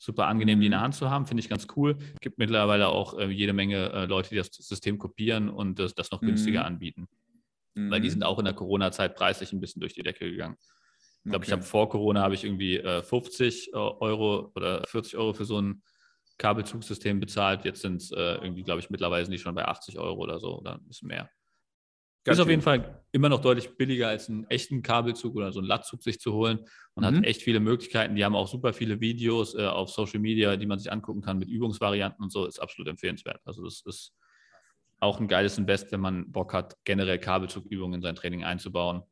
Super 0.00 0.28
angenehm, 0.28 0.60
die 0.60 0.66
in 0.66 0.70
der 0.70 0.78
Mhm. 0.78 0.84
Hand 0.84 0.94
zu 0.94 1.10
haben, 1.10 1.26
finde 1.26 1.40
ich 1.40 1.48
ganz 1.48 1.66
cool. 1.74 1.98
Gibt 2.20 2.38
mittlerweile 2.38 2.86
auch 2.86 3.18
äh, 3.18 3.26
jede 3.30 3.52
Menge 3.52 3.90
äh, 3.92 4.04
Leute, 4.04 4.28
die 4.30 4.36
das 4.36 4.46
System 4.52 4.96
kopieren 4.96 5.48
und 5.48 5.80
das, 5.80 5.92
das 5.92 6.12
noch 6.12 6.20
günstiger 6.20 6.60
Mhm. 6.60 6.66
anbieten. 6.66 7.08
Weil 7.74 8.00
die 8.00 8.06
Mhm. 8.06 8.12
sind 8.12 8.22
auch 8.22 8.38
in 8.38 8.44
der 8.44 8.54
Corona-Zeit 8.54 9.16
preislich 9.16 9.52
ein 9.52 9.58
bisschen 9.58 9.80
durch 9.80 9.94
die 9.94 10.04
Decke 10.04 10.30
gegangen. 10.30 10.56
Ich 11.28 11.30
glaube, 11.30 11.44
ich 11.44 11.50
Okay. 11.50 11.60
habe 11.60 11.62
vor 11.62 11.90
Corona 11.90 12.22
habe 12.22 12.34
ich 12.34 12.44
irgendwie 12.44 12.78
äh, 12.78 13.02
50 13.02 13.74
Euro 13.74 14.50
oder 14.54 14.82
40 14.86 15.18
Euro 15.18 15.34
für 15.34 15.44
so 15.44 15.60
ein 15.60 15.82
Kabelzugsystem 16.38 17.20
bezahlt. 17.20 17.66
Jetzt 17.66 17.82
sind 17.82 17.96
es 18.00 18.10
äh, 18.12 18.16
irgendwie, 18.36 18.62
glaube 18.62 18.80
ich, 18.80 18.88
mittlerweile 18.88 19.26
sind 19.26 19.32
die 19.32 19.38
schon 19.38 19.54
bei 19.54 19.66
80 19.66 19.98
Euro 19.98 20.18
oder 20.22 20.40
so 20.40 20.58
oder 20.58 20.76
ein 20.76 20.86
bisschen 20.88 21.08
mehr. 21.08 21.28
Ist 22.26 22.38
Got 22.38 22.40
auf 22.40 22.48
jeden 22.48 22.62
Fall 22.62 23.04
immer 23.12 23.28
noch 23.28 23.40
deutlich 23.42 23.76
billiger 23.76 24.08
als 24.08 24.28
einen 24.30 24.44
echten 24.50 24.82
Kabelzug 24.82 25.36
oder 25.36 25.52
so 25.52 25.60
einen 25.60 25.68
Lattzug 25.68 26.02
sich 26.02 26.18
zu 26.20 26.32
holen 26.32 26.60
und 26.94 27.04
Mhm. 27.04 27.06
hat 27.06 27.24
echt 27.24 27.42
viele 27.42 27.60
Möglichkeiten. 27.60 28.16
Die 28.16 28.24
haben 28.24 28.36
auch 28.36 28.48
super 28.48 28.72
viele 28.72 29.00
Videos 29.00 29.54
äh, 29.54 29.66
auf 29.66 29.90
Social 29.90 30.20
Media, 30.20 30.56
die 30.56 30.66
man 30.66 30.78
sich 30.78 30.90
angucken 30.92 31.20
kann 31.22 31.38
mit 31.38 31.48
Übungsvarianten 31.48 32.22
und 32.24 32.30
so. 32.32 32.46
Ist 32.46 32.58
absolut 32.58 32.88
empfehlenswert. 32.88 33.40
Also 33.44 33.64
das 33.64 33.82
ist 33.86 34.14
auch 35.00 35.20
ein 35.20 35.28
geiles 35.28 35.58
Invest, 35.58 35.92
wenn 35.92 36.00
man 36.00 36.32
Bock 36.32 36.52
hat, 36.52 36.76
generell 36.84 37.18
Kabelzugübungen 37.18 37.96
in 37.96 38.02
sein 38.02 38.16
Training 38.16 38.44
einzubauen. 38.44 39.02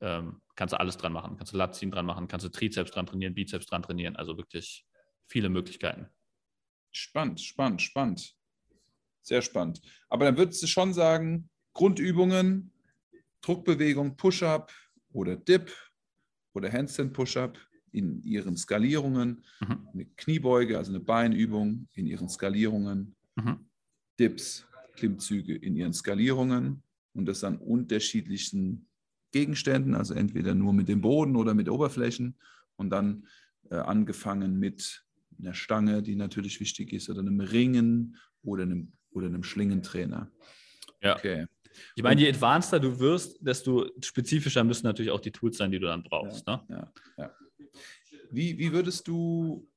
Ähm, 0.00 0.42
kannst 0.54 0.72
du 0.72 0.80
alles 0.80 0.96
dran 0.96 1.12
machen. 1.12 1.36
Kannst 1.36 1.52
du 1.52 1.56
Latziehen 1.56 1.90
dran 1.90 2.06
machen, 2.06 2.28
kannst 2.28 2.44
du 2.46 2.50
Trizeps 2.50 2.90
dran 2.90 3.06
trainieren, 3.06 3.34
Bizeps 3.34 3.66
dran 3.66 3.82
trainieren. 3.82 4.16
Also 4.16 4.36
wirklich 4.36 4.86
viele 5.26 5.48
Möglichkeiten. 5.48 6.08
Spannend, 6.90 7.40
spannend, 7.40 7.80
spannend. 7.82 8.36
Sehr 9.22 9.40
spannend. 9.42 9.80
Aber 10.08 10.24
dann 10.24 10.36
würdest 10.36 10.62
du 10.62 10.66
schon 10.66 10.92
sagen, 10.92 11.48
Grundübungen, 11.74 12.72
Druckbewegung, 13.40 14.16
Push-Up 14.16 14.72
oder 15.12 15.36
Dip 15.36 15.72
oder 16.54 16.70
Handstand 16.70 17.12
Push-Up 17.12 17.58
in 17.92 18.22
ihren 18.22 18.56
Skalierungen, 18.56 19.44
Mhm. 19.60 19.88
eine 19.92 20.06
Kniebeuge, 20.06 20.76
also 20.78 20.90
eine 20.92 21.00
Beinübung 21.00 21.88
in 21.94 22.06
ihren 22.06 22.28
Skalierungen, 22.28 23.14
Mhm. 23.36 23.68
Dips, 24.18 24.66
Klimmzüge 24.96 25.54
in 25.56 25.76
ihren 25.76 25.94
Skalierungen 25.94 26.82
und 27.14 27.26
das 27.26 27.44
an 27.44 27.58
unterschiedlichen 27.58 28.86
Gegenständen, 29.32 29.94
also 29.94 30.14
entweder 30.14 30.54
nur 30.54 30.72
mit 30.72 30.88
dem 30.88 31.00
Boden 31.00 31.36
oder 31.36 31.54
mit 31.54 31.68
Oberflächen 31.68 32.36
und 32.76 32.90
dann 32.90 33.26
äh, 33.70 33.76
angefangen 33.76 34.58
mit 34.58 35.04
einer 35.38 35.54
Stange, 35.54 36.02
die 36.02 36.14
natürlich 36.14 36.60
wichtig 36.60 36.92
ist, 36.92 37.10
oder 37.10 37.20
einem 37.20 37.40
Ringen 37.40 38.16
oder 38.42 38.62
einem, 38.62 38.92
oder 39.10 39.26
einem 39.26 39.42
Schlingentrainer. 39.42 40.30
Ja. 41.00 41.16
Okay. 41.16 41.46
Ich 41.96 42.02
meine, 42.02 42.20
je 42.20 42.28
advanceder 42.28 42.80
du 42.80 42.98
wirst, 43.00 43.38
desto 43.40 43.90
spezifischer 44.02 44.62
müssen 44.62 44.86
natürlich 44.86 45.10
auch 45.10 45.20
die 45.20 45.32
Tools 45.32 45.56
sein, 45.56 45.70
die 45.70 45.78
du 45.78 45.86
dann 45.86 46.02
brauchst. 46.02 46.46
Ne? 46.46 46.62
Ja, 46.68 46.92
ja. 47.16 47.36
Wie, 48.30 48.58
wie 48.58 48.72
würdest 48.72 49.08
du 49.08 49.68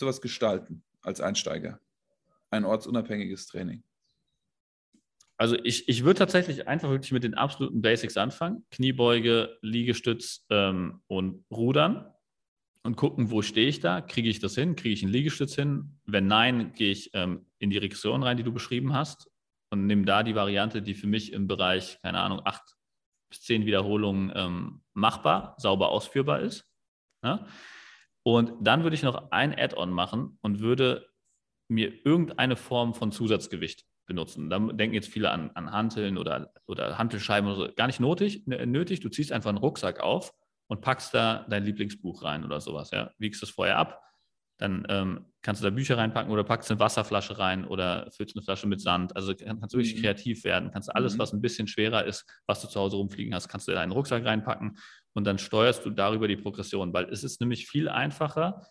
sowas 0.00 0.20
gestalten 0.20 0.82
als 1.02 1.20
Einsteiger? 1.20 1.78
Ein 2.50 2.64
ortsunabhängiges 2.64 3.46
Training. 3.46 3.82
Also 5.36 5.56
ich, 5.64 5.88
ich 5.88 6.04
würde 6.04 6.18
tatsächlich 6.18 6.68
einfach 6.68 6.90
wirklich 6.90 7.12
mit 7.12 7.24
den 7.24 7.34
absoluten 7.34 7.82
Basics 7.82 8.16
anfangen. 8.16 8.64
Kniebeuge, 8.70 9.58
Liegestütz 9.62 10.46
ähm, 10.50 11.02
und 11.08 11.44
Rudern 11.50 12.12
und 12.84 12.96
gucken, 12.96 13.30
wo 13.30 13.42
stehe 13.42 13.68
ich 13.68 13.80
da? 13.80 14.00
Kriege 14.00 14.28
ich 14.28 14.38
das 14.38 14.54
hin? 14.54 14.76
Kriege 14.76 14.94
ich 14.94 15.02
einen 15.02 15.12
Liegestütz 15.12 15.56
hin? 15.56 15.98
Wenn 16.04 16.28
nein, 16.28 16.72
gehe 16.74 16.92
ich 16.92 17.10
ähm, 17.14 17.46
in 17.58 17.70
die 17.70 17.78
Regression 17.78 18.22
rein, 18.22 18.36
die 18.36 18.44
du 18.44 18.52
beschrieben 18.52 18.92
hast 18.92 19.28
und 19.70 19.86
nehme 19.86 20.04
da 20.04 20.22
die 20.22 20.36
Variante, 20.36 20.82
die 20.82 20.94
für 20.94 21.08
mich 21.08 21.32
im 21.32 21.48
Bereich, 21.48 21.98
keine 22.02 22.20
Ahnung, 22.20 22.42
acht 22.44 22.76
bis 23.28 23.42
zehn 23.42 23.66
Wiederholungen 23.66 24.32
ähm, 24.36 24.82
machbar, 24.92 25.56
sauber 25.58 25.88
ausführbar 25.88 26.40
ist. 26.40 26.64
Ja? 27.24 27.46
Und 28.22 28.52
dann 28.60 28.84
würde 28.84 28.94
ich 28.94 29.02
noch 29.02 29.32
ein 29.32 29.52
Add-on 29.58 29.90
machen 29.90 30.38
und 30.42 30.60
würde 30.60 31.08
mir 31.68 32.06
irgendeine 32.06 32.54
Form 32.54 32.94
von 32.94 33.10
Zusatzgewicht 33.10 33.84
benutzen. 34.06 34.50
Da 34.50 34.58
denken 34.58 34.94
jetzt 34.94 35.08
viele 35.08 35.30
an, 35.30 35.50
an 35.54 35.72
Hanteln 35.72 36.18
oder, 36.18 36.52
oder 36.66 36.98
Hantelscheiben 36.98 37.48
oder 37.50 37.56
so. 37.68 37.74
Gar 37.74 37.86
nicht 37.86 38.00
nötig, 38.00 38.46
nötig. 38.46 39.00
Du 39.00 39.08
ziehst 39.08 39.32
einfach 39.32 39.48
einen 39.50 39.58
Rucksack 39.58 40.00
auf 40.00 40.32
und 40.66 40.80
packst 40.80 41.14
da 41.14 41.46
dein 41.48 41.64
Lieblingsbuch 41.64 42.22
rein 42.22 42.44
oder 42.44 42.60
sowas. 42.60 42.90
Ja? 42.90 43.10
Wiegst 43.18 43.42
es 43.42 43.50
vorher 43.50 43.78
ab, 43.78 44.00
dann 44.58 44.86
ähm, 44.88 45.26
kannst 45.42 45.62
du 45.62 45.64
da 45.68 45.70
Bücher 45.74 45.98
reinpacken 45.98 46.30
oder 46.32 46.44
packst 46.44 46.70
eine 46.70 46.78
Wasserflasche 46.78 47.38
rein 47.38 47.64
oder 47.66 48.08
füllst 48.12 48.36
eine 48.36 48.42
Flasche 48.44 48.68
mit 48.68 48.80
Sand. 48.80 49.16
Also 49.16 49.34
kann- 49.34 49.58
kannst 49.58 49.74
du 49.74 49.78
wirklich 49.78 49.96
Mhm. 49.96 50.02
kreativ 50.02 50.44
werden. 50.44 50.70
Kannst 50.72 50.88
du 50.88 50.94
alles, 50.94 51.14
Mhm. 51.14 51.18
was 51.18 51.32
ein 51.32 51.40
bisschen 51.40 51.66
schwerer 51.66 52.04
ist, 52.04 52.24
was 52.46 52.60
du 52.62 52.68
zu 52.68 52.78
Hause 52.78 52.96
rumfliegen 52.96 53.34
hast, 53.34 53.48
kannst 53.48 53.66
du 53.66 53.72
in 53.72 53.76
deinen 53.76 53.90
Rucksack 53.92 54.24
reinpacken 54.24 54.78
und 55.14 55.24
dann 55.24 55.38
steuerst 55.38 55.84
du 55.84 55.90
darüber 55.90 56.28
die 56.28 56.36
Progression, 56.36 56.92
weil 56.92 57.06
es 57.06 57.24
ist 57.24 57.40
nämlich 57.40 57.66
viel 57.66 57.88
einfacher, 57.88 58.64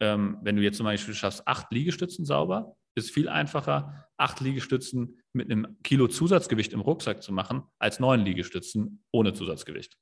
ähm, 0.00 0.38
wenn 0.42 0.56
du 0.56 0.62
jetzt 0.62 0.78
zum 0.78 0.84
Beispiel 0.84 1.14
schaffst, 1.14 1.46
acht 1.46 1.70
Liegestützen 1.70 2.24
sauber, 2.24 2.74
ist 2.96 3.12
viel 3.12 3.28
einfacher, 3.28 4.03
acht 4.16 4.40
Liegestützen 4.40 5.20
mit 5.32 5.50
einem 5.50 5.78
Kilo 5.82 6.08
Zusatzgewicht 6.08 6.72
im 6.72 6.80
Rucksack 6.80 7.22
zu 7.22 7.32
machen, 7.32 7.62
als 7.78 8.00
neun 8.00 8.20
Liegestützen 8.20 9.04
ohne 9.10 9.32
Zusatzgewicht. 9.32 9.96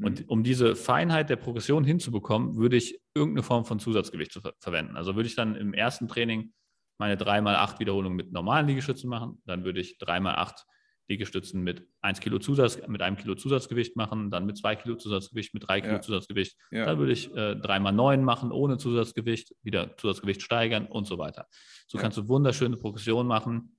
Und 0.00 0.28
um 0.28 0.42
diese 0.42 0.74
Feinheit 0.74 1.30
der 1.30 1.36
Progression 1.36 1.84
hinzubekommen, 1.84 2.56
würde 2.56 2.76
ich 2.76 3.00
irgendeine 3.14 3.42
Form 3.42 3.64
von 3.64 3.78
Zusatzgewicht 3.78 4.32
zu 4.32 4.40
ver 4.40 4.54
verwenden. 4.60 4.96
Also 4.96 5.16
würde 5.16 5.28
ich 5.28 5.36
dann 5.36 5.54
im 5.54 5.74
ersten 5.74 6.08
Training 6.08 6.52
meine 6.98 7.16
3x8 7.16 7.78
Wiederholungen 7.78 8.16
mit 8.16 8.32
normalen 8.32 8.66
Liegestützen 8.66 9.10
machen, 9.10 9.42
dann 9.44 9.64
würde 9.64 9.80
ich 9.80 9.98
3x8 9.98 10.64
Liegestützen 11.08 11.62
mit 11.62 11.86
1 12.00 12.20
Kilo 12.20 12.38
Zusatz, 12.38 12.80
mit 12.88 13.00
einem 13.02 13.16
Kilo 13.16 13.34
Zusatzgewicht 13.36 13.94
machen, 13.96 14.30
dann 14.30 14.44
mit 14.46 14.56
2 14.58 14.76
Kilo 14.76 14.96
Zusatzgewicht, 14.96 15.54
mit 15.54 15.66
3 15.68 15.80
Kilo 15.80 15.94
Ja. 15.94 16.00
Zusatzgewicht. 16.00 16.56
Ja. 16.72 16.84
Dann 16.86 16.98
würde 16.98 17.12
ich 17.12 17.30
äh, 17.34 17.52
3x9 17.52 18.18
machen 18.22 18.50
ohne 18.52 18.76
Zusatzgewicht, 18.78 19.54
wieder 19.62 19.96
Zusatzgewicht 19.96 20.42
steigern 20.42 20.86
und 20.86 21.06
so 21.06 21.18
weiter. 21.18 21.46
So 21.86 21.98
Ja. 21.98 22.02
kannst 22.02 22.18
du 22.18 22.26
wunderschöne 22.28 22.76
Progression 22.76 23.26
machen. 23.26 23.76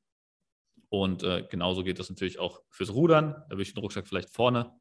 Und 0.89 1.21
äh, 1.23 1.45
genauso 1.49 1.83
geht 1.83 1.99
das 1.99 2.09
natürlich 2.09 2.39
auch 2.39 2.61
fürs 2.69 2.93
Rudern. 2.93 3.31
Da 3.49 3.51
würde 3.51 3.63
ich 3.63 3.73
den 3.73 3.81
Rucksack 3.81 4.07
vielleicht 4.07 4.29
vorne 4.33 4.71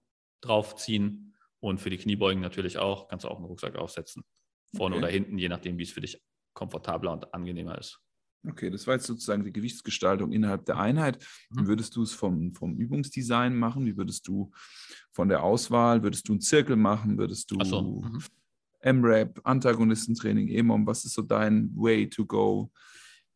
draufziehen 0.40 1.34
und 1.58 1.80
für 1.80 1.90
die 1.90 1.96
Kniebeugen 1.98 2.40
natürlich 2.40 2.78
auch. 2.78 3.08
Kannst 3.08 3.24
du 3.24 3.28
auch 3.28 3.36
einen 3.38 3.46
Rucksack 3.46 3.74
aufsetzen. 3.76 4.22
Vorne 4.76 4.94
Okay. 4.96 5.04
oder 5.04 5.12
hinten, 5.12 5.38
je 5.38 5.48
nachdem, 5.48 5.78
wie 5.78 5.82
es 5.82 5.90
für 5.90 6.00
dich 6.00 6.22
komfortabler 6.54 7.12
und 7.12 7.34
angenehmer 7.34 7.76
ist. 7.78 7.98
Okay, 8.48 8.70
das 8.70 8.86
war 8.86 8.94
jetzt 8.94 9.06
sozusagen 9.06 9.44
die 9.44 9.52
Gewichtsgestaltung 9.52 10.32
innerhalb 10.32 10.64
der 10.66 10.78
Einheit. 10.78 11.24
Wie 11.50 11.62
Mhm. 11.62 11.66
würdest 11.68 11.96
du 11.96 12.02
es 12.02 12.12
vom, 12.12 12.54
vom 12.54 12.76
Übungsdesign 12.76 13.56
machen? 13.56 13.86
Wie 13.86 13.96
würdest 13.96 14.28
du 14.28 14.50
von 15.12 15.28
der 15.28 15.42
Auswahl, 15.42 16.02
würdest 16.02 16.28
du 16.28 16.32
einen 16.32 16.40
Zirkel 16.40 16.76
machen? 16.76 17.18
Würdest 17.18 17.50
du 17.50 17.62
so, 17.64 18.02
mhm. 18.02 18.22
M-Rap, 18.80 19.40
Antagonistentraining, 19.44 20.48
EMOM? 20.48 20.86
Was 20.86 21.04
ist 21.04 21.14
so 21.14 21.22
dein 21.22 21.70
Way 21.74 22.08
to 22.08 22.24
go? 22.24 22.70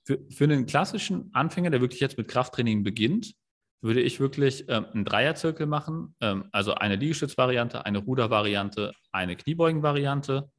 Für, 0.04 0.18
für 0.30 0.44
einen 0.44 0.66
klassischen 0.66 1.30
Anfänger, 1.34 1.70
der 1.70 1.80
wirklich 1.80 2.00
jetzt 2.00 2.16
mit 2.16 2.28
Krafttraining 2.28 2.84
beginnt, 2.84 3.34
würde 3.82 4.00
ich 4.00 4.20
wirklich 4.20 4.66
ähm, 4.68 4.86
einen 4.92 5.04
Dreierzirkel 5.04 5.66
machen. 5.66 6.14
Ähm, 6.20 6.44
also 6.52 6.74
eine 6.74 6.96
Liegestützvariante, 6.96 7.84
eine 7.86 7.98
Rudervariante, 7.98 8.92
eine 9.10 9.36
Kniebeugenvariante. 9.36 10.50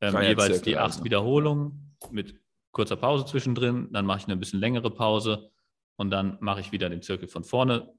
Ähm, 0.00 0.22
jeweils 0.22 0.62
die 0.62 0.76
acht 0.76 0.94
also. 0.94 1.04
Wiederholungen 1.04 1.96
mit 2.10 2.41
kurzer 2.72 2.96
Pause 2.96 3.24
zwischendrin. 3.24 3.88
Dann 3.92 4.06
mache 4.06 4.18
ich 4.18 4.24
eine 4.24 4.36
bisschen 4.36 4.60
längere 4.60 4.90
Pause 4.90 5.50
und 5.96 6.10
dann 6.10 6.38
mache 6.40 6.60
ich 6.60 6.72
wieder 6.72 6.88
den 6.88 7.02
Zirkel 7.02 7.28
von 7.28 7.44
vorne. 7.44 7.92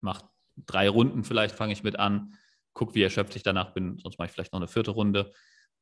Mache 0.00 0.28
drei 0.56 0.88
Runden 0.88 1.24
vielleicht, 1.24 1.54
fange 1.54 1.72
ich 1.72 1.82
mit 1.82 1.98
an. 1.98 2.34
Guck, 2.74 2.94
wie 2.94 3.02
erschöpft 3.02 3.34
ich 3.36 3.42
danach 3.42 3.72
bin. 3.72 3.98
Sonst 3.98 4.18
mache 4.18 4.26
ich 4.26 4.32
vielleicht 4.32 4.52
noch 4.52 4.60
eine 4.60 4.68
vierte 4.68 4.92
Runde. 4.92 5.32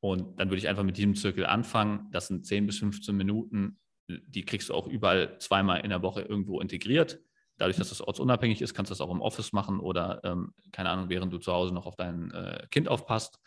Und 0.01 0.39
dann 0.39 0.49
würde 0.49 0.59
ich 0.59 0.69
einfach 0.69 0.85
mit 0.85 0.97
diesem 0.97 1.15
Zirkel 1.15 1.47
anfangen. 1.47 2.09
Das 2.13 2.29
sind 2.29 2.47
10 2.47 2.67
bis 2.67 2.79
15 2.79 3.17
Minuten. 3.17 3.79
Die 4.09 4.45
kriegst 4.45 4.69
du 4.69 4.75
auch 4.75 4.87
überall 4.87 5.39
zweimal 5.39 5.81
in 5.81 5.91
der 5.91 6.03
Woche 6.03 6.23
irgendwo 6.23 6.61
integriert. 6.61 7.19
Dadurch, 7.59 7.79
dass 7.79 7.89
das 7.89 8.03
ortsunabhängig 8.03 8.61
ist, 8.61 8.75
kannst 8.75 8.91
du 8.91 8.93
das 8.93 9.01
auch 9.01 9.11
im 9.11 9.23
Office 9.23 9.53
machen 9.53 9.81
oder, 9.81 10.21
ähm, 10.25 10.53
keine 10.73 10.91
Ahnung, 10.91 11.09
während 11.09 11.33
du 11.33 11.39
zu 11.39 11.53
Hause 11.53 11.73
noch 11.73 11.87
auf 11.87 11.97
dein 11.97 12.31
äh, 12.33 12.67
Kind 12.71 12.89
aufpasst. 12.89 13.41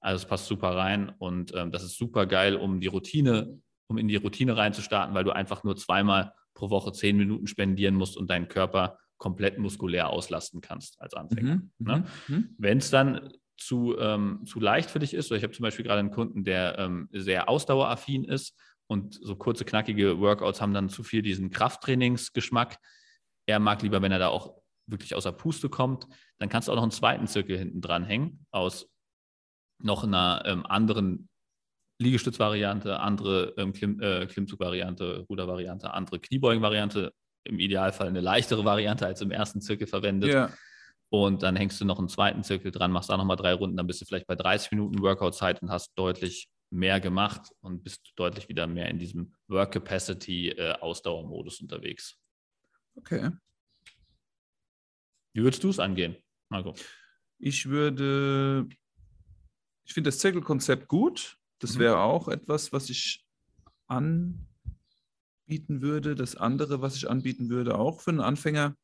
Also 0.00 0.22
es 0.22 0.28
passt 0.28 0.46
super 0.46 0.76
rein 0.76 1.14
und 1.18 1.54
ähm, 1.54 1.72
das 1.72 1.82
ist 1.82 1.96
super 1.96 2.26
geil, 2.26 2.56
um 2.56 2.78
die 2.78 2.88
Routine, 2.88 3.58
um 3.86 3.98
in 3.98 4.08
die 4.08 4.16
Routine 4.16 4.56
reinzustarten, 4.56 5.14
weil 5.14 5.24
du 5.24 5.30
einfach 5.30 5.64
nur 5.64 5.76
zweimal 5.76 6.32
pro 6.54 6.70
Woche 6.70 6.92
zehn 6.92 7.16
Minuten 7.16 7.46
spendieren 7.46 7.94
musst 7.94 8.16
und 8.16 8.30
deinen 8.30 8.48
Körper 8.48 8.98
komplett 9.18 9.58
muskulär 9.58 10.10
auslasten 10.10 10.60
kannst 10.60 11.00
als 11.00 11.14
Anfänger. 11.14 11.56
Mhm, 11.56 11.70
Ne? 11.78 12.04
mhm. 12.28 12.54
Wenn 12.58 12.78
es 12.78 12.90
dann 12.90 13.30
zu, 13.56 13.96
ähm, 13.98 14.42
zu 14.44 14.60
leicht 14.60 14.90
für 14.90 14.98
dich 14.98 15.14
ist, 15.14 15.30
oder 15.30 15.38
ich 15.38 15.44
habe 15.44 15.52
zum 15.52 15.62
Beispiel 15.62 15.84
gerade 15.84 16.00
einen 16.00 16.10
Kunden, 16.10 16.44
der 16.44 16.78
ähm, 16.78 17.08
sehr 17.12 17.48
ausdaueraffin 17.48 18.24
ist 18.24 18.58
und 18.86 19.14
so 19.14 19.36
kurze, 19.36 19.64
knackige 19.64 20.18
Workouts 20.18 20.60
haben 20.60 20.74
dann 20.74 20.88
zu 20.88 21.02
viel 21.02 21.22
diesen 21.22 21.50
Krafttrainingsgeschmack. 21.50 22.78
Er 23.46 23.60
mag 23.60 23.82
lieber, 23.82 24.02
wenn 24.02 24.12
er 24.12 24.18
da 24.18 24.28
auch 24.28 24.56
wirklich 24.86 25.14
außer 25.14 25.32
Puste 25.32 25.68
kommt, 25.68 26.06
dann 26.38 26.48
kannst 26.48 26.68
du 26.68 26.72
auch 26.72 26.76
noch 26.76 26.82
einen 26.82 26.90
zweiten 26.92 27.26
Zirkel 27.26 27.56
hinten 27.56 27.80
dran 27.80 28.04
hängen 28.04 28.46
aus 28.50 28.90
noch 29.78 30.04
einer 30.04 30.42
ähm, 30.46 30.66
anderen 30.66 31.28
Liegestützvariante, 31.98 32.98
andere 33.00 33.54
ähm, 33.56 33.72
Klimm, 33.72 34.00
äh, 34.00 34.26
Klimmzugvariante, 34.26 35.26
Rudervariante, 35.28 35.92
andere 35.92 36.18
Kniebeugenvariante, 36.18 37.12
im 37.44 37.58
Idealfall 37.58 38.08
eine 38.08 38.20
leichtere 38.20 38.64
Variante 38.64 39.06
als 39.06 39.20
im 39.20 39.30
ersten 39.30 39.60
Zirkel 39.60 39.86
verwendet. 39.86 40.32
Ja, 40.32 40.50
Und 41.10 41.42
dann 41.42 41.56
hängst 41.56 41.80
du 41.80 41.84
noch 41.84 41.98
einen 41.98 42.08
zweiten 42.08 42.42
Zirkel 42.42 42.70
dran, 42.70 42.90
machst 42.90 43.10
da 43.10 43.16
nochmal 43.16 43.36
drei 43.36 43.52
Runden, 43.52 43.76
dann 43.76 43.86
bist 43.86 44.00
du 44.00 44.06
vielleicht 44.06 44.26
bei 44.26 44.34
30 44.34 44.72
Minuten 44.72 45.00
Workout-Zeit 45.00 45.62
und 45.62 45.70
hast 45.70 45.92
deutlich 45.96 46.48
mehr 46.70 47.00
gemacht 47.00 47.50
und 47.60 47.84
bist 47.84 48.12
deutlich 48.16 48.48
wieder 48.48 48.66
mehr 48.66 48.88
in 48.88 48.98
diesem 48.98 49.34
Work 49.48 49.72
Capacity 49.72 50.48
äh, 50.48 50.72
Ausdauermodus 50.72 51.60
unterwegs. 51.60 52.18
Okay. 52.96 53.30
Wie 55.34 55.42
würdest 55.42 55.62
du 55.62 55.68
es 55.68 55.78
angehen, 55.78 56.16
Marco? 56.48 56.74
Ich 57.38 57.68
würde, 57.68 58.68
ich 59.84 59.92
finde 59.92 60.08
das 60.08 60.18
Zirkelkonzept 60.18 60.88
gut. 60.88 61.36
Das 61.58 61.74
Mhm. 61.74 61.80
wäre 61.80 61.98
auch 62.00 62.28
etwas, 62.28 62.72
was 62.72 62.90
ich 62.90 63.26
anbieten 63.86 64.42
würde. 65.80 66.14
Das 66.14 66.36
andere, 66.36 66.80
was 66.80 66.96
ich 66.96 67.08
anbieten 67.08 67.48
würde, 67.48 67.78
auch 67.78 68.00
für 68.00 68.10
einen 68.10 68.20
Anfänger, 68.20 68.76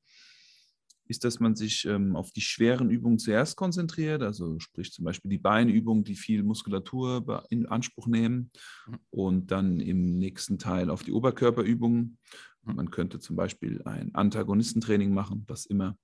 ist, 1.07 1.25
dass 1.25 1.41
man 1.41 1.57
sich 1.57 1.85
ähm, 1.87 2.15
auf 2.15 2.31
die 2.31 2.41
schweren 2.41 2.89
Übungen 2.89 3.19
zuerst 3.19 3.57
konzentriert. 3.57 4.23
Also 4.23 4.61
sprich 4.61 4.93
zum 4.93 5.05
Beispiel 5.05 5.29
die 5.29 5.39
Beinübungen, 5.39 6.05
die 6.05 6.15
viel 6.15 6.45
Muskulatur 6.45 7.45
in 7.51 7.67
Anspruch 7.67 8.07
nehmen. 8.07 8.51
Mhm. 8.87 8.99
Und 9.11 9.51
dann 9.51 9.81
im 9.81 10.19
nächsten 10.19 10.59
Teil 10.59 10.89
auf 10.89 11.03
die 11.03 11.13
Oberkörperübungen. 11.13 12.19
Mhm. 12.63 12.75
Man 12.77 12.91
könnte 12.93 13.19
zum 13.19 13.35
Beispiel 13.35 13.83
ein 13.83 14.15
Antagonistentraining 14.15 15.13
machen, 15.13 15.45
was 15.49 15.67
immer 15.67 15.99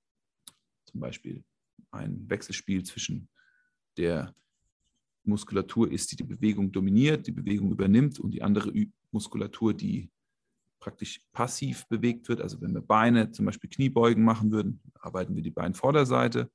zum 0.86 1.00
Beispiel 1.00 1.44
ein 1.92 2.28
Wechselspiel 2.28 2.82
zwischen 2.82 3.28
der 3.96 4.34
Muskulatur 5.26 5.90
ist, 5.90 6.12
die 6.12 6.16
die 6.16 6.24
Bewegung 6.24 6.72
dominiert, 6.72 7.26
die 7.26 7.32
Bewegung 7.32 7.70
übernimmt 7.70 8.18
und 8.18 8.32
die 8.32 8.42
andere 8.42 8.72
Muskulatur, 9.10 9.74
die 9.74 10.10
praktisch 10.78 11.20
passiv 11.32 11.86
bewegt 11.88 12.28
wird. 12.28 12.40
Also 12.40 12.60
wenn 12.60 12.74
wir 12.74 12.80
Beine, 12.80 13.30
zum 13.32 13.46
Beispiel 13.46 13.70
Kniebeugen 13.70 14.24
machen 14.24 14.52
würden, 14.52 14.80
arbeiten 15.00 15.34
wir 15.34 15.42
die 15.42 15.50
Beinvorderseite 15.50 16.50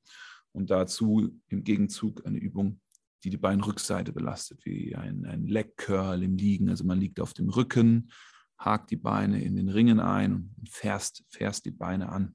und 0.52 0.70
dazu 0.70 1.30
im 1.48 1.64
Gegenzug 1.64 2.24
eine 2.26 2.38
Übung, 2.38 2.80
die 3.24 3.30
die 3.30 3.36
Beinrückseite 3.36 4.12
belastet, 4.12 4.64
wie 4.64 4.94
ein, 4.96 5.24
ein 5.26 5.46
Leg 5.46 5.76
Curl 5.76 6.22
im 6.22 6.36
Liegen. 6.36 6.70
Also 6.70 6.84
man 6.84 7.00
liegt 7.00 7.20
auf 7.20 7.34
dem 7.34 7.48
Rücken, 7.48 8.10
hakt 8.58 8.90
die 8.90 8.96
Beine 8.96 9.42
in 9.42 9.56
den 9.56 9.68
Ringen 9.68 10.00
ein 10.00 10.54
und 10.56 10.68
fährst, 10.68 11.24
fährst 11.28 11.64
die 11.64 11.70
Beine 11.70 12.08
an. 12.08 12.34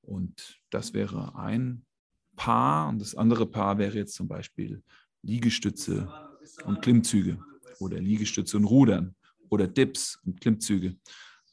Und 0.00 0.60
das 0.70 0.94
wäre 0.94 1.34
ein 1.36 1.84
Paar 2.36 2.88
und 2.88 3.00
das 3.00 3.14
andere 3.14 3.46
Paar 3.46 3.78
wäre 3.78 3.96
jetzt 3.96 4.14
zum 4.14 4.28
Beispiel 4.28 4.82
Liegestütze 5.22 6.08
und 6.64 6.82
Klimmzüge 6.82 7.38
oder 7.78 7.98
Liegestütze 8.00 8.56
und 8.56 8.64
Rudern 8.64 9.14
oder 9.48 9.66
Dips 9.66 10.18
und 10.24 10.40
Klimmzüge. 10.40 10.96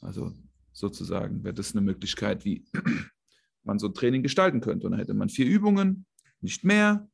Also 0.01 0.34
sozusagen 0.72 1.43
wäre 1.43 1.55
das 1.55 1.72
eine 1.72 1.82
Möglichkeit, 1.82 2.45
wie 2.45 2.65
man 3.63 3.80
so 3.80 3.88
ein 3.88 3.93
Training 3.93 4.24
gestalten 4.24 4.61
könnte. 4.61 4.88
Und 4.88 4.91
dann 4.91 4.99
hätte 4.99 5.13
man 5.13 5.30
vier 5.30 5.47
Übungen, 5.47 6.05
nicht 6.41 6.63
mehr, 6.63 7.09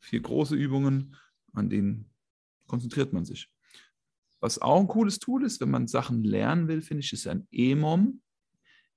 vier 0.00 0.20
große 0.20 0.56
Übungen, 0.56 1.16
an 1.52 1.68
denen 1.68 2.10
konzentriert 2.66 3.12
man 3.12 3.24
sich. 3.24 3.50
Was 4.40 4.60
auch 4.60 4.80
ein 4.80 4.88
cooles 4.88 5.18
Tool 5.18 5.44
ist, 5.44 5.60
wenn 5.60 5.70
man 5.70 5.86
Sachen 5.86 6.24
lernen 6.24 6.66
will, 6.66 6.82
finde 6.82 7.02
ich, 7.02 7.12
ist 7.12 7.26
ein 7.26 7.46
EMOM. 7.52 8.20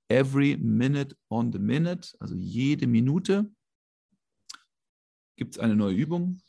Every 0.08 0.56
Minute 0.56 1.16
on 1.28 1.52
the 1.52 1.58
Minute, 1.58 2.16
also 2.20 2.36
jede 2.36 2.86
Minute 2.86 3.50
gibt 5.36 5.54
es 5.54 5.58
eine 5.58 5.76
neue 5.76 5.94
Übung. 5.94 6.40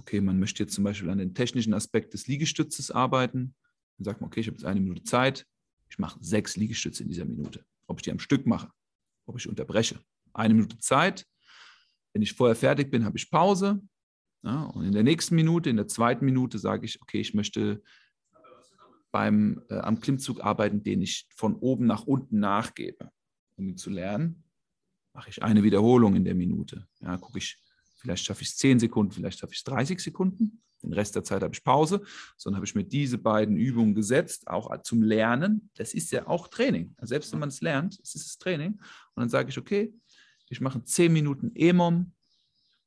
Okay, 0.00 0.20
man 0.20 0.38
möchte 0.38 0.62
jetzt 0.62 0.74
zum 0.74 0.84
Beispiel 0.84 1.10
an 1.10 1.18
den 1.18 1.34
technischen 1.34 1.74
Aspekt 1.74 2.14
des 2.14 2.26
Liegestützes 2.26 2.90
arbeiten. 2.90 3.54
Dann 3.96 4.04
sagt 4.04 4.20
man, 4.20 4.28
okay, 4.28 4.40
ich 4.40 4.46
habe 4.46 4.56
jetzt 4.56 4.64
eine 4.64 4.80
Minute 4.80 5.02
Zeit. 5.02 5.46
Ich 5.88 5.98
mache 5.98 6.18
sechs 6.22 6.56
Liegestütze 6.56 7.02
in 7.02 7.08
dieser 7.08 7.24
Minute. 7.24 7.64
Ob 7.86 7.98
ich 7.98 8.02
die 8.02 8.12
am 8.12 8.18
Stück 8.18 8.46
mache, 8.46 8.70
ob 9.26 9.38
ich 9.38 9.48
unterbreche. 9.48 10.00
Eine 10.32 10.54
Minute 10.54 10.78
Zeit. 10.78 11.26
Wenn 12.12 12.22
ich 12.22 12.32
vorher 12.32 12.56
fertig 12.56 12.90
bin, 12.90 13.04
habe 13.04 13.18
ich 13.18 13.30
Pause. 13.30 13.80
Ja, 14.42 14.64
und 14.64 14.84
in 14.84 14.92
der 14.92 15.02
nächsten 15.02 15.34
Minute, 15.34 15.68
in 15.68 15.76
der 15.76 15.88
zweiten 15.88 16.24
Minute 16.24 16.58
sage 16.58 16.84
ich, 16.84 17.02
okay, 17.02 17.20
ich 17.20 17.34
möchte 17.34 17.82
beim, 19.10 19.62
äh, 19.68 19.78
am 19.78 20.00
Klimmzug 20.00 20.40
arbeiten, 20.40 20.82
den 20.82 21.02
ich 21.02 21.26
von 21.34 21.56
oben 21.56 21.86
nach 21.86 22.06
unten 22.06 22.38
nachgebe. 22.38 23.10
Um 23.56 23.68
ihn 23.68 23.76
zu 23.76 23.90
lernen, 23.90 24.44
mache 25.12 25.30
ich 25.30 25.42
eine 25.42 25.64
Wiederholung 25.64 26.14
in 26.14 26.24
der 26.24 26.34
Minute. 26.34 26.86
Ja, 27.00 27.16
gucke 27.16 27.38
ich, 27.38 27.60
vielleicht 27.98 28.24
schaffe 28.24 28.42
ich 28.42 28.48
es 28.48 28.56
10 28.56 28.80
Sekunden, 28.80 29.12
vielleicht 29.12 29.40
schaffe 29.40 29.52
ich 29.52 29.58
es 29.58 29.64
30 29.64 30.00
Sekunden. 30.00 30.62
Den 30.82 30.92
Rest 30.92 31.16
der 31.16 31.24
Zeit 31.24 31.42
habe 31.42 31.54
ich 31.54 31.64
Pause. 31.64 32.02
Sondern 32.36 32.58
habe 32.58 32.66
ich 32.66 32.74
mir 32.74 32.84
diese 32.84 33.18
beiden 33.18 33.56
Übungen 33.56 33.94
gesetzt, 33.94 34.48
auch 34.48 34.70
zum 34.82 35.02
Lernen. 35.02 35.70
Das 35.74 35.92
ist 35.94 36.12
ja 36.12 36.26
auch 36.26 36.48
Training. 36.48 36.94
Also 36.98 37.10
selbst 37.10 37.32
wenn 37.32 37.40
man 37.40 37.48
es 37.48 37.60
lernt, 37.60 37.98
ist 37.98 38.14
es 38.14 38.38
Training. 38.38 38.72
Und 38.72 39.20
dann 39.20 39.28
sage 39.28 39.50
ich, 39.50 39.58
okay, 39.58 39.92
ich 40.48 40.60
mache 40.60 40.82
10 40.82 41.12
Minuten 41.12 41.52
EMOM. 41.54 42.12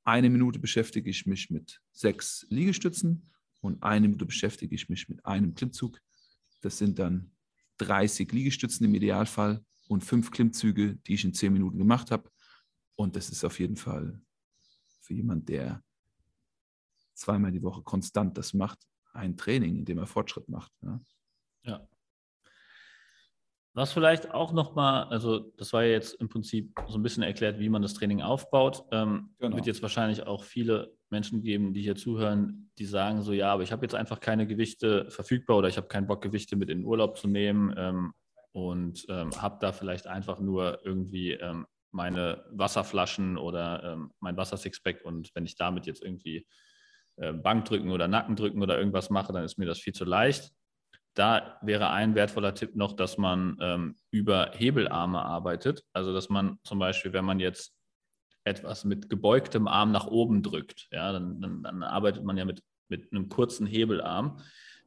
Eine 0.03 0.29
Minute 0.29 0.57
beschäftige 0.57 1.09
ich 1.09 1.25
mich 1.27 1.51
mit 1.51 1.81
sechs 1.91 2.45
Liegestützen 2.49 3.29
und 3.59 3.83
eine 3.83 4.07
Minute 4.07 4.25
beschäftige 4.25 4.73
ich 4.73 4.89
mich 4.89 5.09
mit 5.09 5.23
einem 5.25 5.53
Klimmzug. 5.53 5.99
Das 6.61 6.77
sind 6.77 6.97
dann 6.97 7.31
30 7.77 8.31
Liegestützen 8.31 8.85
im 8.85 8.95
Idealfall 8.95 9.63
und 9.87 10.03
fünf 10.03 10.31
Klimmzüge, 10.31 10.95
die 11.05 11.13
ich 11.13 11.25
in 11.25 11.33
10 11.33 11.53
Minuten 11.53 11.77
gemacht 11.77 12.09
habe. 12.09 12.31
Und 12.95 13.15
das 13.15 13.29
ist 13.29 13.43
auf 13.43 13.59
jeden 13.59 13.75
Fall 13.75 14.19
für 15.11 15.15
jemanden, 15.15 15.45
der 15.45 15.83
zweimal 17.13 17.51
die 17.51 17.61
Woche 17.61 17.81
konstant 17.83 18.37
das 18.37 18.53
macht, 18.53 18.79
ein 19.13 19.35
Training, 19.35 19.75
in 19.75 19.85
dem 19.85 19.97
er 19.97 20.07
Fortschritt 20.07 20.47
macht. 20.47 20.71
Ja. 20.81 21.01
Ja. 21.63 21.87
Was 23.73 23.91
vielleicht 23.91 24.31
auch 24.31 24.53
nochmal, 24.53 25.05
also 25.05 25.51
das 25.57 25.73
war 25.73 25.83
ja 25.83 25.91
jetzt 25.91 26.13
im 26.15 26.29
Prinzip 26.29 26.73
so 26.87 26.97
ein 26.97 27.03
bisschen 27.03 27.23
erklärt, 27.23 27.59
wie 27.59 27.69
man 27.69 27.81
das 27.81 27.93
Training 27.93 28.21
aufbaut. 28.21 28.85
Ähm, 28.91 29.35
Genau. 29.39 29.57
Wird 29.57 29.65
jetzt 29.65 29.81
wahrscheinlich 29.81 30.23
auch 30.23 30.43
viele 30.43 30.97
Menschen 31.09 31.41
geben, 31.41 31.73
die 31.73 31.81
hier 31.81 31.95
zuhören, 31.95 32.71
die 32.77 32.85
sagen 32.85 33.21
so, 33.21 33.33
ja, 33.33 33.51
aber 33.51 33.63
ich 33.63 33.71
habe 33.71 33.85
jetzt 33.85 33.95
einfach 33.95 34.19
keine 34.21 34.47
Gewichte 34.47 35.09
verfügbar 35.09 35.57
oder 35.57 35.67
ich 35.67 35.77
habe 35.77 35.87
keinen 35.87 36.07
Bock, 36.07 36.21
Gewichte 36.21 36.55
mit 36.55 36.69
in 36.69 36.79
den 36.79 36.85
Urlaub 36.85 37.17
zu 37.17 37.27
nehmen 37.27 37.73
ähm, 37.77 38.13
und 38.53 39.05
ähm, 39.09 39.31
habe 39.41 39.57
da 39.59 39.73
vielleicht 39.73 40.07
einfach 40.07 40.39
nur 40.39 40.85
irgendwie 40.85 41.31
ähm, 41.33 41.65
meine 41.91 42.43
Wasserflaschen 42.51 43.37
oder 43.37 43.83
ähm, 43.83 44.11
mein 44.19 44.37
Wassersixpack 44.37 45.03
und 45.03 45.29
wenn 45.33 45.45
ich 45.45 45.55
damit 45.55 45.85
jetzt 45.85 46.03
irgendwie 46.03 46.47
äh, 47.17 47.33
Bankdrücken 47.33 47.91
oder 47.91 48.07
Nackendrücken 48.07 48.61
oder 48.61 48.77
irgendwas 48.77 49.09
mache, 49.09 49.33
dann 49.33 49.43
ist 49.43 49.57
mir 49.57 49.65
das 49.65 49.79
viel 49.79 49.93
zu 49.93 50.05
leicht. 50.05 50.51
Da 51.13 51.57
wäre 51.61 51.89
ein 51.89 52.15
wertvoller 52.15 52.53
Tipp 52.53 52.75
noch, 52.75 52.93
dass 52.93 53.17
man 53.17 53.57
ähm, 53.59 53.95
über 54.11 54.51
Hebelarme 54.53 55.21
arbeitet. 55.21 55.83
Also 55.93 56.13
dass 56.13 56.29
man 56.29 56.57
zum 56.63 56.79
Beispiel, 56.79 57.11
wenn 57.11 57.25
man 57.25 57.39
jetzt 57.39 57.75
etwas 58.43 58.85
mit 58.85 59.09
gebeugtem 59.09 59.67
Arm 59.67 59.91
nach 59.91 60.07
oben 60.07 60.41
drückt, 60.41 60.87
ja, 60.91 61.11
dann, 61.11 61.41
dann, 61.41 61.63
dann 61.63 61.83
arbeitet 61.83 62.23
man 62.23 62.37
ja 62.37 62.45
mit, 62.45 62.63
mit 62.87 63.11
einem 63.11 63.29
kurzen 63.29 63.67
Hebelarm. 63.67 64.41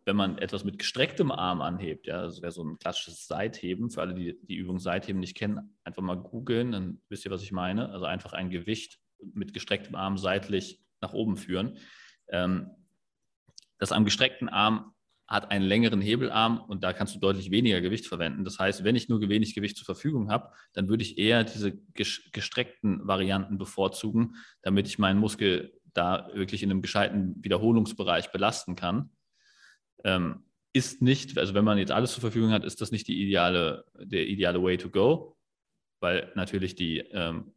Wenn 0.06 0.16
man 0.16 0.38
etwas 0.38 0.64
mit 0.64 0.78
gestrecktem 0.78 1.30
Arm 1.30 1.62
anhebt, 1.62 2.06
ja, 2.06 2.22
das 2.22 2.42
wäre 2.42 2.52
so 2.52 2.62
ein 2.62 2.78
klassisches 2.78 3.26
Seitheben, 3.26 3.90
für 3.90 4.02
alle, 4.02 4.14
die 4.14 4.38
die 4.42 4.56
Übung 4.56 4.78
Seitheben 4.78 5.20
nicht 5.20 5.36
kennen, 5.36 5.76
einfach 5.82 6.02
mal 6.02 6.16
googeln, 6.16 6.72
dann 6.72 7.00
wisst 7.08 7.24
ihr, 7.24 7.30
was 7.30 7.42
ich 7.42 7.52
meine. 7.52 7.90
Also 7.90 8.04
einfach 8.04 8.32
ein 8.34 8.50
Gewicht 8.50 8.98
mit 9.32 9.54
gestrecktem 9.54 9.94
Arm 9.94 10.18
seitlich 10.18 10.80
nach 11.00 11.14
oben 11.14 11.36
führen. 11.36 11.78
Ähm, 12.28 12.70
das 13.78 13.92
am 13.92 14.04
gestreckten 14.04 14.48
Arm 14.48 14.94
hat 15.26 15.50
einen 15.50 15.64
längeren 15.64 16.02
Hebelarm 16.02 16.60
und 16.60 16.84
da 16.84 16.92
kannst 16.92 17.14
du 17.14 17.18
deutlich 17.18 17.50
weniger 17.50 17.80
Gewicht 17.80 18.06
verwenden. 18.06 18.44
Das 18.44 18.58
heißt, 18.58 18.84
wenn 18.84 18.94
ich 18.94 19.08
nur 19.08 19.26
wenig 19.26 19.54
Gewicht 19.54 19.76
zur 19.78 19.86
Verfügung 19.86 20.30
habe, 20.30 20.52
dann 20.74 20.88
würde 20.88 21.02
ich 21.02 21.16
eher 21.16 21.44
diese 21.44 21.70
ges- 21.94 22.30
gestreckten 22.32 23.06
Varianten 23.06 23.56
bevorzugen, 23.56 24.36
damit 24.60 24.86
ich 24.86 24.98
meinen 24.98 25.18
Muskel 25.18 25.80
da 25.94 26.28
wirklich 26.34 26.62
in 26.62 26.70
einem 26.70 26.82
gescheiten 26.82 27.42
Wiederholungsbereich 27.42 28.32
belasten 28.32 28.76
kann. 28.76 29.10
Ähm, 30.02 30.44
ist 30.72 31.02
nicht, 31.02 31.38
also 31.38 31.54
wenn 31.54 31.64
man 31.64 31.78
jetzt 31.78 31.92
alles 31.92 32.12
zur 32.12 32.20
Verfügung 32.20 32.50
hat, 32.50 32.64
ist 32.64 32.80
das 32.80 32.90
nicht 32.90 33.06
die 33.06 33.22
ideale, 33.22 33.84
der 33.94 34.26
ideale 34.26 34.60
Way 34.62 34.78
to 34.78 34.90
go, 34.90 35.36
weil 36.00 36.32
natürlich 36.34 36.74
die, 36.74 36.98
ähm, 36.98 37.54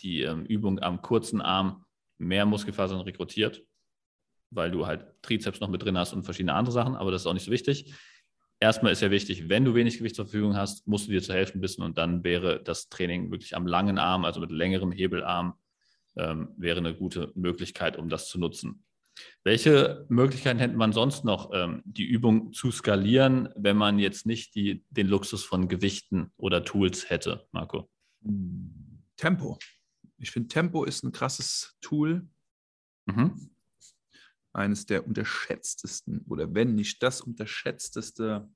die 0.00 0.22
ähm, 0.22 0.44
Übung 0.46 0.80
am 0.80 1.00
kurzen 1.00 1.40
Arm 1.40 1.84
mehr 2.18 2.44
Muskelfasern 2.44 3.00
rekrutiert 3.00 3.64
weil 4.54 4.70
du 4.70 4.86
halt 4.86 5.06
Trizeps 5.22 5.60
noch 5.60 5.68
mit 5.68 5.82
drin 5.82 5.98
hast 5.98 6.12
und 6.12 6.24
verschiedene 6.24 6.54
andere 6.54 6.72
Sachen, 6.72 6.94
aber 6.94 7.10
das 7.10 7.22
ist 7.22 7.26
auch 7.26 7.34
nicht 7.34 7.44
so 7.44 7.50
wichtig. 7.50 7.92
Erstmal 8.60 8.92
ist 8.92 9.02
ja 9.02 9.10
wichtig, 9.10 9.48
wenn 9.48 9.64
du 9.64 9.74
wenig 9.74 9.98
Gewicht 9.98 10.14
zur 10.14 10.26
Verfügung 10.26 10.56
hast, 10.56 10.86
musst 10.86 11.08
du 11.08 11.12
dir 11.12 11.22
zu 11.22 11.34
helfen 11.34 11.60
wissen 11.60 11.82
und 11.82 11.98
dann 11.98 12.24
wäre 12.24 12.62
das 12.62 12.88
Training 12.88 13.30
wirklich 13.30 13.56
am 13.56 13.66
langen 13.66 13.98
Arm, 13.98 14.24
also 14.24 14.40
mit 14.40 14.50
längerem 14.50 14.92
Hebelarm, 14.92 15.54
ähm, 16.16 16.50
wäre 16.56 16.78
eine 16.78 16.94
gute 16.94 17.32
Möglichkeit, 17.34 17.98
um 17.98 18.08
das 18.08 18.28
zu 18.28 18.38
nutzen. 18.38 18.84
Welche 19.44 20.06
Möglichkeiten 20.08 20.58
hätte 20.58 20.76
man 20.76 20.92
sonst 20.92 21.24
noch, 21.24 21.50
ähm, 21.52 21.82
die 21.84 22.04
Übung 22.04 22.52
zu 22.52 22.70
skalieren, 22.70 23.48
wenn 23.56 23.76
man 23.76 23.98
jetzt 23.98 24.26
nicht 24.26 24.54
die, 24.54 24.84
den 24.90 25.06
Luxus 25.06 25.44
von 25.44 25.68
Gewichten 25.68 26.32
oder 26.36 26.64
Tools 26.64 27.10
hätte, 27.10 27.46
Marco? 27.52 27.90
Tempo. 29.16 29.58
Ich 30.18 30.30
finde, 30.30 30.48
Tempo 30.48 30.84
ist 30.84 31.04
ein 31.04 31.12
krasses 31.12 31.76
Tool, 31.80 32.28
Mhm. 33.06 33.50
eines 34.54 34.86
der 34.86 35.06
unterschätztesten 35.06 36.24
oder 36.26 36.54
wenn 36.54 36.74
nicht 36.74 37.02
das 37.02 37.20
unterschätzteste 37.20 38.50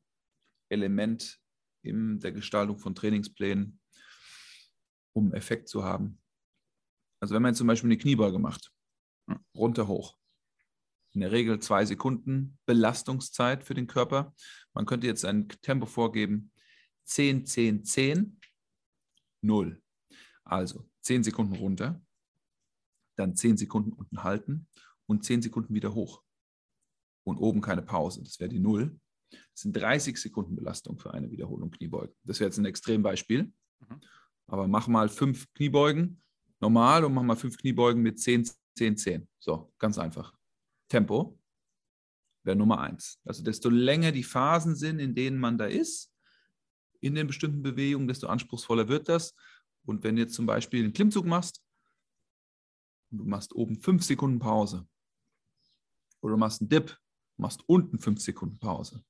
Element 0.70 1.38
in 1.82 2.18
der 2.20 2.32
Gestaltung 2.32 2.78
von 2.78 2.94
Trainingsplänen, 2.94 3.80
um 5.12 5.34
Effekt 5.34 5.68
zu 5.68 5.84
haben. 5.84 6.20
Also 7.20 7.34
wenn 7.34 7.42
man 7.42 7.50
jetzt 7.50 7.58
zum 7.58 7.66
Beispiel 7.66 7.88
eine 7.88 7.98
Kniebeuge 7.98 8.38
macht, 8.38 8.72
runter 9.54 9.86
hoch, 9.88 10.17
in 11.12 11.20
der 11.20 11.32
Regel 11.32 11.58
zwei 11.60 11.84
Sekunden 11.84 12.58
Belastungszeit 12.66 13.64
für 13.64 13.74
den 13.74 13.86
Körper. 13.86 14.34
Man 14.74 14.86
könnte 14.86 15.06
jetzt 15.06 15.24
ein 15.24 15.48
Tempo 15.48 15.86
vorgeben, 15.86 16.52
10, 17.04 17.46
10, 17.46 17.84
10, 17.84 18.40
0. 19.42 19.82
Also 20.44 20.88
10 21.02 21.24
Sekunden 21.24 21.54
runter, 21.54 22.02
dann 23.16 23.34
10 23.34 23.56
Sekunden 23.56 23.92
unten 23.92 24.22
halten 24.22 24.68
und 25.06 25.24
10 25.24 25.42
Sekunden 25.42 25.74
wieder 25.74 25.94
hoch. 25.94 26.22
Und 27.24 27.38
oben 27.38 27.60
keine 27.60 27.82
Pause, 27.82 28.22
das 28.22 28.40
wäre 28.40 28.48
die 28.48 28.60
0. 28.60 28.98
Das 29.30 29.62
sind 29.62 29.76
30 29.76 30.16
Sekunden 30.16 30.56
Belastung 30.56 30.98
für 30.98 31.12
eine 31.12 31.30
Wiederholung 31.30 31.70
Kniebeugen. 31.70 32.14
Das 32.24 32.40
wäre 32.40 32.48
jetzt 32.48 32.58
ein 32.58 32.64
Extrembeispiel. 32.64 33.52
Mhm. 33.80 34.00
Aber 34.46 34.66
mach 34.66 34.88
mal 34.88 35.08
fünf 35.08 35.52
Kniebeugen 35.52 36.22
normal 36.60 37.04
und 37.04 37.12
mach 37.14 37.22
mal 37.22 37.36
fünf 37.36 37.58
Kniebeugen 37.58 38.02
mit 38.02 38.18
10, 38.18 38.48
10, 38.76 38.96
10. 38.96 39.28
So, 39.38 39.72
ganz 39.78 39.98
einfach. 39.98 40.37
Tempo 40.88 41.38
wäre 42.42 42.56
Nummer 42.56 42.80
eins. 42.80 43.20
Also 43.24 43.42
desto 43.42 43.68
länger 43.68 44.12
die 44.12 44.22
Phasen 44.22 44.74
sind, 44.74 44.98
in 44.98 45.14
denen 45.14 45.38
man 45.38 45.58
da 45.58 45.66
ist, 45.66 46.12
in 47.00 47.14
den 47.14 47.26
bestimmten 47.26 47.62
Bewegungen, 47.62 48.08
desto 48.08 48.26
anspruchsvoller 48.26 48.88
wird 48.88 49.08
das. 49.08 49.34
Und 49.84 50.02
wenn 50.02 50.16
du 50.16 50.22
jetzt 50.22 50.34
zum 50.34 50.46
Beispiel 50.46 50.82
einen 50.82 50.92
Klimmzug 50.92 51.26
machst, 51.26 51.62
du 53.10 53.24
machst 53.24 53.54
oben 53.54 53.80
fünf 53.80 54.02
Sekunden 54.02 54.38
Pause, 54.38 54.86
oder 56.20 56.32
du 56.32 56.38
machst 56.38 56.60
einen 56.60 56.68
Dip, 56.68 56.98
machst 57.36 57.62
unten 57.66 57.98
fünf 57.98 58.20
Sekunden 58.20 58.58
Pause, 58.58 59.04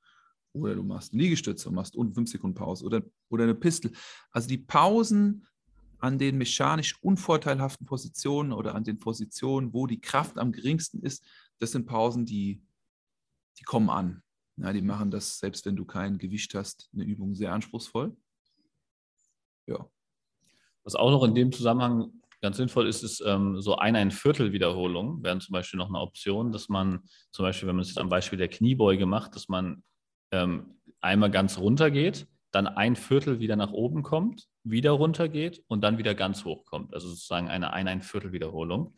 oder 0.53 0.75
du 0.75 0.83
machst 0.83 1.13
einen 1.13 1.21
Liegestütz 1.21 1.65
und 1.67 1.75
machst 1.75 1.97
unten 1.97 2.15
fünf 2.15 2.31
Sekunden 2.31 2.55
Pause, 2.55 2.85
oder, 2.85 3.03
oder 3.29 3.45
eine 3.45 3.55
Pistel. 3.55 3.93
Also 4.31 4.49
die 4.49 4.59
Pausen 4.59 5.47
an 5.99 6.19
den 6.19 6.39
mechanisch 6.39 7.03
unvorteilhaften 7.03 7.87
Positionen 7.87 8.53
oder 8.53 8.75
an 8.75 8.85
den 8.85 8.99
Positionen, 8.99 9.73
wo 9.73 9.87
die 9.87 10.01
Kraft 10.01 10.39
am 10.39 10.53
geringsten 10.53 11.03
ist, 11.03 11.25
das 11.59 11.73
sind 11.73 11.87
Pausen, 11.87 12.25
die, 12.25 12.63
die 13.59 13.65
kommen 13.65 13.91
an. 13.91 14.23
Ja, 14.57 14.73
die 14.73 14.83
machen 14.83 15.11
das, 15.11 15.39
selbst 15.39 15.67
wenn 15.67 15.77
du 15.77 15.85
kein 15.85 16.19
Gewicht 16.19 16.55
hast, 16.55 16.91
eine 16.93 17.05
Übung 17.05 17.35
sehr 17.35 17.53
anspruchsvoll. 17.53 18.17
Ja. 19.67 19.89
Was 20.83 20.97
auch 20.97 21.11
noch 21.11 21.23
in 21.23 21.35
dem 21.35 21.53
Zusammenhang 21.53 22.13
ganz 22.41 22.57
sinnvoll 22.57 22.89
ist, 22.89 23.03
ist 23.03 23.23
ähm, 23.25 23.61
so 23.61 23.77
ein, 23.77 23.97
ein 23.97 24.11
Viertel 24.11 24.53
Wiederholung 24.53 25.23
wären 25.23 25.41
zum 25.41 25.53
Beispiel 25.53 25.79
noch 25.79 25.89
eine 25.89 26.01
Option, 26.01 26.53
dass 26.53 26.69
man 26.69 27.01
zum 27.31 27.45
Beispiel, 27.45 27.69
wenn 27.69 27.77
man 27.77 27.83
es 27.83 27.89
jetzt 27.89 27.99
am 27.99 28.09
Beispiel 28.09 28.39
der 28.39 28.49
Kniebeuge 28.49 29.07
macht, 29.07 29.35
dass 29.35 29.49
man 29.49 29.83
ähm, 30.31 30.79
einmal 31.01 31.31
ganz 31.31 31.59
runter 31.59 31.91
geht, 31.91 32.27
dann 32.51 32.67
ein 32.67 32.97
Viertel 32.97 33.41
wieder 33.41 33.57
nach 33.57 33.73
oben 33.73 34.03
kommt, 34.03 34.49
wieder 34.65 34.93
runter 34.93 35.29
geht 35.29 35.63
und 35.69 35.83
dann 35.83 35.99
wieder 35.99 36.15
ganz 36.15 36.45
hoch 36.45 36.65
kommt. 36.65 36.95
Also 36.95 37.09
sozusagen 37.09 37.49
eine 37.49 37.73
ein, 37.73 37.89
ein 37.89 38.03
Viertel 38.03 38.33
Wiederholung. 38.33 38.95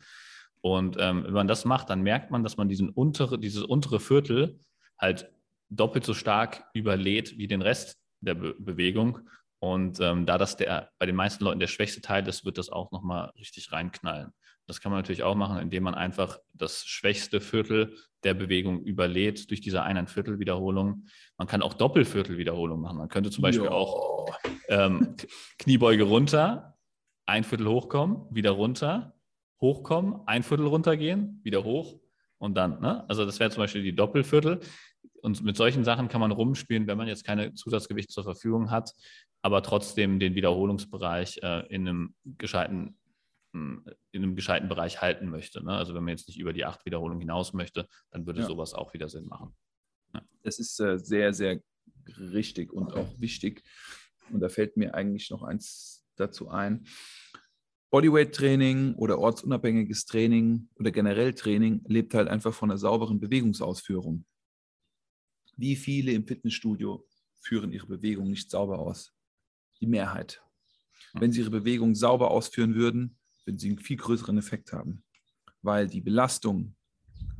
Und 0.61 0.97
ähm, 0.99 1.23
wenn 1.23 1.33
man 1.33 1.47
das 1.47 1.65
macht, 1.65 1.89
dann 1.89 2.01
merkt 2.01 2.31
man, 2.31 2.43
dass 2.43 2.57
man 2.57 2.69
diesen 2.69 2.89
untere, 2.89 3.39
dieses 3.39 3.63
untere 3.63 3.99
Viertel 3.99 4.59
halt 4.99 5.31
doppelt 5.69 6.05
so 6.05 6.13
stark 6.13 6.65
überlädt 6.73 7.37
wie 7.37 7.47
den 7.47 7.61
Rest 7.61 7.97
der 8.19 8.35
Be 8.35 8.55
Bewegung. 8.59 9.19
Und 9.59 9.99
ähm, 9.99 10.25
da 10.25 10.37
das 10.37 10.57
der, 10.57 10.91
bei 10.97 11.05
den 11.05 11.15
meisten 11.15 11.43
Leuten 11.43 11.59
der 11.59 11.67
schwächste 11.67 12.01
Teil 12.01 12.27
ist, 12.27 12.45
wird 12.45 12.57
das 12.57 12.69
auch 12.69 12.91
nochmal 12.91 13.31
richtig 13.37 13.71
reinknallen. 13.71 14.31
Das 14.67 14.79
kann 14.79 14.91
man 14.91 14.99
natürlich 14.99 15.23
auch 15.23 15.35
machen, 15.35 15.57
indem 15.57 15.83
man 15.83 15.95
einfach 15.95 16.39
das 16.53 16.85
schwächste 16.85 17.41
Viertel 17.41 17.95
der 18.23 18.33
Bewegung 18.33 18.83
überlädt 18.83 19.49
durch 19.49 19.61
diese 19.61 19.81
eineinviertel 19.81 20.39
Wiederholung. 20.39 21.05
Man 21.37 21.47
kann 21.47 21.61
auch 21.61 21.73
Doppelviertel-Wiederholung 21.73 22.79
machen. 22.79 22.97
Man 22.97 23.09
könnte 23.09 23.31
zum 23.31 23.41
Beispiel 23.41 23.65
jo. 23.65 23.71
auch 23.71 24.29
ähm, 24.69 25.15
Kniebeuge 25.57 26.03
runter, 26.03 26.77
ein 27.25 27.43
Viertel 27.43 27.67
hochkommen, 27.67 28.23
wieder 28.29 28.51
runter, 28.51 29.15
hochkommen, 29.61 30.21
ein 30.25 30.43
Viertel 30.43 30.67
runtergehen, 30.67 31.39
wieder 31.43 31.63
hoch 31.63 31.99
und 32.37 32.55
dann. 32.55 32.81
Ne? 32.81 33.07
Also 33.09 33.25
das 33.25 33.39
wäre 33.39 33.51
zum 33.51 33.61
Beispiel 33.61 33.83
die 33.83 33.95
Doppelviertel. 33.95 34.59
Und 35.21 35.43
mit 35.43 35.55
solchen 35.55 35.83
Sachen 35.83 36.07
kann 36.07 36.19
man 36.19 36.31
rumspielen, 36.31 36.87
wenn 36.87 36.97
man 36.97 37.07
jetzt 37.07 37.23
keine 37.23 37.53
Zusatzgewichte 37.53 38.11
zur 38.11 38.23
Verfügung 38.23 38.71
hat, 38.71 38.93
aber 39.43 39.61
trotzdem 39.61 40.19
den 40.19 40.33
Wiederholungsbereich 40.33 41.39
äh, 41.43 41.67
in 41.67 41.87
einem 41.87 42.15
gescheiten 42.25 42.97
hm, 43.53 43.85
in 44.11 44.23
einem 44.23 44.35
gescheiten 44.35 44.69
Bereich 44.69 45.01
halten 45.01 45.29
möchte. 45.29 45.63
Ne? 45.63 45.73
Also 45.73 45.93
wenn 45.93 46.03
man 46.03 46.11
jetzt 46.11 46.27
nicht 46.27 46.39
über 46.39 46.53
die 46.53 46.65
acht 46.65 46.85
Wiederholungen 46.85 47.19
hinaus 47.19 47.53
möchte, 47.53 47.87
dann 48.09 48.25
würde 48.25 48.41
ja. 48.41 48.47
sowas 48.47 48.73
auch 48.73 48.93
wieder 48.93 49.09
Sinn 49.09 49.27
machen. 49.27 49.53
Ja. 50.13 50.21
Das 50.43 50.57
ist 50.57 50.79
äh, 50.79 50.97
sehr, 50.97 51.33
sehr 51.33 51.61
richtig 52.17 52.71
und 52.71 52.93
auch 52.93 53.19
wichtig. 53.19 53.63
Und 54.31 54.39
da 54.39 54.49
fällt 54.49 54.77
mir 54.77 54.95
eigentlich 54.95 55.29
noch 55.29 55.43
eins 55.43 56.05
dazu 56.15 56.49
ein. 56.49 56.85
Bodyweight-Training 57.91 58.95
oder 58.95 59.19
ortsunabhängiges 59.19 60.05
Training 60.05 60.69
oder 60.75 60.91
generell 60.91 61.33
Training 61.33 61.81
lebt 61.87 62.13
halt 62.13 62.29
einfach 62.29 62.53
von 62.53 62.71
einer 62.71 62.77
sauberen 62.77 63.19
Bewegungsausführung. 63.19 64.23
Wie 65.57 65.75
viele 65.75 66.13
im 66.13 66.25
Fitnessstudio 66.25 67.05
führen 67.41 67.73
ihre 67.73 67.87
Bewegung 67.87 68.29
nicht 68.29 68.49
sauber 68.49 68.79
aus? 68.79 69.13
Die 69.81 69.87
Mehrheit. 69.87 70.41
Wenn 71.13 71.33
sie 71.33 71.41
ihre 71.41 71.49
Bewegung 71.49 71.93
sauber 71.93 72.31
ausführen 72.31 72.75
würden, 72.75 73.17
würden 73.43 73.59
sie 73.59 73.69
einen 73.69 73.79
viel 73.79 73.97
größeren 73.97 74.37
Effekt 74.37 74.71
haben, 74.71 75.03
weil 75.61 75.87
die 75.87 75.99
Belastung 75.99 76.75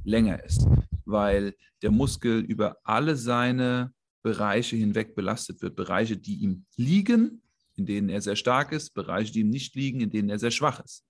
länger 0.04 0.43
ist, 0.43 0.68
weil 1.06 1.56
der 1.82 1.91
Muskel 1.91 2.41
über 2.41 2.78
alle 2.84 3.16
seine 3.16 3.93
Bereiche 4.22 4.76
hinweg 4.76 5.16
belastet 5.16 5.62
wird. 5.62 5.78
Bereiche, 5.78 6.18
die 6.18 6.36
ihm 6.41 6.66
liegen, 6.76 7.41
in 7.82 7.86
denen 7.88 8.09
er 8.09 8.21
sehr 8.21 8.36
stark 8.36 8.71
ist, 8.71 8.93
Bereiche, 8.93 9.32
die 9.32 9.39
ihm 9.39 9.49
nicht 9.49 9.75
liegen, 9.75 10.01
in 10.01 10.11
denen 10.11 10.29
er 10.29 10.38
sehr 10.38 10.51
schwach 10.51 10.79
ist. 10.84 11.03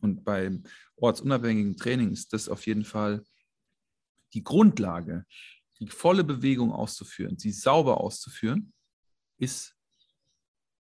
Und 0.00 0.24
beim 0.24 0.64
ortsunabhängigen 0.96 1.76
Training 1.76 2.10
ist 2.10 2.32
das 2.32 2.48
auf 2.48 2.66
jeden 2.66 2.84
Fall 2.84 3.22
die 4.34 4.42
Grundlage, 4.42 5.24
die 5.78 5.88
volle 5.88 6.24
Bewegung 6.24 6.72
auszuführen, 6.72 7.38
sie 7.38 7.52
sauber 7.52 8.00
auszuführen, 8.00 8.72
ist 9.38 9.76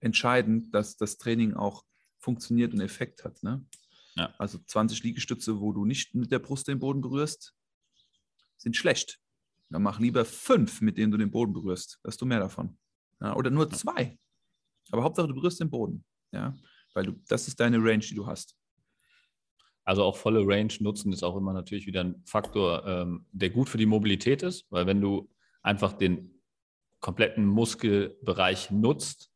entscheidend, 0.01 0.75
dass 0.75 0.97
das 0.97 1.17
Training 1.17 1.55
auch 1.55 1.85
funktioniert 2.19 2.75
und 2.75 2.81
Effekt 2.81 3.25
hat. 3.25 3.43
Ne? 3.43 3.65
Ja. 4.17 4.35
Also 4.39 4.59
20 4.59 5.03
Liegestütze, 5.03 5.61
wo 5.61 5.73
du 5.73 5.85
nicht 5.85 6.15
mit 6.15 6.31
der 6.31 6.39
Brust 6.39 6.69
den 6.69 6.79
Boden 6.79 7.01
berührst, 7.01 7.55
sind 8.57 8.77
schlecht. 8.77 9.19
Dann 9.71 9.83
mach 9.83 9.99
lieber 9.99 10.25
fünf, 10.25 10.81
mit 10.83 10.99
denen 10.99 11.11
du 11.11 11.19
den 11.19 11.31
Boden 11.31 11.53
berührst. 11.53 11.99
Da 12.03 12.09
hast 12.09 12.21
du 12.21 12.27
mehr 12.27 12.41
davon. 12.41 12.79
Ja, 13.21 13.35
oder 13.35 13.51
nur 13.51 13.71
zwei. 13.71 14.19
Aber 14.91 15.03
Hauptsache, 15.03 15.29
du 15.29 15.35
berührst 15.35 15.61
den 15.61 15.71
Boden. 15.71 16.05
Ja? 16.33 16.55
Weil 16.93 17.07
du, 17.07 17.13
das 17.29 17.49
ist 17.49 17.59
deine 17.61 17.79
Range, 17.79 18.05
die 18.05 18.15
du 18.15 18.27
hast. 18.27 18.57
Also 19.85 20.03
auch 20.03 20.17
volle 20.17 20.41
Range 20.47 20.73
nutzen 20.81 21.13
ist 21.13 21.23
auch 21.23 21.37
immer 21.37 21.53
natürlich 21.53 21.87
wieder 21.87 22.03
ein 22.03 22.23
Faktor, 22.25 22.87
ähm, 22.87 23.27
der 23.33 23.51
gut 23.51 23.69
für 23.69 23.79
die 23.79 23.87
Mobilität 23.87 24.43
ist, 24.43 24.67
weil 24.71 24.87
wenn 24.87 25.01
du 25.01 25.31
einfach 25.63 25.93
den 25.93 26.41
kompletten 27.01 27.45
Muskelbereich 27.45 28.71
nutzt, 28.71 29.31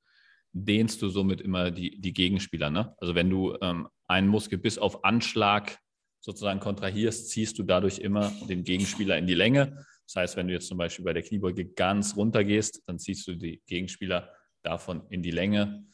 dehnst 0.53 1.03
du 1.03 1.09
somit 1.11 1.43
immer 1.43 1.71
die, 1.71 2.01
die 2.01 2.15
Gegenspieler. 2.15 2.71
Ne? 2.71 2.95
Also 2.99 3.15
wenn 3.15 3.29
du 3.29 3.57
ähm, 3.61 3.89
einen 4.07 4.29
Muskel 4.29 4.59
bis 4.59 4.79
auf 4.79 5.05
Anschlag 5.05 5.79
sozusagen 6.21 6.61
kontrahierst, 6.61 7.29
ziehst 7.29 7.59
du 7.59 7.63
dadurch 7.63 7.99
immer 7.99 8.33
den 8.49 8.65
Gegenspieler 8.65 9.19
in 9.19 9.27
die 9.27 9.35
Länge. 9.35 9.85
Das 10.07 10.17
heißt, 10.17 10.37
wenn 10.37 10.49
du 10.49 10.55
jetzt 10.55 10.69
zum 10.69 10.79
Beispiel 10.79 11.05
bei 11.05 11.13
der 11.13 11.23
Kniebeuge 11.23 11.67
ganz 11.67 12.17
runter 12.17 12.43
gehst, 12.43 12.83
dann 12.87 12.99
ziehst 12.99 13.29
du 13.29 13.35
die 13.35 13.63
Gegenspieler 13.67 14.33
davon 14.63 15.07
in 15.09 15.23
die 15.23 15.31
Länge. 15.31 15.85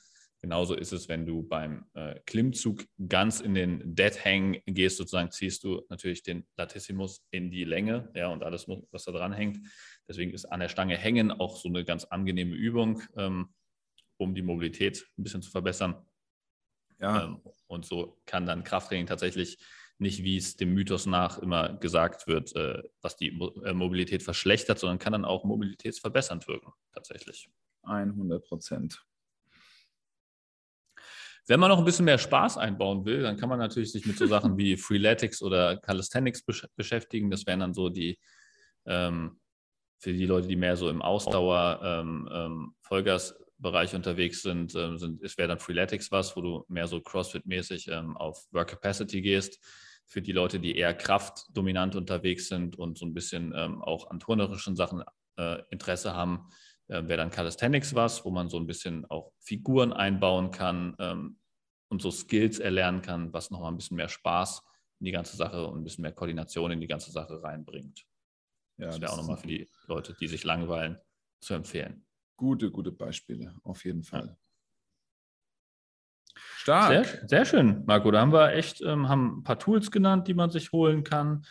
Genauso 0.41 0.75
ist 0.75 0.93
es, 0.93 1.09
wenn 1.09 1.25
du 1.25 1.43
beim 1.43 1.87
äh, 1.95 2.21
Klimmzug 2.27 2.85
ganz 3.09 3.41
in 3.41 3.55
den 3.55 3.95
Dead 3.95 4.25
Hang 4.25 4.61
gehst, 4.67 4.99
sozusagen 4.99 5.31
ziehst 5.31 5.65
du 5.65 5.83
natürlich 5.89 6.23
den 6.23 6.47
Latissimus 6.57 7.25
in 7.31 7.51
die 7.51 7.65
Länge, 7.65 8.11
ja, 8.15 8.29
und 8.29 8.43
alles, 8.43 8.69
was 8.69 9.05
da 9.05 9.13
dran 9.13 9.33
hängt. 9.33 9.59
Deswegen 10.07 10.33
ist 10.35 10.45
an 10.45 10.61
der 10.61 10.69
Stange 10.69 10.99
hängen 10.99 11.31
auch 11.31 11.57
so 11.57 11.69
eine 11.69 11.83
ganz 11.85 12.05
angenehme 12.05 12.55
Übung. 12.55 13.03
Ähm, 13.17 13.55
um 14.17 14.35
die 14.35 14.43
Mobilität 14.43 15.07
ein 15.19 15.23
bisschen 15.23 15.43
zu 15.43 15.51
verbessern. 15.51 15.95
Ja. 17.01 17.25
Ähm, 17.25 17.41
und 17.67 17.85
so 17.85 18.21
kann 18.27 18.47
dann 18.47 18.65
Krafttraining 18.65 19.07
tatsächlich 19.07 19.59
nicht, 19.99 20.25
wie 20.25 20.37
es 20.37 20.57
dem 20.57 20.75
Mythos 20.75 21.07
nach 21.07 21.39
immer 21.39 21.75
gesagt 21.75 22.27
wird, 22.27 22.55
äh, 22.57 22.83
was 23.01 23.17
die 23.17 23.29
äh, 23.29 23.73
Mobilität 23.73 24.23
verschlechtert, 24.23 24.79
sondern 24.79 24.99
kann 24.99 25.13
dann 25.13 25.25
auch 25.25 25.45
mobilitätsverbessernd 25.45 26.49
wirken, 26.49 26.73
tatsächlich. 26.93 27.49
100 27.87 28.45
Prozent. 28.45 29.05
Wenn 31.47 31.61
man 31.61 31.69
noch 31.69 31.79
ein 31.79 31.85
bisschen 31.85 32.07
mehr 32.07 32.19
Spaß 32.19 32.57
einbauen 32.57 33.05
will, 33.05 33.23
dann 33.23 33.37
kann 33.37 33.51
man 33.51 33.59
natürlich 33.59 33.93
sich 33.93 34.07
mit 34.07 34.17
so 34.17 34.27
Sachen 34.27 34.57
wie 34.59 34.77
Freeletics 34.77 35.43
oder 35.43 35.77
Calisthenics 35.77 36.43
besch 36.43 36.67
beschäftigen. 36.77 37.31
Das 37.31 37.47
wären 37.47 37.61
dann 37.61 37.75
so 37.75 37.91
die 37.91 38.19
ähm, 38.87 39.41
für 39.99 40.13
die 40.13 40.27
Leute, 40.27 40.49
die 40.49 40.57
mehr 40.57 40.77
so 40.77 40.89
im 40.89 41.03
Ausdauer 41.03 41.81
ähm, 41.83 42.29
ähm, 42.33 42.75
Vollgas 42.83 43.35
Bereich 43.59 43.95
unterwegs 43.95 44.43
sind, 44.43 44.75
ähm, 44.75 44.99
sind 44.99 45.23
es 45.23 45.39
wäre 45.39 45.49
dann 45.49 45.59
Freeletics 45.59 46.11
was, 46.11 46.37
wo 46.37 46.43
du 46.43 46.65
mehr 46.69 46.87
so 46.87 46.99
CrossFit-mäßig 46.99 47.89
ähm, 47.91 48.17
auf 48.17 48.47
Work 48.51 48.71
Capacity 48.71 49.23
gehst. 49.23 49.59
Für 50.07 50.21
die 50.21 50.33
Leute, 50.33 50.61
die 50.61 50.77
eher 50.77 50.93
kraftdominant 50.93 51.97
unterwegs 51.97 52.49
sind 52.49 52.77
und 52.77 52.99
so 52.99 53.07
ein 53.07 53.15
bisschen 53.15 53.55
ähm, 53.57 53.81
auch 53.81 54.11
an 54.11 54.21
turnerischen 54.21 54.77
Sachen 54.77 55.03
äh, 55.39 55.63
Interesse 55.71 56.15
haben, 56.15 56.51
wäre 56.89 57.17
dann 57.17 57.31
Calisthenics 57.31 57.95
was, 57.95 58.25
wo 58.25 58.31
man 58.31 58.49
so 58.49 58.59
ein 58.59 58.67
bisschen 58.67 59.05
auch 59.07 59.33
Figuren 59.41 59.93
einbauen 59.93 60.51
kann 60.51 60.95
ähm, 60.99 61.39
und 61.89 62.03
so 62.03 62.11
Skills 62.11 62.59
erlernen 62.59 63.03
kann, 63.03 63.33
was 63.33 63.51
nochmal 63.51 63.73
ein 63.73 63.77
bisschen 63.77 63.97
mehr 63.97 64.09
Spaß 64.09 64.63
in 65.01 65.07
die 65.07 65.13
ganze 65.13 65.37
Sache 65.37 65.67
und 65.67 65.81
ein 65.81 65.85
bisschen 65.85 66.03
mehr 66.03 66.13
Koordination 66.13 66.71
in 66.73 66.81
die 66.81 66.87
ganze 66.87 67.11
Sache 67.11 67.43
reinbringt. 67.43 68.05
Ja, 68.79 68.87
das 68.87 69.01
wäre 69.01 69.13
auch 69.13 69.17
nochmal 69.17 69.37
für 69.37 69.47
die 69.47 69.69
Leute, 69.87 70.17
die 70.21 70.29
sich 70.29 70.45
langweilen, 70.45 70.99
zu 71.41 71.55
empfehlen. 71.55 72.07
Gute, 72.37 72.71
gute 72.71 72.91
Beispiele, 72.91 73.55
auf 73.63 73.85
jeden 73.85 74.03
Fall. 74.03 74.27
Ja. 74.27 74.37
Stark. 76.37 77.07
Sehr, 77.07 77.29
sehr, 77.29 77.45
schön, 77.45 77.85
Marco. 77.87 78.11
Da 78.11 78.21
haben 78.21 78.33
wir 78.33 78.53
echt, 78.55 78.81
ähm, 78.81 79.09
haben 79.09 79.39
ein 79.39 79.43
paar 79.45 79.59
Tools 79.59 79.91
genannt, 79.91 80.27
die 80.27 80.35
man 80.35 80.51
sich 80.51 80.73
holen 80.73 81.05
kann, 81.05 81.45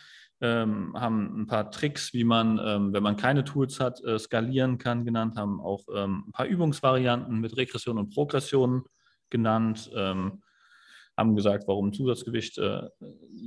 ähm, 0.44 0.92
haben 0.94 1.42
ein 1.42 1.46
paar 1.46 1.70
Tricks, 1.70 2.12
wie 2.12 2.24
man, 2.24 2.60
ähm, 2.62 2.92
wenn 2.92 3.02
man 3.02 3.16
keine 3.16 3.44
Tools 3.44 3.80
hat, 3.80 4.04
äh, 4.04 4.18
skalieren 4.18 4.76
kann, 4.76 5.06
genannt, 5.06 5.36
haben 5.36 5.58
auch 5.58 5.84
ähm, 5.94 6.24
ein 6.28 6.32
paar 6.32 6.44
Übungsvarianten 6.44 7.40
mit 7.40 7.56
Regression 7.56 7.96
und 7.96 8.12
Progression 8.12 8.84
genannt, 9.30 9.90
ähm, 9.94 10.42
haben 11.16 11.34
gesagt, 11.34 11.64
warum 11.66 11.94
Zusatzgewicht 11.94 12.58
äh, 12.58 12.82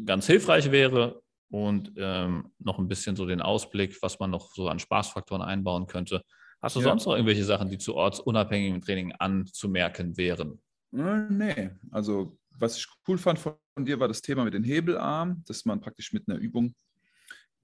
ganz 0.05 0.25
hilfreich 0.25 0.71
wäre 0.71 1.21
und 1.51 1.91
ähm, 1.97 2.51
noch 2.57 2.79
ein 2.79 2.87
bisschen 2.87 3.15
so 3.15 3.27
den 3.27 3.41
Ausblick, 3.41 4.01
was 4.01 4.19
man 4.19 4.31
noch 4.31 4.49
so 4.55 4.67
an 4.67 4.79
Spaßfaktoren 4.79 5.43
einbauen 5.43 5.85
könnte. 5.85 6.23
Hast 6.63 6.77
du 6.77 6.79
ja. 6.79 6.85
sonst 6.85 7.05
noch 7.05 7.13
irgendwelche 7.13 7.43
Sachen, 7.43 7.69
die 7.69 7.77
zu 7.77 7.93
ortsunabhängigem 7.93 8.81
Training 8.81 9.11
anzumerken 9.11 10.17
wären? 10.17 10.59
Äh, 10.93 11.29
nee, 11.29 11.69
also 11.91 12.39
was 12.59 12.77
ich 12.77 12.87
cool 13.07 13.19
fand 13.19 13.37
von 13.37 13.55
dir 13.77 13.99
war 13.99 14.07
das 14.07 14.23
Thema 14.23 14.43
mit 14.43 14.55
den 14.55 14.63
Hebelarmen, 14.63 15.43
dass 15.45 15.65
man 15.65 15.79
praktisch 15.79 16.11
mit 16.11 16.27
einer 16.27 16.39
Übung, 16.39 16.73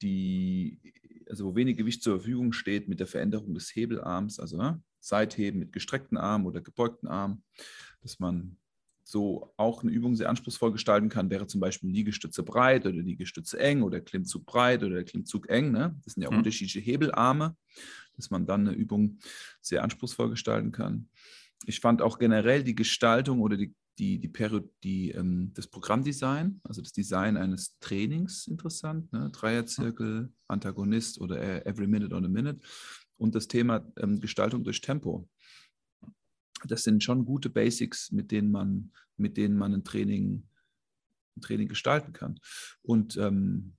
die, 0.04 0.80
also 1.28 1.46
wo 1.46 1.56
wenig 1.56 1.78
Gewicht 1.78 2.04
zur 2.04 2.20
Verfügung 2.20 2.54
steht, 2.54 2.88
mit 2.88 3.00
der 3.00 3.08
Veränderung 3.08 3.54
des 3.54 3.76
Hebelarms, 3.76 4.40
also 4.40 4.58
ne, 4.58 4.82
Seitheben 5.00 5.60
mit 5.60 5.74
gestreckten 5.74 6.18
Armen 6.18 6.46
oder 6.46 6.62
gebeugten 6.62 7.08
Armen, 7.08 7.44
dass 8.02 8.20
man 8.20 8.58
so 9.04 9.54
auch 9.58 9.84
eine 9.84 9.92
Übung 9.92 10.16
sehr 10.16 10.30
anspruchsvoll 10.30 10.72
gestalten 10.72 11.10
kann, 11.10 11.30
wäre 11.30 11.48
zum 11.48 11.60
Beispiel 11.60 11.90
Liegestütze 11.90 12.44
breit 12.44 12.86
oder 12.86 13.02
Liegestütze 13.02 13.60
eng 13.60 13.82
oder 13.82 14.00
Klimmzug 14.00 14.46
breit 14.46 14.84
oder 14.84 15.04
Klimmzug 15.04 15.50
eng. 15.50 15.72
Ne? 15.72 16.00
Das 16.04 16.14
sind 16.14 16.24
ja 16.24 16.32
mhm. 16.32 16.38
unterschiedliche 16.38 16.80
Hebelarme, 16.80 17.56
dass 18.16 18.30
man 18.30 18.46
dann 18.46 18.68
eine 18.68 18.76
Übung 18.76 19.20
sehr 19.62 19.84
anspruchsvoll 19.84 20.30
gestalten 20.30 20.72
kann. 20.72 21.10
Ich 21.66 21.80
fand 21.80 22.02
auch 22.02 22.18
generell 22.18 22.64
die 22.64 22.76
Gestaltung 22.76 23.42
oder 23.42 23.58
die, 23.58 23.74
die, 24.00 24.20
die, 24.20 24.28
Peri 24.28 24.64
die 24.84 25.12
ähm, 25.12 25.52
das 25.54 25.68
Programmdesign, 25.68 26.62
also 26.64 26.82
das 26.82 26.94
Design 26.94 27.38
eines 27.38 27.78
Trainings 27.80 28.48
interessant, 28.48 29.12
ne? 29.14 29.30
Dreierzirkel, 29.32 30.32
Antagonist 30.48 31.22
oder 31.22 31.66
Every 31.66 31.88
Minute 31.88 32.16
on 32.16 32.26
a 32.26 32.30
Minute 32.30 32.60
und 33.18 33.36
das 33.36 33.48
Thema 33.48 33.86
ähm, 33.98 34.20
Gestaltung 34.20 34.64
durch 34.64 34.82
Tempo 34.82 35.28
das 36.68 36.84
sind 36.84 37.04
schon 37.04 37.26
gute 37.26 37.50
Basics, 37.50 38.12
mit 38.12 38.32
denen 38.32 38.52
man, 38.52 38.92
mit 39.18 39.38
denen 39.38 39.58
man 39.58 39.74
ein 39.74 39.84
Training, 39.84 40.44
ein 41.36 41.42
Training 41.42 41.68
gestalten 41.68 42.14
kann. 42.14 42.40
Und 42.82 43.18
ähm, 43.18 43.76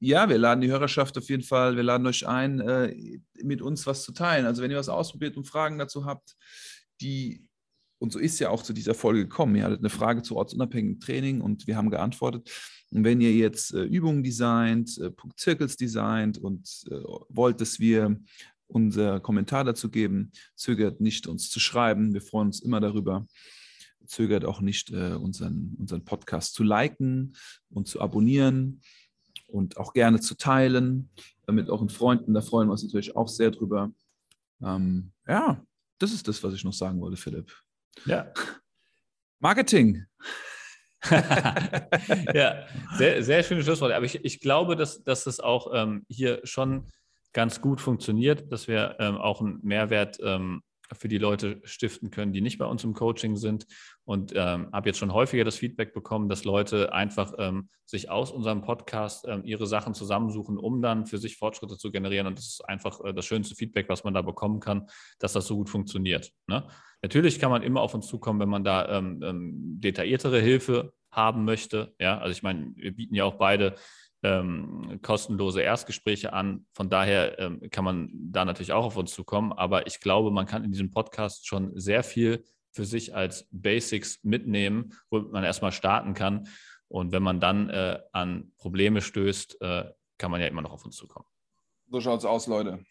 ja, 0.00 0.28
wir 0.28 0.38
laden 0.38 0.60
die 0.60 0.70
Hörerschaft 0.70 1.18
auf 1.18 1.28
jeden 1.28 1.42
Fall, 1.42 1.76
wir 1.76 1.82
laden 1.82 2.06
euch 2.06 2.26
ein, 2.26 2.60
äh, 2.60 3.20
mit 3.42 3.62
uns 3.62 3.86
was 3.86 4.02
zu 4.02 4.12
teilen. 4.12 4.46
Also 4.46 4.62
wenn 4.62 4.70
ihr 4.70 4.76
was 4.76 4.88
ausprobiert 4.88 5.36
und 5.36 5.46
Fragen 5.46 5.78
dazu 5.78 6.04
habt, 6.04 6.36
die, 7.00 7.47
und 7.98 8.12
so 8.12 8.18
ist 8.18 8.38
ja 8.38 8.50
auch 8.50 8.62
zu 8.62 8.72
dieser 8.72 8.94
Folge 8.94 9.20
gekommen, 9.20 9.56
ihr 9.56 9.64
hattet 9.64 9.80
eine 9.80 9.90
Frage 9.90 10.22
zu 10.22 10.36
ortsunabhängigen 10.36 11.00
Training 11.00 11.40
und 11.40 11.66
wir 11.66 11.76
haben 11.76 11.90
geantwortet. 11.90 12.50
Und 12.90 13.04
wenn 13.04 13.20
ihr 13.20 13.32
jetzt 13.34 13.74
äh, 13.74 13.82
Übungen 13.82 14.22
designt, 14.22 14.98
äh, 14.98 15.10
Punktzirkels 15.10 15.76
designt 15.76 16.38
und 16.38 16.84
äh, 16.90 17.02
wollt, 17.28 17.60
dass 17.60 17.80
wir 17.80 18.18
unser 18.68 19.18
Kommentar 19.20 19.64
dazu 19.64 19.90
geben. 19.90 20.32
Zögert 20.54 21.00
nicht, 21.00 21.26
uns 21.26 21.50
zu 21.50 21.58
schreiben. 21.58 22.12
Wir 22.12 22.20
freuen 22.20 22.48
uns 22.48 22.60
immer 22.60 22.80
darüber. 22.80 23.26
Zögert 24.06 24.44
auch 24.44 24.60
nicht, 24.60 24.90
äh, 24.90 25.14
unseren, 25.14 25.74
unseren 25.78 26.04
Podcast 26.04 26.54
zu 26.54 26.62
liken 26.62 27.34
und 27.70 27.88
zu 27.88 28.00
abonnieren 28.00 28.80
und 29.48 29.76
auch 29.78 29.92
gerne 29.92 30.20
zu 30.20 30.34
teilen 30.36 31.10
mit 31.50 31.68
euren 31.68 31.88
Freunden. 31.88 32.34
Da 32.34 32.42
freuen 32.42 32.68
wir 32.68 32.72
uns 32.72 32.84
natürlich 32.84 33.16
auch 33.16 33.28
sehr 33.28 33.50
drüber. 33.50 33.92
Ähm, 34.62 35.12
ja, 35.26 35.62
das 35.98 36.12
ist 36.12 36.28
das, 36.28 36.42
was 36.42 36.54
ich 36.54 36.64
noch 36.64 36.72
sagen 36.72 37.00
wollte, 37.00 37.16
Philipp. 37.16 37.52
Ja. 38.06 38.32
Marketing. 39.40 40.04
ja, 42.34 42.66
sehr, 42.96 43.22
sehr 43.22 43.42
schöne 43.42 43.62
Schlussworte. 43.62 43.94
Aber 43.94 44.04
ich, 44.04 44.24
ich 44.24 44.40
glaube, 44.40 44.76
dass, 44.76 45.02
dass 45.04 45.24
das 45.24 45.40
auch 45.40 45.72
ähm, 45.72 46.04
hier 46.08 46.40
schon 46.44 46.88
ganz 47.32 47.60
gut 47.60 47.80
funktioniert, 47.80 48.50
dass 48.50 48.66
wir 48.68 48.96
ähm, 48.98 49.16
auch 49.16 49.40
einen 49.40 49.60
Mehrwert 49.62 50.18
ähm, 50.22 50.62
für 50.94 51.08
die 51.08 51.18
Leute 51.18 51.60
stiften 51.64 52.10
können, 52.10 52.32
die 52.32 52.40
nicht 52.40 52.58
bei 52.58 52.66
uns 52.66 52.84
im 52.84 52.94
Coaching 52.94 53.36
sind. 53.36 53.66
Und 54.04 54.32
ähm, 54.34 54.70
habe 54.72 54.88
jetzt 54.88 54.98
schon 54.98 55.12
häufiger 55.12 55.44
das 55.44 55.56
Feedback 55.56 55.92
bekommen, 55.92 56.28
dass 56.28 56.44
Leute 56.44 56.92
einfach 56.92 57.32
ähm, 57.38 57.68
sich 57.84 58.10
aus 58.10 58.30
unserem 58.30 58.62
Podcast 58.62 59.26
ähm, 59.28 59.42
ihre 59.44 59.66
Sachen 59.66 59.94
zusammensuchen, 59.94 60.58
um 60.58 60.80
dann 60.80 61.06
für 61.06 61.18
sich 61.18 61.36
Fortschritte 61.36 61.76
zu 61.76 61.90
generieren. 61.90 62.26
Und 62.26 62.38
das 62.38 62.46
ist 62.46 62.68
einfach 62.68 63.04
äh, 63.04 63.12
das 63.12 63.26
schönste 63.26 63.54
Feedback, 63.54 63.88
was 63.88 64.04
man 64.04 64.14
da 64.14 64.22
bekommen 64.22 64.60
kann, 64.60 64.86
dass 65.18 65.32
das 65.32 65.46
so 65.46 65.56
gut 65.56 65.68
funktioniert. 65.68 66.32
Ne? 66.46 66.66
Natürlich 67.02 67.38
kann 67.38 67.50
man 67.50 67.62
immer 67.62 67.80
auf 67.80 67.94
uns 67.94 68.06
zukommen, 68.06 68.40
wenn 68.40 68.48
man 68.48 68.64
da 68.64 68.98
ähm, 68.98 69.18
detailliertere 69.80 70.40
Hilfe 70.40 70.92
haben 71.10 71.44
möchte. 71.44 71.94
Ja, 71.98 72.18
also 72.18 72.32
ich 72.32 72.42
meine, 72.42 72.72
wir 72.76 72.94
bieten 72.94 73.14
ja 73.14 73.24
auch 73.24 73.34
beide 73.34 73.74
ähm, 74.22 74.98
kostenlose 75.02 75.62
Erstgespräche 75.62 76.32
an. 76.32 76.66
Von 76.72 76.90
daher 76.90 77.38
ähm, 77.38 77.60
kann 77.70 77.84
man 77.84 78.10
da 78.12 78.44
natürlich 78.44 78.72
auch 78.72 78.84
auf 78.84 78.96
uns 78.96 79.12
zukommen. 79.12 79.52
Aber 79.52 79.86
ich 79.86 80.00
glaube, 80.00 80.30
man 80.30 80.46
kann 80.46 80.64
in 80.64 80.72
diesem 80.72 80.90
Podcast 80.90 81.46
schon 81.46 81.78
sehr 81.78 82.02
viel 82.02 82.44
für 82.72 82.84
sich 82.84 83.14
als 83.14 83.48
Basics 83.50 84.22
mitnehmen, 84.22 84.92
womit 85.10 85.32
man 85.32 85.44
erstmal 85.44 85.72
starten 85.72 86.14
kann. 86.14 86.48
Und 86.88 87.12
wenn 87.12 87.22
man 87.22 87.40
dann 87.40 87.70
äh, 87.70 88.00
an 88.12 88.52
Probleme 88.56 89.00
stößt, 89.00 89.60
äh, 89.60 89.84
kann 90.16 90.30
man 90.30 90.40
ja 90.40 90.46
immer 90.46 90.62
noch 90.62 90.72
auf 90.72 90.84
uns 90.84 90.96
zukommen. 90.96 91.26
So 91.90 92.00
schaut 92.00 92.18
es 92.18 92.24
aus, 92.24 92.46
Leute. 92.46 92.84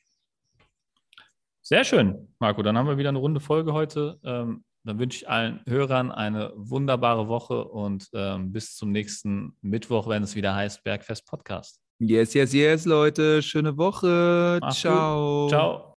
Sehr 1.61 1.83
schön, 1.83 2.33
Marco. 2.39 2.61
Dann 2.63 2.77
haben 2.77 2.87
wir 2.87 2.97
wieder 2.97 3.09
eine 3.09 3.17
runde 3.17 3.41
Folge 3.41 3.73
heute. 3.73 4.19
Ähm, 4.23 4.63
dann 4.83 4.99
wünsche 4.99 5.17
ich 5.17 5.29
allen 5.29 5.61
Hörern 5.67 6.11
eine 6.11 6.53
wunderbare 6.55 7.27
Woche 7.27 7.65
und 7.65 8.09
ähm, 8.13 8.51
bis 8.51 8.75
zum 8.75 8.91
nächsten 8.91 9.55
Mittwoch, 9.61 10.07
wenn 10.07 10.23
es 10.23 10.35
wieder 10.35 10.55
heißt 10.55 10.83
Bergfest 10.83 11.25
Podcast. 11.25 11.81
Yes, 11.99 12.33
yes, 12.33 12.53
yes, 12.53 12.85
Leute. 12.85 13.41
Schöne 13.41 13.75
Woche. 13.77 14.59
Mach's 14.61 14.79
Ciao. 14.79 15.43
Gut. 15.43 15.49
Ciao. 15.49 15.83